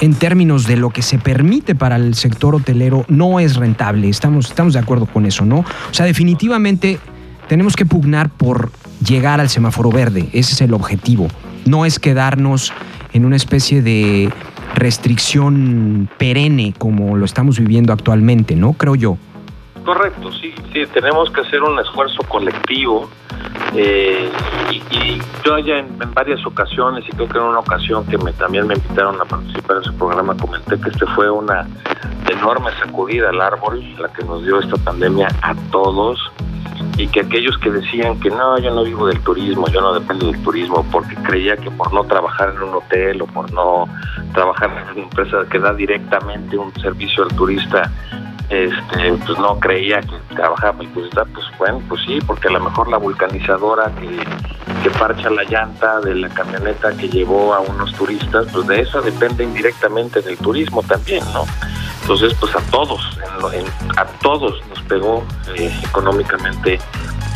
en 0.00 0.14
términos 0.14 0.66
de 0.66 0.76
lo 0.76 0.90
que 0.90 1.02
se 1.02 1.18
permite 1.18 1.76
para 1.76 1.94
el 1.94 2.16
sector 2.16 2.56
hotelero 2.56 3.04
no 3.06 3.38
es 3.38 3.54
rentable. 3.54 4.08
Estamos, 4.08 4.46
estamos 4.46 4.72
de 4.72 4.80
acuerdo 4.80 5.06
con 5.06 5.24
eso, 5.24 5.44
¿no? 5.44 5.58
O 5.58 5.94
sea, 5.94 6.04
definitivamente 6.04 6.98
tenemos 7.48 7.76
que 7.76 7.86
pugnar 7.86 8.28
por 8.28 8.72
llegar 9.06 9.40
al 9.40 9.50
semáforo 9.50 9.92
verde. 9.92 10.28
Ese 10.32 10.54
es 10.54 10.60
el 10.62 10.74
objetivo. 10.74 11.28
No 11.64 11.86
es 11.86 12.00
quedarnos 12.00 12.72
en 13.12 13.24
una 13.24 13.36
especie 13.36 13.82
de 13.82 14.30
restricción 14.78 16.08
perenne 16.18 16.74
como 16.78 17.16
lo 17.16 17.24
estamos 17.24 17.58
viviendo 17.58 17.92
actualmente, 17.92 18.56
¿no? 18.56 18.72
Creo 18.72 18.94
yo. 18.94 19.18
Correcto, 19.84 20.30
sí, 20.32 20.52
sí, 20.72 20.84
tenemos 20.92 21.30
que 21.30 21.40
hacer 21.40 21.62
un 21.62 21.78
esfuerzo 21.78 22.22
colectivo. 22.28 23.08
Eh, 23.74 24.30
y, 24.70 25.18
yo 25.44 25.58
ya 25.58 25.78
en, 25.78 25.98
varias 26.12 26.44
ocasiones, 26.44 27.04
y 27.08 27.12
creo 27.12 27.28
que 27.28 27.38
en 27.38 27.44
una 27.44 27.60
ocasión 27.60 28.04
que 28.06 28.18
me, 28.18 28.32
también 28.32 28.66
me 28.66 28.74
invitaron 28.74 29.20
a 29.20 29.24
participar 29.24 29.78
en 29.78 29.84
su 29.84 29.94
programa, 29.94 30.36
comenté 30.36 30.78
que 30.80 30.90
este 30.90 31.06
fue 31.14 31.30
una 31.30 31.66
enorme 32.30 32.70
sacudida 32.82 33.30
al 33.30 33.40
árbol, 33.40 33.82
la 33.98 34.08
que 34.08 34.24
nos 34.24 34.44
dio 34.44 34.60
esta 34.60 34.76
pandemia 34.76 35.28
a 35.42 35.54
todos, 35.70 36.18
y 36.98 37.06
que 37.06 37.20
aquellos 37.20 37.56
que 37.58 37.70
decían 37.70 38.18
que 38.18 38.28
no, 38.28 38.58
yo 38.58 38.74
no 38.74 38.82
vivo 38.82 39.06
del 39.06 39.20
turismo, 39.20 39.68
yo 39.68 39.80
no 39.80 39.94
dependo 39.94 40.26
del 40.26 40.42
turismo, 40.42 40.84
porque 40.90 41.14
creía 41.14 41.56
que 41.56 41.70
por 41.70 41.92
no 41.94 42.02
trabajar 42.04 42.52
en 42.56 42.62
un 42.64 42.74
hotel 42.74 43.22
o 43.22 43.26
por 43.26 43.50
no 43.52 43.88
trabajar 44.34 44.70
en 44.70 44.96
una 44.96 45.02
empresa 45.04 45.38
que 45.48 45.60
da 45.60 45.72
directamente 45.72 46.58
un 46.58 46.74
servicio 46.80 47.22
al 47.22 47.28
turista, 47.36 47.90
este, 48.50 49.12
pues 49.26 49.38
no 49.38 49.60
creía 49.60 50.00
que 50.00 50.34
trabajaba 50.34 50.82
y 50.82 50.88
pues, 50.88 51.08
pues 51.14 51.46
bueno, 51.56 51.80
pues 51.88 52.00
sí, 52.04 52.18
porque 52.26 52.48
a 52.48 52.52
lo 52.52 52.60
mejor 52.60 52.88
la 52.88 52.96
vulcanizadora 52.96 53.92
que, 53.94 54.08
que 54.82 54.90
parcha 54.98 55.30
la 55.30 55.44
llanta 55.44 56.00
de 56.00 56.16
la 56.16 56.28
camioneta 56.30 56.96
que 56.96 57.08
llevó 57.08 57.54
a 57.54 57.60
unos 57.60 57.94
turistas, 57.94 58.46
pues 58.52 58.66
de 58.66 58.80
eso 58.80 59.00
depende 59.02 59.44
indirectamente 59.44 60.20
del 60.20 60.36
turismo 60.38 60.82
también, 60.82 61.22
¿no? 61.32 61.44
Entonces, 62.08 62.32
pues 62.40 62.56
a 62.56 62.60
todos, 62.70 63.02
a 63.98 64.04
todos 64.22 64.66
nos 64.70 64.80
pegó 64.84 65.22
eh, 65.56 65.70
económicamente 65.84 66.80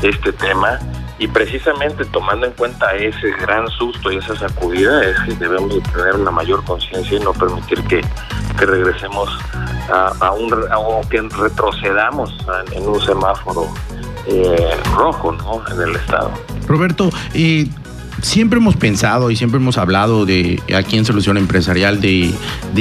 este 0.01 0.33
tema 0.33 0.79
y 1.19 1.29
precisamente 1.29 2.07
tomando 2.07 2.47
en 2.47 2.53
cuenta 2.53 2.95
ese 2.95 3.33
gran 3.33 3.69
susto 3.69 4.11
y 4.11 4.17
esa 4.17 4.35
sacudida 4.35 5.05
es 5.05 5.21
que 5.27 5.35
debemos 5.35 5.75
tener 5.93 6.15
una 6.15 6.31
mayor 6.31 6.65
conciencia 6.65 7.19
y 7.19 7.21
no 7.21 7.35
permitir 7.35 7.83
que, 7.83 8.01
regresemos 8.57 9.29
a, 9.91 10.33
un 10.33 10.55
o 10.75 11.03
que 11.11 11.21
retrocedamos 11.21 12.35
en 12.71 12.89
un 12.89 12.99
semáforo 13.03 13.69
eh, 14.27 14.75
rojo 14.97 15.33
¿no? 15.33 15.63
en 15.71 15.83
el 15.83 15.97
estado. 15.97 16.31
Roberto, 16.67 17.11
eh, 17.35 17.69
siempre 18.23 18.59
hemos 18.59 18.77
pensado 18.77 19.31
y 19.31 19.37
siempre 19.37 19.61
hemos 19.61 19.77
hablado 19.77 20.25
de 20.25 20.63
aquí 20.75 20.97
en 20.97 21.05
Solución 21.05 21.37
Empresarial 21.37 22.01
de, 22.01 22.33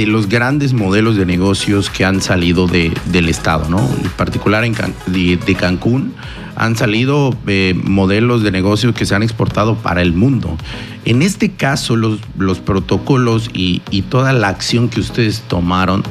los 0.06 0.28
grandes 0.28 0.72
modelos 0.72 1.16
de 1.16 1.26
negocios 1.26 1.90
que 1.90 2.04
han 2.04 2.22
salido 2.22 2.66
del 2.66 3.28
Estado, 3.28 3.68
¿no? 3.68 3.78
En 3.80 4.10
particular 4.10 4.64
en 4.64 4.74
de, 5.06 5.56
Cancún 5.58 6.14
han 6.54 6.76
salido 6.76 7.34
eh, 7.46 7.74
modelos 7.82 8.42
de 8.42 8.50
negocios 8.50 8.94
que 8.94 9.04
se 9.04 9.14
han 9.14 9.22
exportado 9.22 9.76
para 9.76 10.00
el 10.00 10.12
mundo. 10.12 10.56
En 11.04 11.22
este 11.22 11.50
caso, 11.50 11.96
los, 11.96 12.20
los 12.38 12.60
protocolos 12.60 13.50
y, 13.52 13.80
toda 14.08 14.32
la 14.32 14.48
acción 14.48 14.88
que 14.88 15.00
ustedes 15.00 15.42
tomaron 15.48 16.02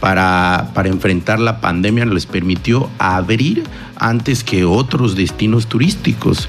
para, 0.00 0.70
para, 0.74 0.88
enfrentar 0.88 1.38
la 1.38 1.60
pandemia 1.60 2.06
les 2.06 2.26
permitió 2.26 2.88
abrir 2.98 3.64
antes 3.96 4.44
que 4.44 4.64
otros 4.64 5.14
destinos 5.14 5.66
turísticos. 5.66 6.48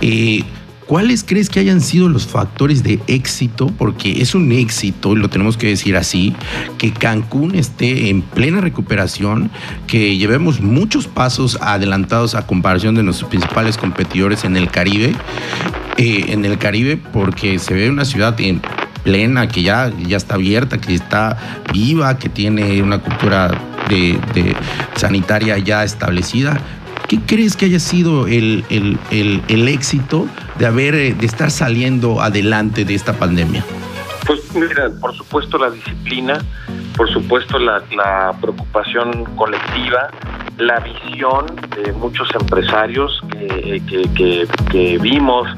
Eh, 0.00 0.44
¿Cuáles 0.90 1.22
crees 1.22 1.48
que 1.48 1.60
hayan 1.60 1.80
sido 1.80 2.08
los 2.08 2.26
factores 2.26 2.82
de 2.82 2.98
éxito? 3.06 3.68
Porque 3.78 4.22
es 4.22 4.34
un 4.34 4.50
éxito, 4.50 5.14
lo 5.14 5.30
tenemos 5.30 5.56
que 5.56 5.68
decir 5.68 5.96
así, 5.96 6.34
que 6.78 6.92
Cancún 6.92 7.54
esté 7.54 8.08
en 8.08 8.22
plena 8.22 8.60
recuperación, 8.60 9.52
que 9.86 10.16
llevemos 10.16 10.60
muchos 10.60 11.06
pasos 11.06 11.58
adelantados 11.60 12.34
a 12.34 12.44
comparación 12.44 12.96
de 12.96 13.04
nuestros 13.04 13.30
principales 13.30 13.78
competidores 13.78 14.42
en 14.42 14.56
el 14.56 14.68
Caribe. 14.68 15.14
Eh, 15.96 16.24
en 16.30 16.44
el 16.44 16.58
Caribe, 16.58 16.96
porque 16.96 17.60
se 17.60 17.72
ve 17.72 17.88
una 17.88 18.04
ciudad 18.04 18.34
en 18.40 18.60
plena, 19.04 19.46
que 19.46 19.62
ya, 19.62 19.92
ya 19.96 20.16
está 20.16 20.34
abierta, 20.34 20.80
que 20.80 20.96
está 20.96 21.62
viva, 21.72 22.18
que 22.18 22.28
tiene 22.28 22.82
una 22.82 22.98
cultura 22.98 23.52
de, 23.88 24.56
sanitaria 24.96 25.58
ya 25.58 25.84
establecida. 25.84 26.60
¿Qué 27.10 27.18
crees 27.26 27.56
que 27.56 27.64
haya 27.64 27.80
sido 27.80 28.28
el, 28.28 28.64
el, 28.70 29.68
éxito 29.68 30.28
de 30.60 30.66
haber, 30.66 30.94
eh, 30.94 31.12
de 31.12 31.26
estar 31.26 31.50
saliendo 31.50 32.20
adelante 32.20 32.84
de 32.84 32.94
esta 32.94 33.14
pandemia? 33.14 33.64
Pues 34.28 34.54
mira, 34.54 34.88
por 35.00 35.12
supuesto 35.16 35.58
la 35.58 35.72
disciplina, 35.72 36.38
por 36.96 37.12
supuesto 37.12 37.58
la, 37.58 37.82
preocupación 38.40 39.24
colectiva, 39.34 40.08
la 40.58 40.78
visión 40.78 41.46
de 41.82 41.92
muchos 41.94 42.28
empresarios 42.32 43.20
que, 43.32 43.82
que, 43.88 44.46
que, 44.70 44.98
vimos 44.98 45.48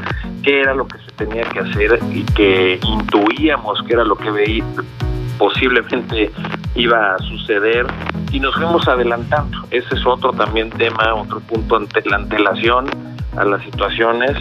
qué 0.43 0.61
era 0.63 0.73
lo 0.73 0.89
que 0.89 0.97
se 1.01 1.13
tenía 1.19 1.43
que 1.51 1.59
hacer 1.59 1.99
y 2.15 2.23
que 2.33 2.81
intuíamos 2.83 3.83
que 3.87 3.93
era 3.93 4.07
lo 4.07 4.17
que 4.17 4.31
veía, 4.31 4.65
posiblemente 5.37 6.31
iba 6.75 7.15
a 7.15 7.19
suceder 7.19 7.87
y 8.31 8.41
nos 8.41 8.55
fuimos 8.55 8.87
adelantando. 8.89 9.59
Ese 9.71 9.95
es 9.95 10.07
otro 10.07 10.33
también 10.33 10.71
tema, 10.71 11.15
otro 11.15 11.41
punto 11.41 11.77
ante 11.77 12.03
la 12.09 12.17
antelación 12.17 12.87
a 13.37 13.45
las 13.45 13.63
situaciones 13.63 14.37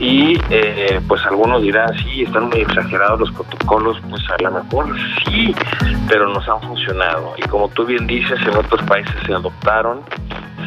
y 0.00 0.38
eh, 0.48 0.98
pues 1.06 1.24
algunos 1.26 1.60
dirán, 1.62 1.92
sí, 1.98 2.22
están 2.22 2.48
muy 2.48 2.60
exagerados 2.60 3.20
los 3.20 3.30
protocolos, 3.32 3.98
pues 4.08 4.22
a 4.30 4.42
lo 4.42 4.50
mejor 4.50 4.86
sí, 5.26 5.54
pero 6.08 6.32
nos 6.32 6.48
han 6.48 6.60
funcionado. 6.62 7.34
Y 7.36 7.42
como 7.42 7.68
tú 7.68 7.84
bien 7.84 8.06
dices, 8.06 8.40
en 8.40 8.56
otros 8.56 8.82
países 8.84 9.14
se 9.26 9.34
adoptaron, 9.34 10.00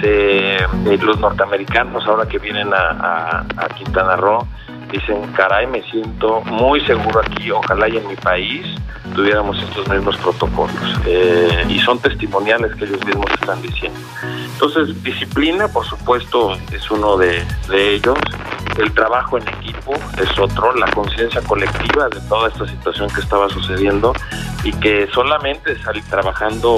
se, 0.02 0.58
eh, 0.58 0.68
los 1.02 1.20
norteamericanos 1.20 2.06
ahora 2.06 2.28
que 2.28 2.38
vienen 2.38 2.72
a, 2.74 3.44
a, 3.58 3.70
Quintana 3.70 4.16
Roo, 4.18 4.48
dicen, 4.94 5.22
caray, 5.36 5.68
me 5.68 5.82
siento 5.84 6.42
muy 6.42 6.80
seguro 6.82 7.20
aquí, 7.20 7.52
ojalá 7.52 7.90
y 7.90 7.98
en 7.98 8.08
mi 8.08 8.16
país 8.16 8.66
tuviéramos 9.16 9.62
estos 9.62 9.88
mismos 9.90 10.16
protocolos. 10.18 10.76
Eh, 11.06 11.66
y 11.68 11.80
son 11.80 12.00
testimoniales 12.00 12.76
que 12.76 12.86
ellos 12.86 13.04
mismos 13.06 13.26
están 13.40 13.62
diciendo. 13.62 14.00
Entonces, 14.54 15.04
disciplina, 15.04 15.68
por 15.68 15.86
supuesto, 15.86 16.56
es 16.72 16.90
uno 16.92 17.18
de, 17.18 17.44
de 17.70 17.96
ellos 17.96 18.18
el 18.78 18.92
trabajo 18.94 19.38
en 19.38 19.48
equipo 19.48 19.94
es 20.18 20.40
otro, 20.40 20.74
la 20.76 20.90
conciencia 20.92 21.42
colectiva 21.42 22.10
de 22.10 22.20
toda 22.22 22.50
esta 22.50 22.68
situación 22.68 23.10
que 23.10 23.22
estaba 23.22 23.50
sucediendo 23.50 24.14
y 24.64 24.72
que 24.74 25.08
solamente 25.14 25.80
salir 25.84 26.04
trabajando 26.06 26.78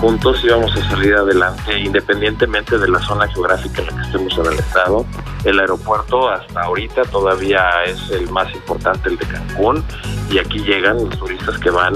juntos 0.00 0.42
íbamos 0.44 0.74
a 0.76 0.90
salir 0.90 1.14
adelante 1.14 1.78
independientemente 1.78 2.78
de 2.78 2.88
la 2.88 3.00
zona 3.00 3.28
geográfica 3.28 3.82
en 3.82 3.86
la 3.86 3.96
que 3.96 4.02
estemos 4.02 4.38
en 4.38 4.46
el 4.46 4.58
estado. 4.58 5.06
El 5.44 5.60
aeropuerto 5.60 6.28
hasta 6.28 6.62
ahorita 6.62 7.02
todavía 7.04 7.45
es 7.52 8.10
el 8.10 8.28
más 8.30 8.52
importante, 8.54 9.08
el 9.08 9.16
de 9.16 9.26
Cancún, 9.26 9.84
y 10.30 10.38
aquí 10.38 10.58
llegan 10.60 10.96
los 10.96 11.18
turistas 11.18 11.58
que 11.58 11.70
van 11.70 11.94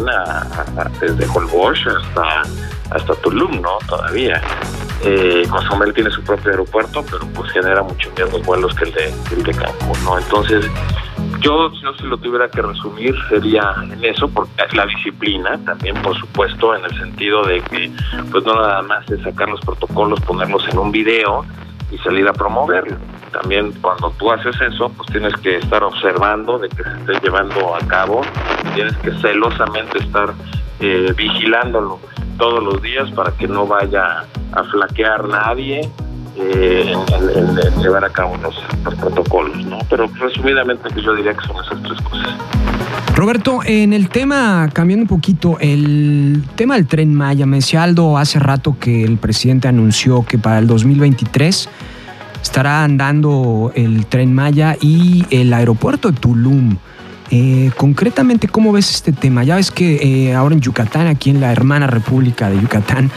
desde 1.01 1.27
Holbox 1.27 1.87
hasta, 1.87 2.43
hasta 2.91 3.15
Tulum, 3.17 3.61
¿no? 3.61 3.79
Todavía. 3.89 4.41
Eh, 5.03 5.45
Cozumel 5.51 5.95
tiene 5.95 6.11
su 6.11 6.23
propio 6.23 6.51
aeropuerto, 6.51 7.05
pero 7.11 7.27
pues 7.35 7.51
genera 7.53 7.83
mucho 7.83 8.11
menos 8.17 8.45
vuelos 8.45 8.75
que 8.75 8.85
el 8.85 8.93
de, 8.93 9.15
el 9.33 9.43
de 9.43 9.53
Cancún, 9.53 10.05
¿no? 10.05 10.19
Entonces, 10.19 10.67
yo, 11.41 11.73
yo 11.73 11.95
si 11.95 12.05
lo 12.05 12.19
tuviera 12.19 12.49
que 12.49 12.61
resumir 12.61 13.15
sería 13.29 13.75
en 13.83 14.05
eso, 14.05 14.29
porque 14.29 14.53
la 14.73 14.87
disciplina 14.87 15.59
también, 15.65 15.97
por 16.03 16.17
supuesto, 16.19 16.75
en 16.75 16.85
el 16.85 16.99
sentido 16.99 17.43
de 17.45 17.61
que 17.63 17.91
pues 18.31 18.45
no 18.45 18.55
nada 18.55 18.83
más 18.83 19.11
es 19.11 19.23
sacar 19.23 19.49
los 19.49 19.61
protocolos, 19.61 20.21
ponerlos 20.21 20.67
en 20.69 20.79
un 20.79 20.93
video 20.93 21.45
y 21.91 21.99
salir 21.99 22.29
a 22.29 22.33
promoverlo. 22.33 22.97
También 23.33 23.73
cuando 23.81 24.11
tú 24.19 24.31
haces 24.31 24.55
eso, 24.61 24.89
pues 24.91 25.09
tienes 25.11 25.35
que 25.37 25.57
estar 25.57 25.83
observando 25.83 26.59
de 26.59 26.69
que 26.69 26.83
se 26.83 26.91
esté 26.91 27.27
llevando 27.27 27.75
a 27.75 27.81
cabo, 27.87 28.23
tienes 28.75 28.97
que 28.99 29.13
celosamente 29.21 29.99
estar 29.99 30.33
eh, 30.81 31.13
vigilándolo 31.17 32.01
todos 32.39 32.63
los 32.63 32.83
días 32.83 33.11
para 33.13 33.33
que 33.33 33.47
no 33.47 33.67
vaya 33.67 34.25
a 34.53 34.65
flaquear 34.65 35.29
nadie 35.29 35.89
eh, 36.37 36.95
en, 37.35 37.83
llevar 37.83 38.05
a 38.05 38.11
cabo 38.11 38.37
los, 38.39 38.55
protocolos, 38.99 39.65
¿no? 39.67 39.79
Pero 39.91 40.09
resumidamente 40.19 40.89
pues 40.91 41.05
yo 41.05 41.15
diría 41.15 41.35
que 41.35 41.47
son 41.47 41.57
esas 41.65 41.83
tres 41.83 42.01
cosas. 42.01 42.35
Roberto, 43.15 43.61
en 43.67 43.93
el 43.93 44.09
tema, 44.09 44.69
cambiando 44.73 45.03
un 45.03 45.09
poquito, 45.09 45.59
el 45.61 46.43
tema 46.55 46.77
del 46.77 46.87
tren 46.87 47.15
Maya, 47.15 47.45
me 47.45 47.57
decía 47.57 47.83
Aldo 47.83 48.17
hace 48.17 48.39
rato 48.39 48.77
que 48.81 49.05
el 49.05 49.19
presidente 49.19 49.69
anunció 49.69 50.25
que 50.25 50.39
para 50.39 50.59
el 50.59 50.67
2023 50.67 51.69
estará 52.43 52.85
andando 52.85 53.73
el 53.75 54.07
tren 54.07 54.35
Maya 54.35 54.77
y 54.81 55.25
el 55.31 55.53
aeropuerto 55.53 56.11
de 56.11 56.19
Tulum. 56.19 56.77
Eh, 57.31 57.71
concretamente, 57.77 58.49
¿cómo 58.49 58.73
ves 58.73 58.91
este 58.91 59.13
tema? 59.13 59.45
Ya 59.45 59.57
ves 59.57 59.71
que 59.71 60.29
eh, 60.29 60.35
ahora 60.35 60.55
en 60.55 60.61
Yucatán, 60.61 61.07
aquí 61.07 61.31
en 61.31 61.41
la 61.41 61.53
hermana 61.53 61.87
República 61.87 62.51
de 62.51 62.61
Yucatán, 62.61 63.11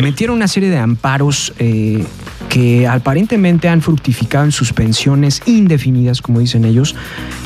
metieron 0.00 0.36
una 0.36 0.46
serie 0.46 0.70
de 0.70 0.78
amparos 0.78 1.52
eh, 1.58 2.04
que 2.48 2.86
aparentemente 2.86 3.68
han 3.68 3.82
fructificado 3.82 4.44
en 4.44 4.52
suspensiones 4.52 5.42
indefinidas, 5.46 6.22
como 6.22 6.38
dicen 6.38 6.64
ellos, 6.64 6.94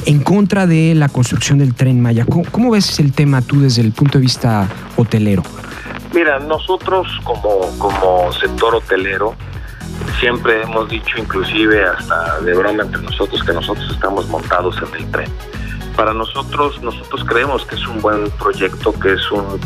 en 0.05 0.23
contra 0.23 0.67
de 0.67 0.95
la 0.95 1.09
construcción 1.09 1.59
del 1.59 1.75
tren 1.75 2.01
Maya. 2.01 2.27
¿Cómo, 2.27 2.71
ves 2.71 3.01
el 3.01 3.13
tema 3.13 3.41
tú 3.41 3.61
desde 3.63 3.81
el 3.81 3.93
punto 3.93 4.19
de 4.19 4.23
vista 4.23 4.69
hotelero? 4.97 5.43
Mira, 6.15 6.39
nosotros 6.41 7.09
como, 7.25 7.61
como 7.79 8.31
sector 8.35 8.75
hotelero 8.75 9.35
siempre 10.21 10.63
hemos 10.63 10.89
dicho, 10.89 11.19
inclusive 11.19 11.85
hasta 11.85 12.41
de 12.41 12.55
broma 12.55 12.83
entre 12.85 13.03
nosotros, 13.03 13.43
que 13.43 13.53
nosotros 13.53 13.91
estamos 13.91 14.29
montados 14.29 14.77
en 14.79 14.95
el 14.95 15.11
tren. 15.11 15.33
Para 15.97 16.15
nosotros, 16.15 16.81
nosotros 16.83 17.25
creemos 17.25 17.67
que 17.67 17.75
es 17.75 17.87
un 17.87 18.01
buen 18.01 18.31
proyecto, 18.33 18.99
que 18.99 19.13
es 19.13 19.31
un, 19.31 19.61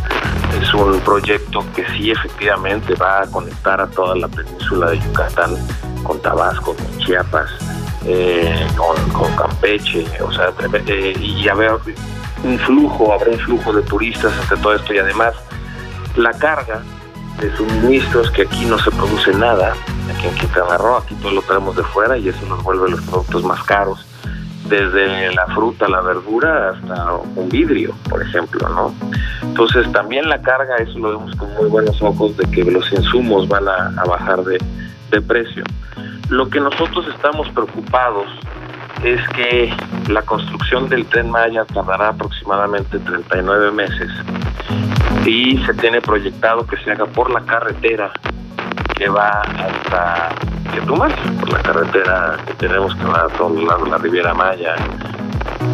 es 0.61 0.74
un 0.74 0.99
proyecto 1.01 1.64
que 1.74 1.86
sí 1.92 2.11
efectivamente 2.11 2.94
va 2.94 3.22
a 3.22 3.26
conectar 3.30 3.80
a 3.80 3.86
toda 3.86 4.16
la 4.16 4.28
península 4.28 4.90
de 4.90 4.99
Yucatán 4.99 5.55
con 6.03 6.20
Tabasco, 6.20 6.74
con 6.74 6.99
Chiapas, 6.99 7.51
eh, 8.05 8.66
con, 8.76 9.36
Campeche, 9.36 10.05
o 10.20 10.32
sea, 10.32 10.53
eh, 10.88 11.14
y 11.18 11.49
haber 11.49 11.72
un 12.44 12.59
flujo, 12.61 13.12
habrá 13.12 13.30
un 13.30 13.38
flujo 13.38 13.72
de 13.72 13.82
turistas 13.82 14.32
entre 14.42 14.57
todo 14.59 14.74
esto 14.74 14.94
y 14.94 14.99
además 14.99 15.34
la 16.16 16.32
carga 16.32 16.82
de 17.41 17.55
suministros 17.57 18.30
que 18.30 18.43
aquí 18.43 18.64
no 18.64 18.78
se 18.78 18.91
produce 18.91 19.32
nada, 19.34 19.74
aquí 20.14 20.26
en 20.26 20.34
Quintana 20.34 20.78
Roo, 20.78 20.97
aquí 20.97 21.14
todo 21.16 21.32
lo 21.32 21.43
traemos 21.43 21.76
de 21.76 21.82
fuera 21.82 22.16
y 22.16 22.28
eso 22.28 22.45
nos 22.47 22.62
vuelve 22.62 22.91
los 22.91 23.01
productos 23.03 23.45
más 23.45 23.62
caros 23.64 24.07
desde 24.68 25.32
la 25.34 25.47
fruta, 25.49 25.89
la 25.89 26.01
verdura, 26.01 26.70
hasta 26.70 27.12
un 27.14 27.49
vidrio, 27.49 27.95
por 28.09 28.22
ejemplo, 28.22 28.68
¿no? 28.68 28.95
Entonces 29.43 29.91
también 29.93 30.28
la 30.28 30.41
carga, 30.43 30.76
eso 30.76 30.99
lo 30.99 31.18
vemos 31.18 31.37
con 31.37 31.53
muy 31.55 31.68
buenos 31.68 32.01
ojos, 32.03 32.37
de 32.37 32.45
que 32.51 32.64
los 32.64 32.91
insumos 32.93 33.49
van 33.49 33.68
a, 33.68 34.05
bajar 34.05 34.43
de, 34.43 34.59
precio. 35.26 35.64
Lo 36.28 36.51
que 36.51 36.61
nosotros 36.61 37.07
estamos 37.09 37.49
preocupados 37.49 38.26
es 39.07 39.28
que 39.28 39.72
la 40.09 40.22
construcción 40.22 40.88
del 40.88 41.07
tren 41.07 41.30
Maya 41.30 41.64
tardará 41.64 42.09
aproximadamente 42.09 42.98
39 42.98 43.70
meses 43.70 44.11
y 45.24 45.59
se 45.64 45.74
tiene 45.74 46.00
proyectado 46.00 46.66
que 46.66 46.76
se 46.78 46.90
haga 46.90 47.07
por 47.07 47.30
la 47.30 47.40
carretera 47.42 48.12
que 48.96 49.09
va 49.09 49.42
hasta 49.42 50.30
Quetumas, 50.72 51.12
por 51.38 51.52
la 51.52 51.62
carretera 51.62 52.36
que 52.46 52.54
tenemos 52.54 52.94
que 52.96 53.04
va 53.04 53.26
a 53.26 53.28
todo 53.28 53.64
lado 53.64 53.84
de 53.84 53.90
la 53.90 53.98
Riviera 53.98 54.34
Maya, 54.34 54.74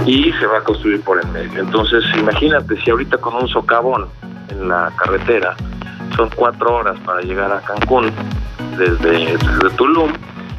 y 0.05 0.33
se 0.33 0.47
va 0.47 0.59
a 0.59 0.65
construir 0.65 1.01
por 1.03 1.19
el 1.19 1.27
medio. 1.29 1.61
Entonces, 1.61 2.05
imagínate 2.19 2.77
si 2.83 2.91
ahorita 2.91 3.17
con 3.17 3.35
un 3.35 3.49
socavón 3.49 4.09
en 4.51 4.69
la 4.69 4.93
carretera 4.97 5.57
son 6.17 6.29
cuatro 6.37 6.77
horas 6.77 6.99
para 7.07 7.23
llegar 7.23 7.51
a 7.51 7.61
Cancún 7.63 8.13
desde 8.77 9.39
Tulum, 9.77 10.13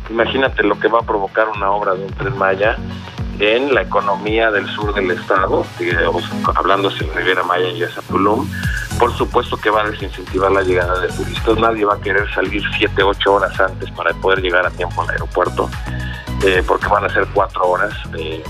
imagínate 0.09 0.63
lo 0.63 0.79
que 0.79 0.87
va 0.87 0.99
a 0.99 1.03
provocar 1.03 1.49
una 1.49 1.71
obra 1.71 1.93
de 1.95 2.05
un 2.05 2.11
tren 2.13 2.37
Maya 2.37 2.77
en 3.39 3.73
la 3.73 3.81
economía 3.81 4.51
del 4.51 4.67
sur 4.67 4.93
del 4.93 5.11
estado, 5.11 5.65
digamos, 5.79 6.23
hablando 6.55 6.89
de 6.89 7.05
Riviera 7.13 7.43
Maya 7.43 7.69
y 7.69 7.83
esa 7.83 8.01
Tulum, 8.03 8.47
por 8.99 9.11
supuesto 9.15 9.57
que 9.57 9.69
va 9.69 9.81
a 9.81 9.89
desincentivar 9.89 10.51
la 10.51 10.61
llegada 10.61 10.99
de 10.99 11.07
turistas. 11.09 11.57
Nadie 11.57 11.85
va 11.85 11.95
a 11.95 11.99
querer 11.99 12.31
salir 12.33 12.63
7, 12.77 13.01
8 13.01 13.33
horas 13.33 13.59
antes 13.59 13.89
para 13.91 14.13
poder 14.13 14.41
llegar 14.41 14.65
a 14.65 14.69
tiempo 14.69 15.01
al 15.01 15.09
aeropuerto, 15.09 15.69
eh, 16.45 16.63
porque 16.65 16.87
van 16.87 17.05
a 17.05 17.09
ser 17.09 17.27
4 17.33 17.67
horas 17.67 17.93
de, 18.11 18.43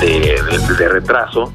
de, 0.00 0.88
retraso 0.88 1.52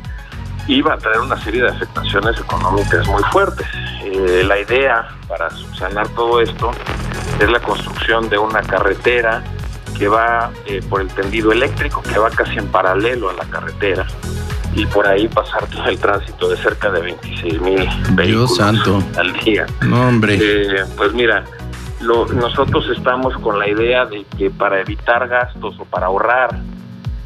va 0.81 0.93
a 0.93 0.97
traer 0.97 1.19
una 1.19 1.41
serie 1.43 1.61
de 1.61 1.69
afectaciones 1.69 2.39
económicas 2.39 3.07
muy 3.07 3.23
fuertes. 3.31 3.67
Eh, 4.03 4.43
la 4.45 4.59
idea 4.59 5.07
para 5.27 5.49
subsanar 5.49 6.07
todo 6.09 6.41
esto 6.41 6.71
es 7.39 7.49
la 7.49 7.59
construcción 7.59 8.29
de 8.29 8.37
una 8.37 8.61
carretera 8.61 9.43
que 9.97 10.07
va 10.07 10.51
eh, 10.65 10.81
por 10.89 11.01
el 11.01 11.07
tendido 11.07 11.51
eléctrico, 11.51 12.01
que 12.01 12.19
va 12.19 12.29
casi 12.29 12.57
en 12.57 12.67
paralelo 12.67 13.29
a 13.29 13.33
la 13.33 13.45
carretera, 13.45 14.05
y 14.73 14.85
por 14.85 15.07
ahí 15.07 15.27
pasar 15.27 15.65
todo 15.67 15.85
el 15.85 15.97
tránsito 15.97 16.49
de 16.49 16.57
cerca 16.57 16.91
de 16.91 17.01
26 17.01 17.61
mil 17.61 17.89
vehículos 18.11 18.59
al 18.59 19.33
día. 19.43 19.65
No, 19.81 20.07
hombre. 20.07 20.37
Eh, 20.39 20.83
pues 20.95 21.13
mira, 21.13 21.43
nosotros 22.01 22.85
estamos 22.95 23.35
con 23.37 23.57
la 23.57 23.67
idea 23.67 24.05
de 24.05 24.25
que 24.37 24.49
para 24.49 24.79
evitar 24.79 25.27
gastos 25.27 25.79
o 25.79 25.85
para 25.85 26.07
ahorrar, 26.07 26.55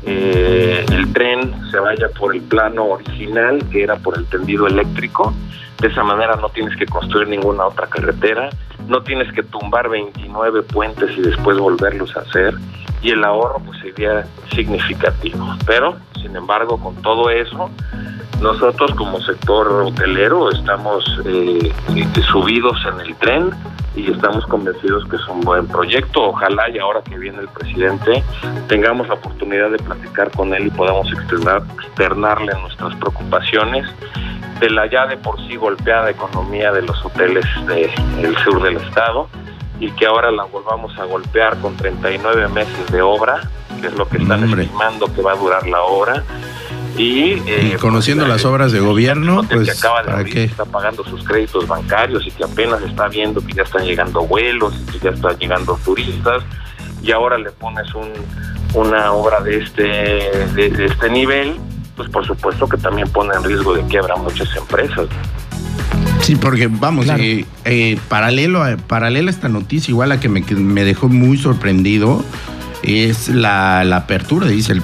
eh, 0.04 0.86
el 0.91 1.14
tren 1.14 1.54
se 1.70 1.80
vaya 1.80 2.10
por 2.10 2.36
el 2.36 2.41
plano 2.41 2.86
original, 2.86 3.64
que 3.72 3.84
era 3.84 3.97
por 3.97 4.18
el 4.18 4.26
tendido 4.26 4.68
eléctrico. 4.68 5.34
De 5.82 5.88
esa 5.88 6.04
manera 6.04 6.36
no 6.36 6.50
tienes 6.50 6.78
que 6.78 6.86
construir 6.86 7.28
ninguna 7.28 7.66
otra 7.66 7.88
carretera, 7.88 8.50
no 8.88 9.02
tienes 9.02 9.34
que 9.34 9.42
tumbar 9.42 9.90
29 9.90 10.62
puentes 10.64 11.10
y 11.18 11.22
después 11.22 11.58
volverlos 11.58 12.16
a 12.16 12.20
hacer, 12.20 12.54
y 13.02 13.10
el 13.10 13.24
ahorro 13.24 13.60
pues 13.66 13.80
sería 13.80 14.26
significativo. 14.54 15.56
Pero 15.66 15.98
sin 16.22 16.36
embargo, 16.36 16.78
con 16.78 16.96
todo 17.02 17.32
eso, 17.32 17.72
nosotros 18.42 18.94
como 18.96 19.20
sector 19.22 19.68
hotelero 19.68 20.52
estamos 20.52 21.04
eh, 21.26 21.74
subidos 22.32 22.78
en 22.86 23.00
el 23.02 23.16
tren 23.16 23.50
y 23.96 24.12
estamos 24.12 24.46
convencidos 24.46 25.04
que 25.10 25.16
es 25.16 25.28
un 25.28 25.42
buen 25.42 25.68
proyecto. 25.68 26.30
Ojalá 26.30 26.70
y 26.70 26.78
ahora 26.78 27.02
que 27.02 27.18
viene 27.18 27.40
el 27.40 27.48
presidente 27.48 28.24
tengamos 28.68 29.08
la 29.08 29.16
oportunidad 29.16 29.72
de 29.72 29.78
platicar 29.80 30.30
con 30.32 30.54
él 30.54 30.68
y 30.68 30.70
podamos 30.70 31.08
externarle 31.12 32.54
nuestras 32.62 32.96
preocupaciones 32.98 33.88
de 34.62 34.70
la 34.70 34.89
ya 34.89 35.07
de 35.07 35.18
por 35.18 35.38
sí 35.47 35.57
golpeada 35.57 36.09
economía 36.09 36.72
de 36.72 36.84
los 36.84 37.03
hoteles 37.03 37.43
del 37.68 38.38
sur 38.38 38.62
del 38.64 38.78
estado 38.78 39.28
y 39.80 39.91
que 39.91 40.05
ahora 40.05 40.32
la 40.32 40.43
volvamos 40.43 40.97
a 40.99 41.05
golpear 41.05 41.57
con 41.59 41.76
39 41.76 42.47
meses 42.49 42.91
de 42.91 43.01
obra, 43.01 43.49
que 43.82 43.88
es 43.88 43.93
lo 43.95 44.07
que 44.07 44.18
están 44.18 44.47
estimando 44.47 45.12
que 45.14 45.24
va 45.24 45.34
a 45.34 45.36
durar 45.36 45.68
la 45.68 45.82
obra. 45.82 46.24
Y, 46.97 47.41
eh, 47.47 47.78
conociendo 47.80 48.26
pues, 48.26 48.34
las 48.34 48.45
obras 48.45 48.72
de 48.72 48.80
gobierno, 48.80 49.43
pues 49.49 49.66
que 49.66 49.72
acaba 49.72 50.03
de 50.03 50.12
abrir, 50.12 50.38
está 50.38 50.66
pagando 50.66 51.03
sus 51.05 51.24
créditos 51.24 51.68
bancarios 51.68 52.28
y 52.28 52.32
que 52.32 52.43
apenas 52.43 52.82
está 52.84 53.07
viendo 53.07 53.43
que 53.43 53.53
ya 53.53 53.64
están 53.64 53.86
llegando 53.86 54.22
vuelos 54.22 54.76
y 54.80 54.91
que 54.91 54.99
ya 54.99 55.09
están 55.09 55.36
llegando 55.38 55.80
turistas 55.84 56.43
y 57.01 57.12
ahora 57.12 57.39
le 57.39 57.51
pones 57.51 57.91
un, 57.95 58.12
una 58.76 59.14
obra 59.14 59.41
de 59.41 59.57
este 59.57 59.84
de, 59.84 60.86
este 60.86 61.09
nivel, 61.09 61.57
pues 62.02 62.10
por 62.10 62.26
supuesto 62.26 62.68
que 62.68 62.78
también 62.78 63.08
pone 63.10 63.34
en 63.36 63.43
riesgo 63.43 63.74
de 63.74 63.84
quiebra 63.84 64.16
muchas 64.16 64.56
empresas. 64.56 65.08
Sí, 66.22 66.36
porque 66.36 66.68
vamos, 66.68 67.08
eh, 67.18 67.45
eh, 67.66 67.99
paralelo, 68.08 68.64
a, 68.64 68.78
paralelo 68.78 69.28
a 69.28 69.32
esta 69.32 69.49
noticia, 69.49 69.91
igual 69.91 70.12
a 70.12 70.20
que 70.20 70.30
me, 70.30 70.41
me 70.41 70.84
dejó 70.84 71.10
muy 71.10 71.38
sorprendido, 71.38 72.24
es 72.84 73.30
la, 73.30 73.82
apertura, 73.95 74.47
dice 74.47 74.74
el 74.74 74.82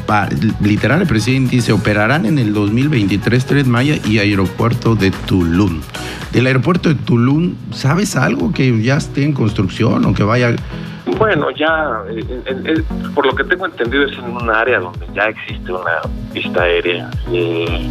literal, 0.61 1.01
el 1.01 1.07
presidente 1.07 1.55
dice, 1.55 1.71
operarán 1.71 2.25
en 2.25 2.39
el 2.39 2.53
2023 2.53 3.45
Tres 3.45 3.67
Maya 3.67 3.97
y 4.05 4.19
aeropuerto 4.19 4.95
de 4.95 5.11
Tulum. 5.11 5.81
Del 6.31 6.47
aeropuerto 6.47 6.89
de 6.89 6.95
Tulum, 6.95 7.55
¿sabes 7.71 8.15
algo 8.15 8.51
que 8.51 8.81
ya 8.81 8.97
esté 8.97 9.23
en 9.23 9.33
construcción 9.33 10.05
o 10.05 10.13
que 10.13 10.23
vaya... 10.23 10.55
Bueno, 11.17 11.49
ya, 11.51 12.03
eh, 12.09 12.83
por 13.15 13.25
lo 13.25 13.33
que 13.33 13.43
tengo 13.43 13.65
entendido, 13.65 14.05
es 14.05 14.17
en 14.17 14.25
un 14.35 14.49
área 14.49 14.79
donde 14.79 15.07
ya 15.13 15.25
existe 15.25 15.71
una 15.71 16.01
pista 16.31 16.63
aérea 16.63 17.09
eh, 17.31 17.89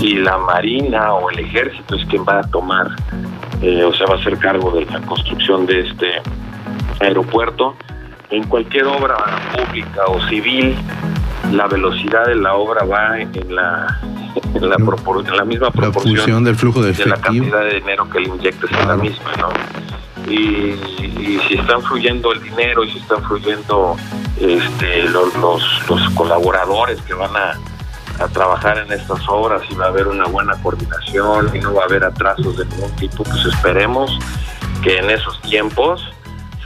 y 0.00 0.14
la 0.16 0.36
Marina 0.38 1.14
o 1.14 1.30
el 1.30 1.38
Ejército 1.38 1.94
es 1.94 2.04
quien 2.06 2.24
va 2.24 2.40
a 2.40 2.42
tomar, 2.42 2.88
eh, 3.62 3.84
o 3.84 3.94
sea, 3.94 4.06
va 4.06 4.14
a 4.14 4.18
hacer 4.18 4.36
cargo 4.38 4.72
de 4.72 4.84
la 4.86 5.00
construcción 5.02 5.66
de 5.66 5.80
este 5.80 6.06
aeropuerto. 7.00 7.76
En 8.30 8.42
cualquier 8.48 8.86
obra 8.86 9.16
pública 9.54 10.04
o 10.08 10.20
civil, 10.28 10.74
la 11.52 11.68
velocidad 11.68 12.26
de 12.26 12.34
la 12.34 12.54
obra 12.54 12.84
va 12.84 13.20
en 13.20 13.54
la 13.54 14.00
en 14.54 14.68
la, 14.68 14.76
en 14.76 15.36
la 15.36 15.44
misma 15.44 15.70
proporción 15.70 16.44
del 16.44 16.56
flujo 16.56 16.82
de, 16.82 16.92
de 16.92 17.06
la 17.06 17.16
cantidad 17.16 17.60
de 17.60 17.74
dinero 17.74 18.08
que 18.10 18.20
le 18.20 18.28
inyectes 18.28 18.70
en 18.70 18.88
la 18.88 18.96
misma, 18.96 19.30
¿no? 19.38 19.48
Y, 20.28 20.74
si 21.48 21.54
están 21.54 21.82
fluyendo 21.82 22.32
el 22.32 22.42
dinero 22.42 22.84
y 22.84 22.90
si 22.90 22.98
están 22.98 23.22
fluyendo 23.24 23.96
este, 24.40 25.02
los, 25.04 25.34
los, 25.36 26.10
colaboradores 26.14 27.00
que 27.02 27.14
van 27.14 27.34
a, 27.36 27.58
a, 28.22 28.28
trabajar 28.28 28.78
en 28.78 28.92
estas 28.92 29.20
obras 29.28 29.62
y 29.70 29.74
va 29.74 29.86
a 29.86 29.88
haber 29.88 30.08
una 30.08 30.26
buena 30.26 30.54
coordinación 30.62 31.54
y 31.54 31.58
no 31.60 31.74
va 31.74 31.82
a 31.82 31.84
haber 31.86 32.04
atrasos 32.04 32.56
de 32.56 32.64
ningún 32.66 32.90
tipo, 32.96 33.24
pues 33.24 33.44
esperemos 33.44 34.18
que 34.82 34.98
en 34.98 35.10
esos 35.10 35.40
tiempos 35.42 36.02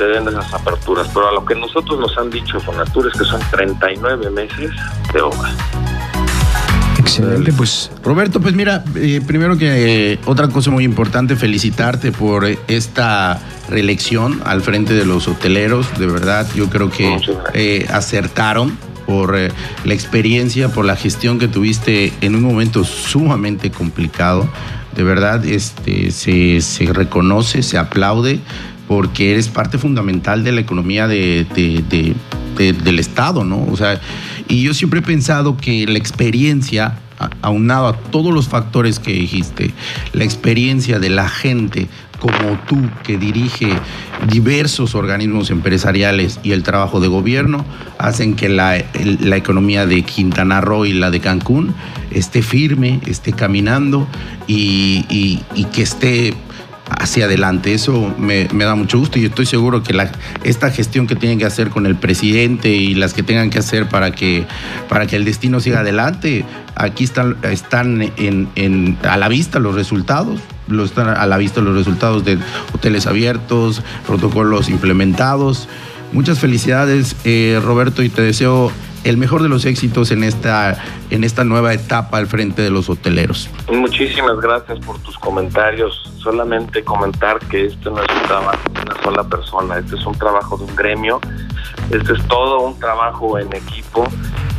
se 0.00 0.04
den 0.04 0.28
esas 0.28 0.52
aperturas, 0.54 1.08
pero 1.12 1.28
a 1.28 1.32
lo 1.32 1.44
que 1.44 1.54
nosotros 1.54 1.98
nos 1.98 2.16
han 2.16 2.30
dicho 2.30 2.58
con 2.64 2.80
es 2.80 3.12
que 3.12 3.24
son 3.24 3.40
39 3.50 4.30
meses 4.30 4.70
de 5.12 5.20
obra. 5.20 5.50
Excelente, 7.00 7.52
pues. 7.52 7.90
Roberto, 8.04 8.40
pues 8.40 8.54
mira, 8.54 8.84
eh, 8.94 9.20
primero 9.26 9.56
que 9.56 10.12
eh, 10.12 10.18
otra 10.26 10.48
cosa 10.48 10.70
muy 10.70 10.84
importante, 10.84 11.34
felicitarte 11.34 12.12
por 12.12 12.46
esta 12.68 13.40
reelección 13.68 14.40
al 14.44 14.60
frente 14.60 14.94
de 14.94 15.04
los 15.04 15.26
hoteleros. 15.26 15.86
De 15.98 16.06
verdad, 16.06 16.46
yo 16.54 16.68
creo 16.68 16.90
que 16.90 17.18
eh, 17.54 17.86
acertaron 17.90 18.76
por 19.06 19.34
la 19.36 19.94
experiencia, 19.94 20.68
por 20.68 20.84
la 20.84 20.94
gestión 20.94 21.40
que 21.40 21.48
tuviste 21.48 22.12
en 22.20 22.36
un 22.36 22.42
momento 22.42 22.84
sumamente 22.84 23.70
complicado. 23.70 24.48
De 24.94 25.02
verdad, 25.02 25.44
este, 25.44 26.10
se, 26.12 26.60
se 26.60 26.92
reconoce, 26.92 27.62
se 27.62 27.78
aplaude 27.78 28.40
porque 28.90 29.30
eres 29.30 29.46
parte 29.46 29.78
fundamental 29.78 30.42
de 30.42 30.50
la 30.50 30.60
economía 30.60 31.06
de, 31.06 31.46
del 32.56 32.98
Estado, 32.98 33.44
¿no? 33.44 33.64
O 33.70 33.76
sea, 33.76 34.00
y 34.50 34.62
yo 34.62 34.74
siempre 34.74 34.98
he 34.98 35.02
pensado 35.02 35.56
que 35.56 35.86
la 35.86 35.96
experiencia, 35.96 36.98
aunado 37.40 37.86
a 37.86 37.96
todos 37.96 38.34
los 38.34 38.48
factores 38.48 38.98
que 38.98 39.12
dijiste, 39.12 39.72
la 40.12 40.24
experiencia 40.24 40.98
de 40.98 41.08
la 41.08 41.28
gente 41.28 41.88
como 42.18 42.58
tú 42.68 42.76
que 43.04 43.16
dirige 43.16 43.68
diversos 44.28 44.94
organismos 44.94 45.50
empresariales 45.50 46.38
y 46.42 46.52
el 46.52 46.62
trabajo 46.64 47.00
de 47.00 47.08
gobierno 47.08 47.64
hacen 47.96 48.34
que 48.34 48.48
la, 48.50 48.76
economía 48.76 49.86
de 49.86 50.02
Quintana 50.02 50.60
Roo 50.60 50.84
y 50.84 50.92
la 50.92 51.10
de 51.10 51.20
Cancún 51.20 51.72
esté 52.10 52.42
firme, 52.42 53.00
esté 53.06 53.32
caminando 53.32 54.06
y 54.46 55.38
que 55.72 55.82
esté 55.82 56.34
hacia 56.90 57.26
adelante. 57.26 57.74
Eso 57.74 58.14
me, 58.18 58.46
da 58.46 58.74
mucho 58.74 58.98
gusto 58.98 59.18
y 59.18 59.24
estoy 59.24 59.46
seguro 59.46 59.82
que 59.82 60.08
esta 60.44 60.70
gestión 60.70 61.06
que 61.06 61.16
tienen 61.16 61.38
que 61.38 61.46
hacer 61.46 61.70
con 61.70 61.86
el 61.86 61.96
presidente 61.96 62.68
y 62.70 62.94
las 62.94 63.14
que 63.14 63.22
tengan 63.22 63.50
que 63.50 63.58
hacer 63.58 63.88
para 63.88 64.12
que, 64.12 64.46
para 64.88 65.06
que 65.06 65.16
el 65.16 65.24
destino 65.24 65.60
siga 65.60 65.80
adelante, 65.80 66.44
aquí 66.74 67.04
están, 67.04 67.36
están 67.42 68.12
en, 68.16 68.98
a 69.02 69.16
la 69.16 69.28
vista 69.28 69.58
los 69.58 69.74
resultados. 69.74 70.40
Lo 70.68 70.84
están 70.84 71.08
a 71.08 71.26
la 71.26 71.36
vista 71.36 71.60
los 71.60 71.74
resultados 71.74 72.24
de 72.24 72.38
hoteles 72.72 73.06
abiertos, 73.06 73.82
protocolos 74.06 74.68
implementados. 74.68 75.68
Muchas 76.12 76.38
felicidades, 76.38 77.16
eh, 77.24 77.60
Roberto, 77.62 78.02
y 78.02 78.08
te 78.08 78.22
deseo 78.22 78.70
el 79.04 79.16
mejor 79.16 79.42
de 79.42 79.48
los 79.48 79.64
éxitos 79.64 80.10
en 80.10 80.24
esta, 80.24 80.82
en 81.10 81.24
esta 81.24 81.44
nueva 81.44 81.72
etapa 81.72 82.18
al 82.18 82.26
frente 82.26 82.62
de 82.62 82.70
los 82.70 82.88
hoteleros. 82.88 83.48
Muchísimas 83.70 84.38
gracias 84.40 84.78
por 84.80 84.98
tus 85.00 85.18
comentarios. 85.18 86.10
Solamente 86.18 86.84
comentar 86.84 87.38
que 87.38 87.66
esto 87.66 87.90
no 87.90 88.02
es 88.02 88.08
un 88.14 88.28
trabajo 88.28 88.60
de 88.74 88.80
una 88.82 89.02
sola 89.02 89.24
persona, 89.24 89.78
este 89.78 89.96
es 89.96 90.06
un 90.06 90.14
trabajo 90.18 90.58
de 90.58 90.64
un 90.64 90.76
gremio, 90.76 91.20
este 91.90 92.12
es 92.12 92.28
todo 92.28 92.60
un 92.60 92.78
trabajo 92.78 93.38
en 93.38 93.54
equipo 93.54 94.06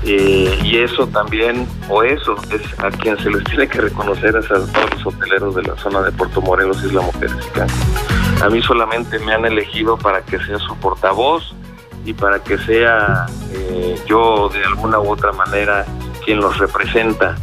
eh, 0.04 0.60
y 0.64 0.78
eso 0.78 1.06
también, 1.08 1.68
o 1.88 2.02
eso 2.02 2.36
es 2.52 2.80
a 2.80 2.90
quien 2.90 3.18
se 3.20 3.30
les 3.30 3.44
tiene 3.44 3.68
que 3.68 3.82
reconocer 3.82 4.36
a 4.36 4.42
todos 4.42 4.70
los 4.96 5.06
hoteleros 5.06 5.56
de 5.56 5.64
la 5.64 5.78
zona 5.78 6.02
de 6.02 6.12
Puerto 6.12 6.42
Morelos, 6.42 6.84
Isla 6.84 7.02
Mujeres 7.02 7.36
y 7.56 8.44
A 8.44 8.50
mí 8.50 8.62
solamente 8.64 9.20
me 9.20 9.34
han 9.34 9.46
elegido 9.46 9.98
para 9.98 10.22
que 10.24 10.40
sea 10.40 10.58
su 10.58 10.76
portavoz 10.78 11.54
y 12.06 12.14
para 12.14 12.40
que 12.40 12.58
sea 12.58 13.26
eh, 13.52 13.96
yo 14.08 14.50
de 14.50 14.64
alguna 14.66 15.00
u 15.00 15.10
otra 15.10 15.32
manera 15.32 15.86
quien 16.24 16.40
los 16.40 16.58
representa, 16.58 17.36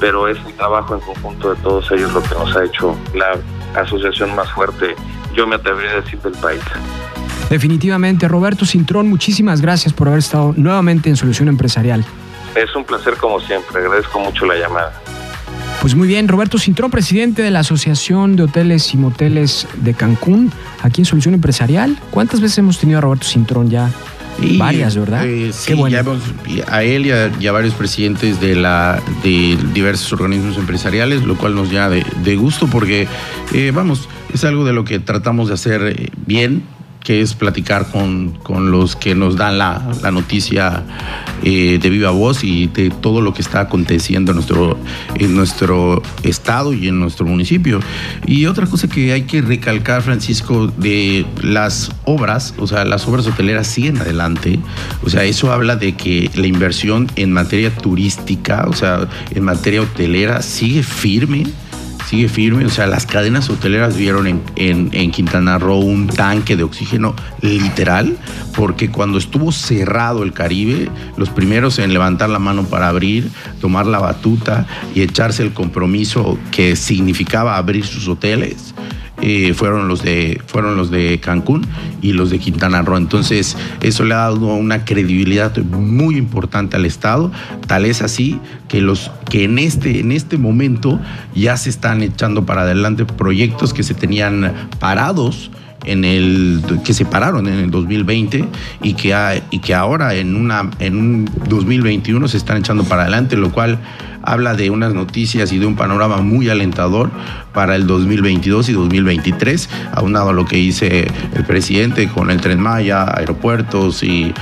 pero 0.00 0.28
es 0.28 0.38
un 0.44 0.52
trabajo 0.52 0.94
en 0.94 1.00
conjunto 1.00 1.54
de 1.54 1.60
todos 1.62 1.90
ellos 1.90 2.12
lo 2.12 2.22
que 2.22 2.34
nos 2.34 2.56
ha 2.56 2.64
hecho 2.64 2.96
la 3.14 3.38
asociación 3.80 4.34
más 4.34 4.50
fuerte, 4.52 4.94
yo 5.34 5.46
me 5.46 5.56
atrevería 5.56 5.92
a 5.92 6.00
decir, 6.00 6.20
del 6.20 6.34
país. 6.34 6.62
Definitivamente, 7.50 8.26
Roberto 8.26 8.66
Cintrón, 8.66 9.08
muchísimas 9.08 9.60
gracias 9.60 9.92
por 9.92 10.08
haber 10.08 10.18
estado 10.18 10.52
nuevamente 10.56 11.08
en 11.08 11.16
Solución 11.16 11.48
Empresarial. 11.48 12.04
Es 12.54 12.74
un 12.74 12.84
placer 12.84 13.16
como 13.16 13.40
siempre, 13.40 13.80
agradezco 13.80 14.18
mucho 14.18 14.46
la 14.46 14.56
llamada. 14.56 15.00
Pues 15.80 15.94
muy 15.94 16.08
bien, 16.08 16.26
Roberto 16.26 16.58
Cintrón, 16.58 16.90
presidente 16.90 17.42
de 17.42 17.50
la 17.50 17.60
Asociación 17.60 18.34
de 18.34 18.44
Hoteles 18.44 18.92
y 18.92 18.96
Moteles 18.96 19.68
de 19.76 19.94
Cancún, 19.94 20.52
aquí 20.82 21.02
en 21.02 21.04
Solución 21.04 21.34
Empresarial. 21.34 21.96
¿Cuántas 22.10 22.40
veces 22.40 22.58
hemos 22.58 22.78
tenido 22.78 22.98
a 22.98 23.02
Roberto 23.02 23.26
Cintrón 23.26 23.70
ya? 23.70 23.90
Varias, 24.58 24.96
¿verdad? 24.96 25.26
Eh, 25.26 25.50
sí, 25.52 25.72
a 26.66 26.82
él 26.82 27.06
y 27.06 27.46
a, 27.46 27.52
varios 27.52 27.74
presidentes 27.74 28.40
de, 28.40 28.54
la, 28.54 29.02
de 29.22 29.56
diversos 29.72 30.12
organismos 30.12 30.58
empresariales, 30.58 31.24
lo 31.24 31.36
cual 31.36 31.54
nos 31.54 31.70
llena 31.70 31.88
de, 31.88 32.36
gusto 32.36 32.66
porque, 32.66 33.08
eh, 33.54 33.72
vamos, 33.74 34.08
es 34.32 34.44
algo 34.44 34.64
de 34.64 34.72
lo 34.72 34.84
que 34.84 34.98
tratamos 34.98 35.48
de 35.48 35.54
hacer 35.54 35.82
eh, 35.96 36.10
bien, 36.26 36.64
que 37.06 37.20
es 37.20 37.34
platicar 37.34 37.88
con, 37.92 38.32
con 38.42 38.72
los 38.72 38.96
que 38.96 39.14
nos 39.14 39.36
dan 39.36 39.58
la, 39.58 39.80
la 40.02 40.10
noticia 40.10 40.82
eh, 41.44 41.78
de 41.80 41.88
viva 41.88 42.10
voz 42.10 42.42
y 42.42 42.66
de 42.66 42.90
todo 42.90 43.20
lo 43.20 43.32
que 43.32 43.42
está 43.42 43.60
aconteciendo 43.60 44.32
en 44.32 44.38
nuestro, 44.38 44.76
en 45.14 45.36
nuestro 45.36 46.02
estado 46.24 46.72
y 46.72 46.88
en 46.88 46.98
nuestro 46.98 47.24
municipio. 47.24 47.78
Y 48.26 48.46
otra 48.46 48.66
cosa 48.66 48.88
que 48.88 49.12
hay 49.12 49.22
que 49.22 49.40
recalcar, 49.40 50.02
Francisco, 50.02 50.66
de 50.66 51.24
las 51.42 51.92
obras, 52.06 52.54
o 52.58 52.66
sea, 52.66 52.84
las 52.84 53.06
obras 53.06 53.24
hoteleras 53.28 53.68
siguen 53.68 53.98
adelante. 53.98 54.58
O 55.04 55.08
sea, 55.08 55.22
eso 55.22 55.52
habla 55.52 55.76
de 55.76 55.94
que 55.94 56.28
la 56.34 56.48
inversión 56.48 57.06
en 57.14 57.32
materia 57.32 57.72
turística, 57.72 58.66
o 58.66 58.72
sea, 58.72 59.06
en 59.30 59.44
materia 59.44 59.80
hotelera, 59.80 60.42
sigue 60.42 60.82
firme 60.82 61.44
sigue 62.06 62.28
firme. 62.28 62.64
O 62.64 62.70
sea, 62.70 62.86
las 62.86 63.06
cadenas 63.06 63.50
hoteleras 63.50 63.96
vieron 63.96 64.26
en, 64.26 64.42
en, 64.56 65.10
Quintana 65.10 65.58
Roo 65.58 65.78
un 65.78 66.06
tanque 66.06 66.56
de 66.56 66.62
oxígeno 66.62 67.14
literal, 67.42 68.16
porque 68.54 68.90
cuando 68.90 69.18
estuvo 69.18 69.52
cerrado 69.52 70.22
el 70.22 70.32
Caribe, 70.32 70.88
los 71.16 71.28
primeros 71.30 71.78
en 71.78 71.92
levantar 71.92 72.30
la 72.30 72.38
mano 72.38 72.64
para 72.64 72.88
abrir, 72.88 73.30
tomar 73.60 73.86
la 73.86 73.98
batuta 73.98 74.66
y 74.94 75.02
echarse 75.02 75.42
el 75.42 75.52
compromiso 75.52 76.38
que 76.50 76.76
significaba 76.76 77.56
abrir 77.56 77.84
sus 77.84 78.08
hoteles, 78.08 78.74
eh, 79.28 79.54
fueron, 79.54 79.88
los 79.88 80.04
de, 80.04 80.40
fueron 80.46 80.76
los 80.76 80.88
de 80.88 81.18
Cancún 81.18 81.66
y 82.00 82.12
los 82.12 82.30
de 82.30 82.38
Quintana 82.38 82.82
Roo. 82.82 82.96
Entonces, 82.96 83.56
eso 83.80 84.04
le 84.04 84.14
ha 84.14 84.18
dado 84.18 84.54
una 84.54 84.84
credibilidad 84.84 85.56
muy 85.58 86.16
importante 86.16 86.76
al 86.76 86.86
Estado, 86.86 87.32
tal 87.66 87.86
es 87.86 88.02
así 88.02 88.38
que, 88.68 88.80
los, 88.80 89.10
que 89.28 89.42
en, 89.42 89.58
este, 89.58 89.98
en 89.98 90.12
este 90.12 90.38
momento 90.38 91.00
ya 91.34 91.56
se 91.56 91.70
están 91.70 92.02
echando 92.02 92.46
para 92.46 92.62
adelante 92.62 93.04
proyectos 93.04 93.74
que 93.74 93.82
se 93.82 93.94
tenían 93.94 94.68
parados 94.78 95.50
en 95.86 96.04
el 96.04 96.62
que 96.84 96.92
se 96.92 97.04
pararon 97.04 97.46
en 97.46 97.54
el 97.54 97.70
2020 97.70 98.44
y 98.82 98.94
que, 98.94 99.42
y 99.50 99.58
que 99.60 99.74
ahora 99.74 100.14
en, 100.14 100.36
una, 100.36 100.70
en 100.78 100.96
un 100.96 101.30
2021 101.48 102.28
se 102.28 102.36
están 102.36 102.58
echando 102.58 102.84
para 102.84 103.02
adelante, 103.02 103.36
lo 103.36 103.50
cual 103.52 103.78
habla 104.26 104.54
de 104.54 104.70
unas 104.70 104.92
noticias 104.92 105.52
y 105.52 105.58
de 105.58 105.66
un 105.66 105.76
panorama 105.76 106.18
muy 106.18 106.48
alentador 106.48 107.10
para 107.54 107.76
el 107.76 107.86
2022 107.86 108.68
y 108.68 108.72
2023, 108.72 109.70
aunado 109.92 110.30
a 110.30 110.32
lo 110.32 110.44
que 110.44 110.56
dice 110.56 111.06
el 111.34 111.44
presidente 111.44 112.08
con 112.08 112.30
el 112.30 112.40
Tren 112.40 112.60
Maya, 112.60 113.04
aeropuertos 113.16 114.02
y, 114.02 114.34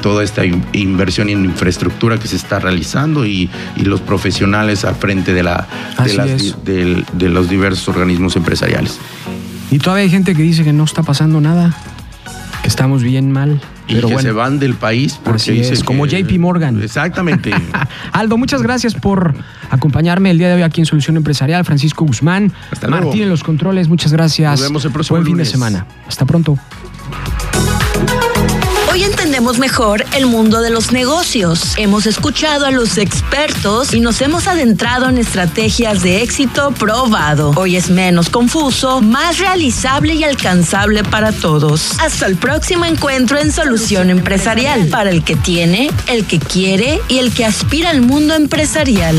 toda 0.00 0.24
esta 0.24 0.42
inversión 0.72 1.28
en 1.28 1.44
infraestructura 1.44 2.18
que 2.18 2.28
se 2.28 2.36
está 2.36 2.58
realizando 2.58 3.26
y, 3.26 3.50
los 3.76 4.00
profesionales 4.00 4.84
al 4.84 4.94
frente 4.94 5.34
de, 5.34 5.42
la, 5.42 5.66
de 6.04 7.28
los 7.28 7.48
diversos 7.50 7.88
organismos 7.88 8.36
empresariales. 8.36 8.98
Y 9.74 9.80
todavía 9.80 10.04
hay 10.04 10.10
gente 10.10 10.36
que 10.36 10.42
dice 10.42 10.62
que 10.62 10.72
no 10.72 10.84
está 10.84 11.02
pasando 11.02 11.40
nada, 11.40 11.76
que 12.62 12.68
estamos 12.68 13.02
bien 13.02 13.32
mal. 13.32 13.60
Y 13.88 13.96
que 13.96 14.18
se 14.20 14.30
van 14.30 14.60
del 14.60 14.74
país 14.74 15.18
porque 15.20 15.50
dice 15.50 15.82
como 15.82 16.06
JP 16.06 16.30
Morgan. 16.38 16.80
Exactamente. 16.80 17.50
Aldo, 18.12 18.36
muchas 18.36 18.62
gracias 18.62 18.94
por 18.94 19.34
acompañarme 19.70 20.30
el 20.30 20.38
día 20.38 20.46
de 20.46 20.54
hoy 20.54 20.62
aquí 20.62 20.80
en 20.80 20.86
Solución 20.86 21.16
Empresarial. 21.16 21.64
Francisco 21.64 22.04
Guzmán, 22.04 22.52
Martín 22.88 23.22
en 23.22 23.28
los 23.28 23.42
controles, 23.42 23.88
muchas 23.88 24.12
gracias. 24.12 24.52
Nos 24.52 24.62
vemos 24.62 24.84
el 24.84 24.92
próximo 24.92 25.16
Buen 25.16 25.26
fin 25.26 25.38
de 25.38 25.44
semana. 25.44 25.86
Hasta 26.06 26.24
pronto. 26.24 26.56
Mejor 29.44 30.04
el 30.16 30.24
mundo 30.24 30.62
de 30.62 30.70
los 30.70 30.90
negocios. 30.90 31.74
Hemos 31.76 32.06
escuchado 32.06 32.64
a 32.64 32.70
los 32.70 32.96
expertos 32.96 33.92
y 33.92 34.00
nos 34.00 34.22
hemos 34.22 34.48
adentrado 34.48 35.08
en 35.08 35.18
estrategias 35.18 36.02
de 36.02 36.22
éxito 36.22 36.72
probado. 36.72 37.52
Hoy 37.54 37.76
es 37.76 37.90
menos 37.90 38.30
confuso, 38.30 39.02
más 39.02 39.38
realizable 39.38 40.14
y 40.14 40.24
alcanzable 40.24 41.04
para 41.04 41.30
todos. 41.30 41.92
Hasta 42.00 42.26
el 42.26 42.36
próximo 42.36 42.86
encuentro 42.86 43.38
en 43.38 43.52
Solución 43.52 44.08
Empresarial, 44.08 44.88
para 44.88 45.10
el 45.10 45.22
que 45.22 45.36
tiene, 45.36 45.90
el 46.08 46.24
que 46.24 46.38
quiere 46.38 47.00
y 47.08 47.18
el 47.18 47.32
que 47.32 47.44
aspira 47.44 47.90
al 47.90 48.00
mundo 48.00 48.34
empresarial. 48.34 49.14